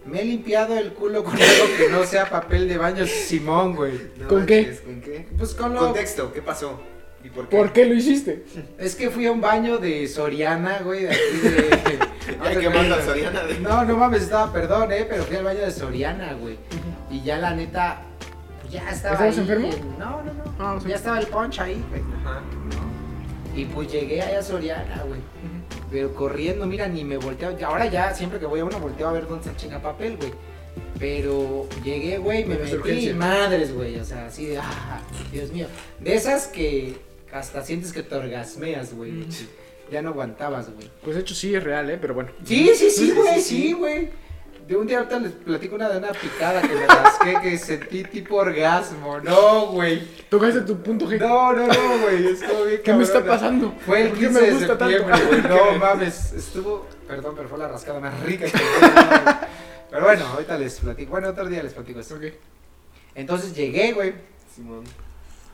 Me 0.05 0.21
he 0.21 0.25
limpiado 0.25 0.75
el 0.75 0.93
culo 0.93 1.23
con 1.23 1.33
algo 1.35 1.65
que 1.77 1.89
no 1.89 2.03
sea 2.03 2.27
papel 2.27 2.67
de 2.67 2.77
baño 2.77 3.05
Simón, 3.05 3.75
güey. 3.75 3.93
No 4.17 4.27
¿Con 4.27 4.45
qué? 4.47 4.79
¿Con 4.83 5.01
qué? 5.01 5.27
Pues 5.37 5.53
con 5.53 5.75
lo... 5.75 5.81
Contexto, 5.81 6.33
¿qué 6.33 6.41
pasó? 6.41 6.79
¿Y 7.23 7.29
por 7.29 7.49
qué? 7.49 7.57
¿Por 7.57 7.73
qué 7.73 7.85
lo 7.85 7.93
hiciste? 7.95 8.45
Es 8.77 8.95
que 8.95 9.09
fui 9.09 9.25
a 9.25 9.31
un 9.31 9.41
baño 9.41 9.77
de 9.77 10.07
Soriana, 10.07 10.79
güey, 10.79 11.03
de 11.03 11.09
aquí 11.11 11.37
de... 11.43 11.99
Ay, 12.41 12.57
que 12.57 12.69
manda 12.69 12.95
a 12.97 13.01
Soriana 13.03 13.43
de... 13.43 13.59
No, 13.59 13.83
no 13.85 13.97
mames, 13.97 14.23
estaba, 14.23 14.51
perdón, 14.53 14.91
eh, 14.91 15.05
pero 15.09 15.23
fui 15.23 15.35
al 15.35 15.43
baño 15.43 15.59
de 15.61 15.71
Soriana, 15.71 16.33
güey. 16.33 16.57
Y 17.11 17.21
ya 17.23 17.37
la 17.39 17.53
neta, 17.55 18.01
pues 18.61 18.73
ya 18.73 18.89
estaba 18.89 19.15
¿Estabas 19.15 19.33
ahí 19.35 19.41
enfermo? 19.41 19.69
en- 19.71 19.99
No, 19.99 20.21
no, 20.23 20.33
no. 20.33 20.43
Ah. 20.59 20.79
Ya 20.87 20.95
estaba 20.95 21.19
el 21.19 21.27
punch 21.27 21.59
ahí, 21.59 21.83
güey. 21.89 22.01
Ajá. 22.23 22.41
Y 23.55 23.65
pues 23.65 23.91
llegué 23.91 24.21
allá 24.21 24.39
a 24.39 24.43
Soriana, 24.43 25.03
güey. 25.07 25.19
Pero 25.91 26.13
corriendo, 26.13 26.67
mira, 26.67 26.87
ni 26.87 27.03
me 27.03 27.17
volteo. 27.17 27.55
Ahora 27.65 27.87
ya, 27.87 28.13
siempre 28.13 28.39
que 28.39 28.45
voy 28.45 28.59
a 28.59 28.65
uno, 28.65 28.79
volteo 28.79 29.09
a 29.09 29.11
ver 29.11 29.27
dónde 29.27 29.45
se 29.49 29.55
chinga 29.55 29.79
papel, 29.81 30.17
güey. 30.17 30.31
Pero 30.99 31.67
llegué, 31.83 32.19
güey, 32.19 32.45
me 32.45 32.57
metí 32.57 32.75
urgencia. 32.75 33.15
madres, 33.15 33.73
güey. 33.73 33.99
O 33.99 34.05
sea, 34.05 34.27
así 34.27 34.45
de, 34.45 34.59
ah, 34.59 35.01
Dios 35.31 35.51
mío. 35.51 35.65
De 35.99 36.13
esas 36.15 36.45
que 36.47 36.95
hasta 37.31 37.63
sientes 37.63 37.93
que 37.93 38.03
te 38.03 38.15
orgasmeas, 38.15 38.93
güey. 38.93 39.11
Mm. 39.11 39.29
Ya 39.91 40.01
no 40.01 40.09
aguantabas, 40.09 40.71
güey. 40.73 40.89
Pues 41.03 41.15
de 41.15 41.21
hecho 41.21 41.33
sí 41.33 41.55
es 41.55 41.63
real, 41.63 41.89
¿eh? 41.89 41.97
Pero 41.99 42.13
bueno. 42.13 42.31
Sí, 42.43 42.71
sí, 42.75 42.91
sí, 42.91 43.11
güey, 43.11 43.41
sí, 43.41 43.73
güey. 43.73 44.09
De 44.67 44.75
un 44.75 44.85
día 44.85 44.99
ahorita 44.99 45.19
les 45.19 45.31
platico 45.31 45.73
una 45.73 45.89
de 45.89 45.97
una 45.97 46.11
picada 46.11 46.61
que 46.61 46.75
me 46.75 46.85
rasqué 46.85 47.37
que 47.41 47.57
sentí 47.57 48.03
tipo 48.03 48.35
orgasmo. 48.35 49.19
No, 49.19 49.71
güey. 49.71 50.07
Tocaste 50.29 50.61
tu 50.61 50.77
punto 50.83 51.07
G. 51.07 51.19
No, 51.19 51.53
no, 51.53 51.65
no, 51.65 51.97
güey. 52.03 52.27
Estuvo 52.27 52.65
bien 52.65 52.81
¿Qué 52.83 52.93
me 52.93 53.03
está 53.03 53.25
pasando? 53.25 53.73
Fue 53.83 54.03
el 54.03 54.09
¿Por 54.09 54.19
qué 54.19 54.25
15 54.27 54.41
me 54.41 54.47
de 54.51 54.67
septiembre, 54.67 55.25
güey. 55.27 55.41
No 55.49 55.77
mames, 55.79 56.33
estuvo. 56.33 56.85
Perdón, 57.07 57.33
pero 57.35 57.49
fue 57.49 57.57
la 57.57 57.67
rascada 57.67 57.99
más 57.99 58.19
rica 58.19 58.45
que 58.45 58.59
Pero 59.89 60.05
bueno, 60.05 60.25
ahorita 60.27 60.55
les 60.59 60.79
platico. 60.79 61.09
Bueno, 61.09 61.29
otro 61.29 61.47
día 61.47 61.63
les 61.63 61.73
platico 61.73 61.99
esto. 61.99 62.15
Ok. 62.17 62.25
Entonces 63.15 63.55
llegué, 63.55 63.93
güey. 63.93 64.13
Simón. 64.55 64.83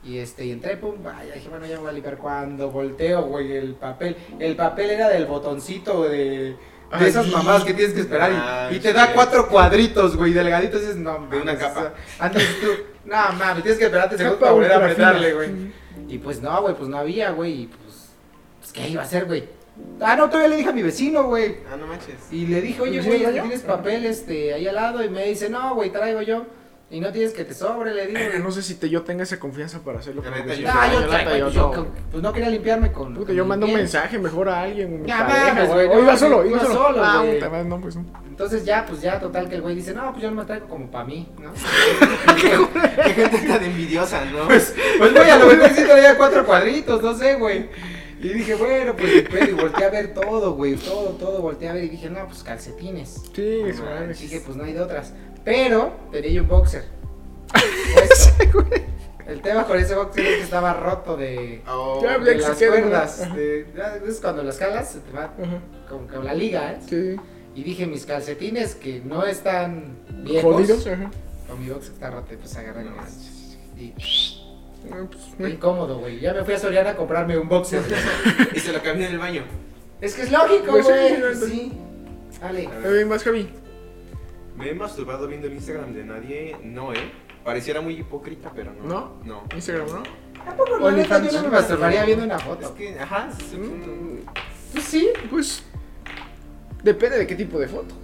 Y 0.05 0.19
este, 0.19 0.45
y 0.45 0.51
entré, 0.51 0.77
pum, 0.77 1.03
vaya, 1.03 1.33
dije, 1.33 1.49
bueno, 1.49 1.65
ya 1.65 1.79
voy 1.79 1.89
a 1.89 1.91
limpiar 1.91 2.17
cuando 2.17 2.69
volteo, 2.69 3.23
güey, 3.23 3.53
el 3.53 3.73
papel. 3.73 4.15
El 4.39 4.55
papel 4.55 4.91
era 4.91 5.09
del 5.09 5.25
botoncito 5.25 6.03
de. 6.03 6.55
De 6.91 7.03
Ay, 7.03 7.07
esas 7.07 7.27
mamadas 7.27 7.63
que 7.63 7.73
tienes 7.73 7.95
que 7.95 8.01
esperar 8.01 8.31
Ah, 8.31 8.69
y, 8.71 8.75
y 8.75 8.79
te 8.79 8.93
da 8.93 9.11
cuatro 9.13 9.49
cuadritos, 9.49 10.15
güey, 10.15 10.33
delgaditos. 10.33 10.81
Y 10.81 10.85
dices, 10.85 10.97
no, 10.97 11.27
De 11.31 11.37
una 11.37 11.53
mames, 11.53 11.59
capa. 11.59 11.93
Antes 12.19 12.61
tú, 12.61 12.67
no 13.05 13.15
mames, 13.33 13.63
tienes 13.63 13.79
que 13.79 13.85
esperarte 13.85 14.17
segundos 14.17 14.39
para 14.39 14.51
volver 14.51 14.71
a 14.71 14.77
apretarle, 14.77 15.33
güey. 15.33 15.49
Y 16.07 16.19
pues 16.19 16.41
no, 16.41 16.61
güey, 16.61 16.75
pues 16.75 16.87
no 16.87 16.97
había, 16.99 17.31
güey. 17.31 17.63
Y 17.63 17.67
pues, 17.67 18.09
pues, 18.59 18.71
¿qué 18.71 18.87
iba 18.87 19.01
a 19.01 19.05
hacer, 19.05 19.25
güey? 19.25 19.49
Ah, 19.99 20.15
no, 20.15 20.27
todavía 20.29 20.49
le 20.49 20.57
dije 20.57 20.69
a 20.69 20.73
mi 20.73 20.83
vecino, 20.83 21.23
güey. 21.23 21.57
Ah, 21.71 21.75
no 21.75 21.87
manches. 21.87 22.15
Y 22.31 22.45
le 22.45 22.61
dije, 22.61 22.79
oye, 22.81 23.01
¿Sí, 23.01 23.09
güey? 23.09 23.31
¿tienes 23.31 23.61
papel 23.61 24.05
este, 24.05 24.53
ahí 24.53 24.67
al 24.67 24.75
lado? 24.75 25.03
Y 25.03 25.09
me 25.09 25.25
dice, 25.25 25.49
no, 25.49 25.73
güey, 25.73 25.89
traigo 25.89 26.21
yo. 26.21 26.45
Y 26.91 26.99
no 26.99 27.11
tienes 27.11 27.33
que 27.33 27.43
te 27.43 27.55
sobre, 27.55 27.95
le 27.95 28.05
digo. 28.05 28.19
Eh, 28.19 28.39
No 28.39 28.51
sé 28.51 28.61
si 28.61 28.75
te, 28.75 28.89
yo 28.89 29.01
tenga 29.01 29.23
esa 29.23 29.39
confianza 29.39 29.79
para 29.79 29.99
hacerlo. 29.99 30.21
Mis 30.21 30.45
yo- 30.57 30.61
hijos. 30.61 30.73
Ah, 30.75 30.89
yo, 30.93 31.01
yo 31.01 31.07
pues, 31.07 31.53
yo, 31.53 31.71
no. 31.75 31.87
pues 32.11 32.23
no 32.23 32.31
quería 32.31 32.49
limpiarme 32.49 32.91
con. 32.91 33.13
Puta, 33.15 33.25
con 33.27 33.35
yo 33.35 33.43
mando 33.45 33.65
un 33.65 33.73
mensaje 33.73 34.19
mejor 34.19 34.49
a 34.49 34.61
alguien. 34.61 35.03
Ya 35.03 35.25
pareja, 35.25 35.53
mames, 35.53 35.69
güey. 35.69 35.85
iba 35.87 36.11
no, 36.11 36.17
solo, 36.17 36.45
iba 36.45 36.57
iba 36.57 36.59
solo. 36.61 36.73
solo, 36.75 37.03
ah, 37.03 37.25
puta 37.27 37.63
no, 37.63 37.81
pues 37.81 37.95
no. 37.95 38.05
Entonces 38.27 38.65
ya, 38.65 38.85
pues 38.85 39.01
ya, 39.01 39.19
total, 39.19 39.49
que 39.49 39.55
el 39.55 39.61
güey 39.61 39.75
dice, 39.75 39.93
no, 39.95 40.11
pues 40.11 40.21
yo 40.21 40.29
no 40.29 40.37
me 40.41 40.45
traigo 40.45 40.67
como 40.67 40.91
para 40.91 41.05
mí, 41.05 41.27
¿no? 41.41 41.51
Qué 43.03 43.13
gente 43.13 43.37
tan 43.47 43.63
envidiosa, 43.63 44.23
¿no? 44.25 44.45
Pues, 44.45 44.75
pues 44.99 45.13
güey, 45.13 45.29
a 45.29 45.37
lo 45.37 45.47
mejor 45.47 45.69
sí 45.69 45.83
traía 45.83 46.15
cuatro 46.17 46.45
cuadritos, 46.45 47.01
no 47.01 47.15
sé, 47.17 47.35
güey. 47.35 47.67
Y 48.21 48.29
dije, 48.29 48.55
bueno, 48.55 48.95
pues, 48.95 49.25
y 49.49 49.51
volteé 49.53 49.85
a 49.85 49.89
ver 49.89 50.13
todo, 50.13 50.53
güey, 50.53 50.75
todo, 50.75 51.09
todo, 51.19 51.41
volteé 51.41 51.69
a 51.69 51.73
ver 51.73 51.83
y 51.83 51.89
dije, 51.89 52.09
no, 52.09 52.25
pues 52.25 52.43
calcetines. 52.43 53.21
Sí, 53.35 53.61
eso, 53.67 53.83
manches. 53.83 54.19
Dije, 54.21 54.41
pues 54.43 54.55
no 54.57 54.63
hay 54.63 54.73
de 54.73 54.81
otras. 54.81 55.13
Pero 55.45 55.93
tenía 56.11 56.31
yo 56.31 56.41
un 56.41 56.47
boxer. 56.49 56.83
Puesto. 57.93 58.65
El 59.27 59.41
tema 59.41 59.65
con 59.65 59.79
ese 59.79 59.95
boxer 59.95 60.25
es 60.25 60.35
que 60.37 60.43
estaba 60.43 60.73
roto 60.73 61.15
de, 61.17 61.61
Oh, 61.67 61.99
Ya, 62.03 62.17
de 62.19 62.35
las 62.35 62.57
cuerdas. 62.57 63.35
De, 63.35 63.65
es 64.07 64.19
cuando 64.19 64.43
las 64.43 64.57
calas, 64.57 64.91
se 64.91 64.99
te 64.99 65.11
va 65.11 65.31
como 65.89 66.07
que 66.07 66.17
la 66.17 66.33
liga, 66.33 66.73
¿eh? 66.73 66.77
Sí. 66.87 67.15
Y 67.55 67.63
dije, 67.63 67.87
mis 67.87 68.05
calcetines 68.05 68.75
que 68.75 68.99
no 68.99 69.25
están 69.25 69.97
viejos. 70.23 70.53
Jodidos. 70.53 70.85
Ajá. 70.87 71.09
Con 71.47 71.63
mi 71.63 71.69
boxer 71.69 71.93
está 71.93 72.09
roto, 72.11 72.35
pues 72.39 72.55
agarran 72.57 72.85
No 72.85 72.91
y- 73.77 73.93
pues, 75.37 75.51
incómodo, 75.51 75.99
güey. 75.99 76.19
Ya 76.19 76.33
me 76.33 76.43
fui 76.43 76.53
a 76.53 76.59
Soriana 76.59 76.91
a 76.91 76.95
comprarme 76.95 77.37
un 77.37 77.47
boxer. 77.49 77.81
Y 78.53 78.59
se 78.59 78.71
lo 78.71 78.81
cambié 78.83 79.07
en 79.07 79.13
el 79.13 79.19
baño. 79.19 79.43
es 80.01 80.13
que 80.13 80.21
es 80.23 80.31
lógico, 80.31 80.65
Pues 80.71 80.85
sí, 80.85 80.91
güey. 81.19 81.35
Sí. 81.35 81.73
Dale. 82.39 82.67
A 82.67 82.87
ver, 82.87 83.05
más 83.07 83.23
Javi. 83.23 83.49
Me 84.57 84.69
he 84.69 84.73
masturbado 84.73 85.27
viendo 85.27 85.47
el 85.47 85.53
Instagram 85.53 85.93
de 85.93 86.03
nadie. 86.05 86.57
No, 86.63 86.93
¿eh? 86.93 87.11
Pareciera 87.43 87.81
muy 87.81 87.95
hipócrita, 87.99 88.51
pero 88.55 88.73
no. 88.73 88.83
¿No? 88.83 89.13
No. 89.23 89.43
Instagram, 89.53 89.87
¿no? 89.87 90.03
Yo 90.03 91.31
no 91.31 91.43
me 91.43 91.49
masturbaría 91.49 92.05
viendo 92.05 92.25
una 92.25 92.37
Es 92.37 92.43
foto. 92.43 92.75
que, 92.75 92.99
ajá, 92.99 93.29
es 93.37 93.53
un- 93.53 94.23
Pues 94.71 94.83
sí. 94.85 95.09
Pues. 95.29 95.63
Depende 96.83 97.17
de 97.17 97.27
qué 97.27 97.35
tipo 97.35 97.59
de 97.59 97.67
foto. 97.67 97.95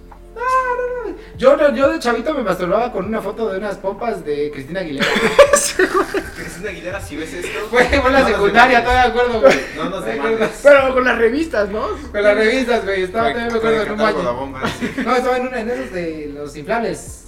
Yo, 1.36 1.56
no- 1.56 1.74
yo 1.74 1.90
de 1.90 1.98
chavito 1.98 2.34
me 2.34 2.42
masturbaba 2.42 2.92
con 2.92 3.06
una 3.06 3.20
foto 3.20 3.50
de 3.50 3.58
unas 3.58 3.76
pompas 3.78 4.24
de 4.24 4.50
Cristina 4.52 4.80
Aguilera. 4.80 5.06
Cristina 6.36 6.70
Aguilera, 6.70 7.00
si 7.00 7.16
ves 7.16 7.32
esto. 7.32 7.58
Fue 7.70 7.82
en 7.94 8.12
la 8.12 8.26
secundaria, 8.26 8.82
todavía 8.82 9.02
me 9.04 9.08
acuerdo, 9.20 9.40
güey. 9.40 9.60
No 9.76 9.90
nos 9.90 10.04
¿Te 10.04 10.10
demandes. 10.12 10.60
Pero 10.62 10.94
con 10.94 11.04
las 11.04 11.18
revistas, 11.18 11.68
¿no? 11.70 11.88
Con 12.10 12.22
las 12.22 12.36
revistas, 12.36 12.84
güey. 12.84 13.02
Estaba, 13.04 13.32
todavía 13.32 13.50
me 13.50 13.58
acuerdo 13.58 13.82
en 13.82 13.92
un 13.92 13.98
baño. 13.98 14.58
No, 15.04 15.16
estaba 15.16 15.36
en 15.38 15.46
una 15.48 15.60
en 15.60 15.70
esos 15.70 15.92
de 15.92 16.30
los 16.34 16.56
inflables. 16.56 17.24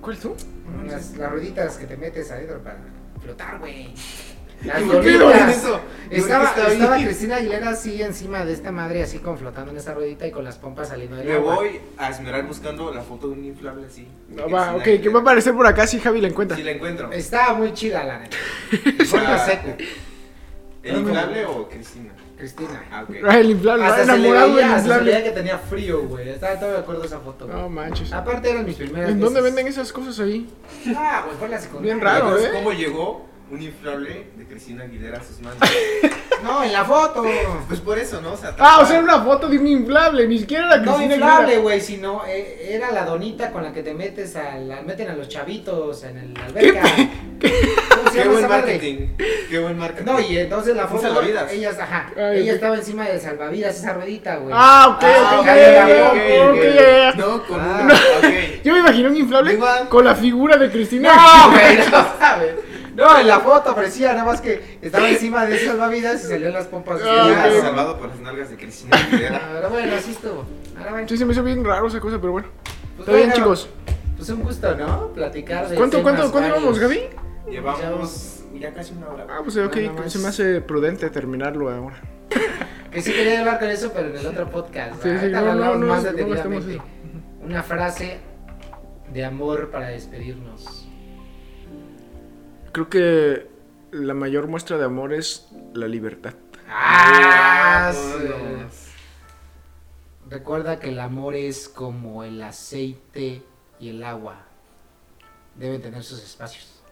¿Cuál 0.00 0.18
tú? 0.18 0.34
Las, 0.86 1.16
las 1.16 1.30
rueditas 1.30 1.76
que 1.76 1.86
te 1.86 1.96
metes 1.96 2.30
adentro 2.30 2.58
para 2.62 2.78
flotar, 3.22 3.58
güey. 3.58 3.94
Las 4.64 4.82
¿Por 4.82 5.06
eso? 5.06 5.80
Estaba, 6.10 6.54
¿Por 6.54 6.64
ahí? 6.66 6.72
estaba 6.74 6.96
Cristina 6.96 7.36
Aguilera 7.36 7.70
así 7.70 8.00
encima 8.02 8.44
de 8.44 8.52
esta 8.52 8.70
madre, 8.70 9.02
así 9.02 9.18
como 9.18 9.36
flotando 9.36 9.72
en 9.72 9.78
esa 9.78 9.94
ruedita 9.94 10.26
y 10.26 10.30
con 10.30 10.44
las 10.44 10.56
pompas 10.56 10.88
saliendo 10.88 11.16
del 11.16 11.26
Me 11.26 11.34
agua. 11.34 11.56
voy 11.56 11.80
a 11.98 12.10
esmerar 12.10 12.46
buscando 12.46 12.92
la 12.94 13.02
foto 13.02 13.28
de 13.28 13.32
un 13.34 13.44
inflable 13.44 13.86
así. 13.86 14.06
No, 14.28 14.46
de 14.46 14.52
va, 14.52 14.74
ok, 14.76 14.82
que 14.84 14.90
Aguilera. 14.92 15.12
va 15.12 15.18
a 15.18 15.22
aparecer 15.22 15.54
por 15.54 15.66
acá 15.66 15.86
si 15.86 15.98
Javi 15.98 16.20
la 16.20 16.28
encuentra. 16.28 16.56
Si 16.56 16.62
la 16.62 16.70
encuentro. 16.72 17.10
Estaba 17.12 17.54
muy 17.54 17.72
chida, 17.72 18.04
la 18.04 18.18
neta. 18.20 18.36
Fue 19.06 19.20
seco, 19.46 19.68
¿El 20.82 20.96
inflable 20.98 21.46
o 21.46 21.68
Cristina? 21.68 22.12
Cristina. 22.36 22.84
Ah, 22.92 23.04
ok. 23.08 23.14
Ah, 23.26 23.38
el 23.38 23.50
inflable, 23.50 23.84
Hasta 23.86 23.98
va 24.00 24.04
se 24.04 24.06
le 24.06 24.28
enamorado 24.28 24.46
del 24.48 24.54
veía, 24.56 24.76
hasta 24.76 24.82
se 24.82 24.88
le 24.88 24.94
veía 24.94 25.04
inflable. 25.18 25.24
que 25.24 25.30
tenía 25.30 25.58
frío, 25.58 26.02
güey. 26.08 26.28
Estaba 26.28 26.60
todo 26.60 26.72
de 26.72 26.78
acuerdo 26.78 27.00
de 27.00 27.06
esa 27.06 27.20
foto, 27.20 27.46
güey. 27.46 27.58
No 27.58 27.68
manches. 27.70 28.12
Aparte 28.12 28.50
eran 28.50 28.66
mis 28.66 28.76
primeras 28.76 29.10
¿En 29.10 29.20
dónde 29.20 29.40
veces. 29.40 29.54
venden 29.54 29.72
esas 29.72 29.92
cosas 29.92 30.20
ahí? 30.20 30.48
Ah, 30.94 31.22
güey, 31.24 31.36
fue 31.38 31.46
en 31.46 31.50
la 31.52 31.58
secundaria. 31.60 31.94
Bien 31.94 32.04
raro, 32.04 32.26
¿Recuerdas 32.30 32.50
¿eh? 32.50 32.58
¿Cómo 32.58 32.72
llegó 32.72 33.26
un 33.54 33.62
inflable 33.62 34.26
de 34.36 34.44
Cristina 34.46 34.84
Aguilera 34.84 35.18
a 35.18 35.22
sus 35.24 35.40
manos? 35.40 35.58
No, 36.42 36.62
en 36.62 36.72
la 36.74 36.84
foto. 36.84 37.24
Pues 37.68 37.80
por 37.80 37.98
eso, 37.98 38.20
¿no? 38.20 38.32
O 38.34 38.36
sea, 38.36 38.54
Ah, 38.58 38.80
o 38.82 38.84
sea, 38.84 38.96
era 38.96 39.04
una 39.04 39.22
foto 39.22 39.48
de 39.48 39.56
un 39.58 39.66
inflable, 39.66 40.28
ni 40.28 40.40
siquiera 40.40 40.66
era 40.66 40.76
No 40.76 40.82
Cristina 40.92 41.14
inflable, 41.14 41.42
Aguilera. 41.44 41.62
güey, 41.62 41.80
sino 41.80 42.22
eh, 42.26 42.66
era 42.74 42.90
la 42.90 43.06
donita 43.06 43.50
con 43.50 43.62
la 43.62 43.72
que 43.72 43.82
te 43.82 43.94
metes 43.94 44.36
a 44.36 44.58
la, 44.58 44.82
meten 44.82 45.08
a 45.08 45.14
los 45.14 45.26
chavitos 45.28 46.04
en 46.04 46.18
el 46.18 46.34
la 46.34 46.44
alberca. 46.44 46.82
¿Cómo 46.82 48.10
se 48.10 48.22
Qué 48.22 48.28
buen 48.28 48.46
marketing. 48.48 48.96
Qué 49.48 49.58
buen 49.58 49.78
marketing. 49.78 50.04
No, 50.04 50.20
y 50.20 50.36
entonces 50.36 50.76
la 50.76 50.86
foto, 50.86 51.00
salvavidas. 51.02 51.50
ellas, 51.50 51.78
ajá, 51.78 52.10
Ay, 52.14 52.40
ella 52.40 52.52
estaba 52.54 52.76
encima 52.76 53.06
del 53.06 53.20
salvavidas, 53.20 53.78
esa 53.78 53.94
ruedita, 53.94 54.36
güey. 54.36 54.54
Ah, 54.54 54.96
ok, 54.98 55.04
Ah, 55.04 55.30
ok, 55.34 55.40
ok, 55.40 55.46
ya, 55.46 55.56
ya, 55.56 55.88
ya, 55.88 56.08
ok, 56.10 56.16
ok, 56.16 56.50
ok. 56.58 56.64
ya, 56.74 56.86
ya. 56.98 57.12
No, 57.14 57.42
con 57.46 57.60
Ah. 57.60 57.80
una. 57.84 57.94
Yo 58.64 58.72
me 58.74 58.80
imaginé 58.80 59.08
un 59.08 59.16
inflable 59.16 59.52
Igual. 59.54 59.88
con 59.88 60.04
la 60.04 60.14
figura 60.14 60.56
de 60.58 60.70
Cristina. 60.70 61.14
No, 61.14 61.50
güey, 61.52 61.76
no 61.90 62.06
sabes. 62.18 62.54
No, 62.94 63.18
en 63.18 63.26
la 63.26 63.40
foto 63.40 63.74
parecía 63.74 64.12
nada 64.12 64.24
más 64.24 64.40
que 64.40 64.78
estaba 64.80 65.08
encima 65.08 65.46
de 65.46 65.56
esas 65.56 65.68
salvavidas 65.68 66.24
y 66.24 66.28
salían 66.28 66.52
las 66.52 66.66
pompas. 66.66 67.00
Ah, 67.04 67.26
Ya, 67.28 67.56
ok. 67.56 67.62
salvado 67.62 67.98
por 67.98 68.08
las 68.08 68.20
nalgas 68.20 68.50
de 68.50 68.56
Cristina. 68.56 68.96
Pero 69.10 69.70
bueno, 69.70 69.96
así 69.96 70.12
estuvo. 70.12 70.44
Ahora 70.78 70.90
bueno. 70.92 71.08
Sí, 71.08 71.16
se 71.16 71.24
me 71.24 71.32
hizo 71.32 71.42
bien 71.42 71.64
raro 71.64 71.88
esa 71.88 72.00
cosa, 72.00 72.18
pero 72.20 72.32
bueno. 72.32 72.48
Pues 72.96 73.00
Está 73.00 73.12
bien, 73.12 73.28
bueno, 73.30 73.34
chicos. 73.42 73.68
Pues 74.16 74.28
un 74.28 74.42
gusto, 74.42 74.76
¿no? 74.76 75.08
Platicar 75.08 75.68
de 75.68 75.76
¿Cuánto, 75.76 76.02
cuánto, 76.02 76.30
cuánto 76.30 76.48
llevamos, 76.48 76.78
Gaby? 76.78 77.00
Llevamos 77.50 78.44
ya 78.54 78.72
casi 78.72 78.94
una 78.94 79.08
hora. 79.08 79.26
Ah, 79.28 79.40
pues 79.42 79.56
ok, 79.56 79.76
se 80.06 80.18
me 80.18 80.28
hace 80.28 80.60
prudente 80.60 81.10
terminarlo 81.10 81.70
ahora. 81.70 82.00
Que 82.90 83.02
sí 83.02 83.12
quería 83.12 83.40
hablar 83.40 83.58
con 83.58 83.70
eso, 83.70 83.90
pero 83.92 84.08
en 84.10 84.16
el 84.16 84.26
otro 84.26 84.48
podcast. 84.50 85.02
Sí, 85.02 85.08
¿verdad? 85.08 85.22
sí, 85.22 85.30
no, 85.32 85.74
no, 85.74 85.86
más 85.86 86.04
no. 86.04 86.84
Una 87.42 87.62
frase 87.62 88.18
de 89.12 89.24
amor 89.24 89.70
para 89.70 89.88
despedirnos. 89.88 90.83
Creo 92.74 92.88
que 92.88 93.46
la 93.92 94.14
mayor 94.14 94.48
muestra 94.48 94.76
de 94.76 94.84
amor 94.84 95.12
es 95.12 95.46
la 95.74 95.86
libertad. 95.86 96.34
¡Ah! 96.68 97.92
Sí. 97.94 98.88
Recuerda 100.28 100.80
que 100.80 100.88
el 100.88 100.98
amor 100.98 101.36
es 101.36 101.68
como 101.68 102.24
el 102.24 102.42
aceite 102.42 103.44
y 103.78 103.90
el 103.90 104.02
agua. 104.02 104.46
Deben 105.54 105.80
tener 105.82 106.02
sus 106.02 106.20
espacios. 106.20 106.82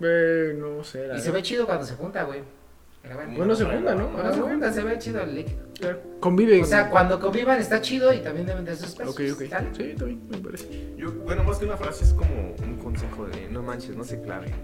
Eh, 0.00 0.54
no 0.56 0.84
sé. 0.84 1.08
la 1.08 1.16
Y 1.16 1.20
se 1.20 1.32
ve 1.32 1.42
chido 1.42 1.66
cuando 1.66 1.84
se 1.84 1.96
junta, 1.96 2.22
güey. 2.22 2.42
Bueno, 3.02 3.36
Bueno, 3.36 3.56
se 3.56 3.64
junta, 3.64 3.96
¿no? 3.96 4.12
cuando 4.12 4.32
se 4.32 4.40
junta 4.42 4.72
se 4.72 4.82
ve 4.84 4.96
chido 5.00 5.22
el 5.22 5.34
líquido. 5.34 5.64
Conviven. 6.20 6.62
O 6.62 6.66
sea, 6.66 6.88
cuando 6.88 7.18
convivan 7.18 7.58
está 7.58 7.80
chido 7.80 8.12
y 8.12 8.20
también 8.20 8.46
deben 8.46 8.64
tener 8.64 8.78
sus 8.78 8.90
espacios. 8.90 9.32
Ok, 9.32 9.42
ok. 9.42 9.48
¿Sale? 9.50 9.68
Sí, 9.74 9.82
bien, 10.04 10.28
me 10.28 10.38
parece. 10.38 10.94
Yo, 10.96 11.10
bueno, 11.24 11.42
más 11.42 11.58
que 11.58 11.64
una 11.64 11.76
frase 11.76 12.04
es 12.04 12.12
como 12.12 12.54
un 12.62 12.76
consejo 12.76 13.26
de 13.26 13.48
no 13.48 13.60
manches, 13.64 13.96
no 13.96 14.04
se 14.04 14.22
claven. 14.22 14.54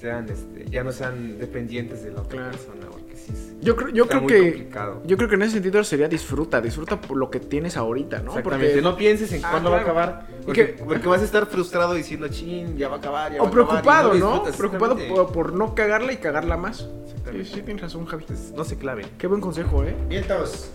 Sean, 0.00 0.26
este, 0.30 0.64
ya 0.70 0.82
no 0.82 0.92
sean 0.92 1.38
dependientes 1.38 2.02
de 2.02 2.10
la 2.12 2.22
otra 2.22 2.38
Claro. 2.38 2.50
persona, 2.52 2.86
porque 2.90 3.14
sí 3.16 3.32
es- 3.32 3.52
Yo 3.60 3.76
creo, 3.76 3.90
yo 3.90 4.08
creo 4.08 4.22
muy 4.22 4.32
que. 4.32 4.38
complicado. 4.40 5.02
Yo 5.04 5.16
creo 5.18 5.28
que 5.28 5.34
en 5.34 5.42
ese 5.42 5.52
sentido 5.52 5.84
sería 5.84 6.08
disfruta, 6.08 6.60
disfruta 6.62 6.98
por 6.98 7.18
lo 7.18 7.30
que 7.30 7.38
tienes 7.38 7.76
ahorita, 7.76 8.20
¿no? 8.20 8.30
Exactamente, 8.30 8.66
Porque- 8.76 8.82
no 8.82 8.96
pienses 8.96 9.30
en 9.32 9.44
Ah, 9.44 9.48
cuándo 9.50 9.70
va 9.70 9.78
a 9.78 9.80
acabar. 9.82 10.26
Porque, 10.46 10.74
que- 10.76 10.82
porque 10.84 11.06
vas 11.06 11.20
a 11.20 11.24
estar 11.24 11.44
frustrado 11.46 11.92
diciendo, 11.92 12.28
chin, 12.28 12.78
ya 12.78 12.88
va 12.88 12.94
a 12.94 12.98
acabar. 12.98 13.32
Ya 13.32 13.38
va 13.38 13.44
O 13.44 13.46
a 13.46 13.50
acabar", 13.50 13.64
y 13.66 13.68
preocupado, 13.72 14.14
¿no? 14.14 14.30
disfrutas, 14.46 14.56
Preocupado 14.56 14.96
por, 15.08 15.32
por 15.32 15.52
no 15.52 15.74
cagarla 15.74 16.12
y 16.14 16.16
cagarla 16.16 16.56
más. 16.56 16.78
Sí, 16.78 16.86
Exactamente. 17.10 17.44
sí, 17.54 17.60
tienes 17.62 17.82
razón, 17.82 18.06
Javi. 18.06 18.22
Entonces, 18.22 18.52
no 18.56 18.64
se 18.64 18.76
claven. 18.78 19.04
Qué 19.18 19.26
buen 19.26 19.42
consejo, 19.42 19.84
¿eh? 19.84 19.94
Vientos. 20.08 20.70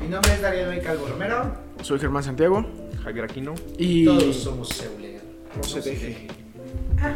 Mi 0.00 0.08
nombre 0.08 0.32
es 0.34 0.42
Daniel 0.42 0.82
Calvo 0.82 1.06
Romero. 1.06 1.52
Soy 1.82 2.00
Germán 2.00 2.24
Santiago. 2.24 2.66
Javier 3.04 3.24
Aquino. 3.26 3.54
Y. 3.78 4.04
Todos 4.04 4.34
somos 4.34 4.82
Euler. 4.84 5.20
No 5.56 5.62
se 5.62 5.80
deje. 5.80 6.26
Ajá. 6.98 7.14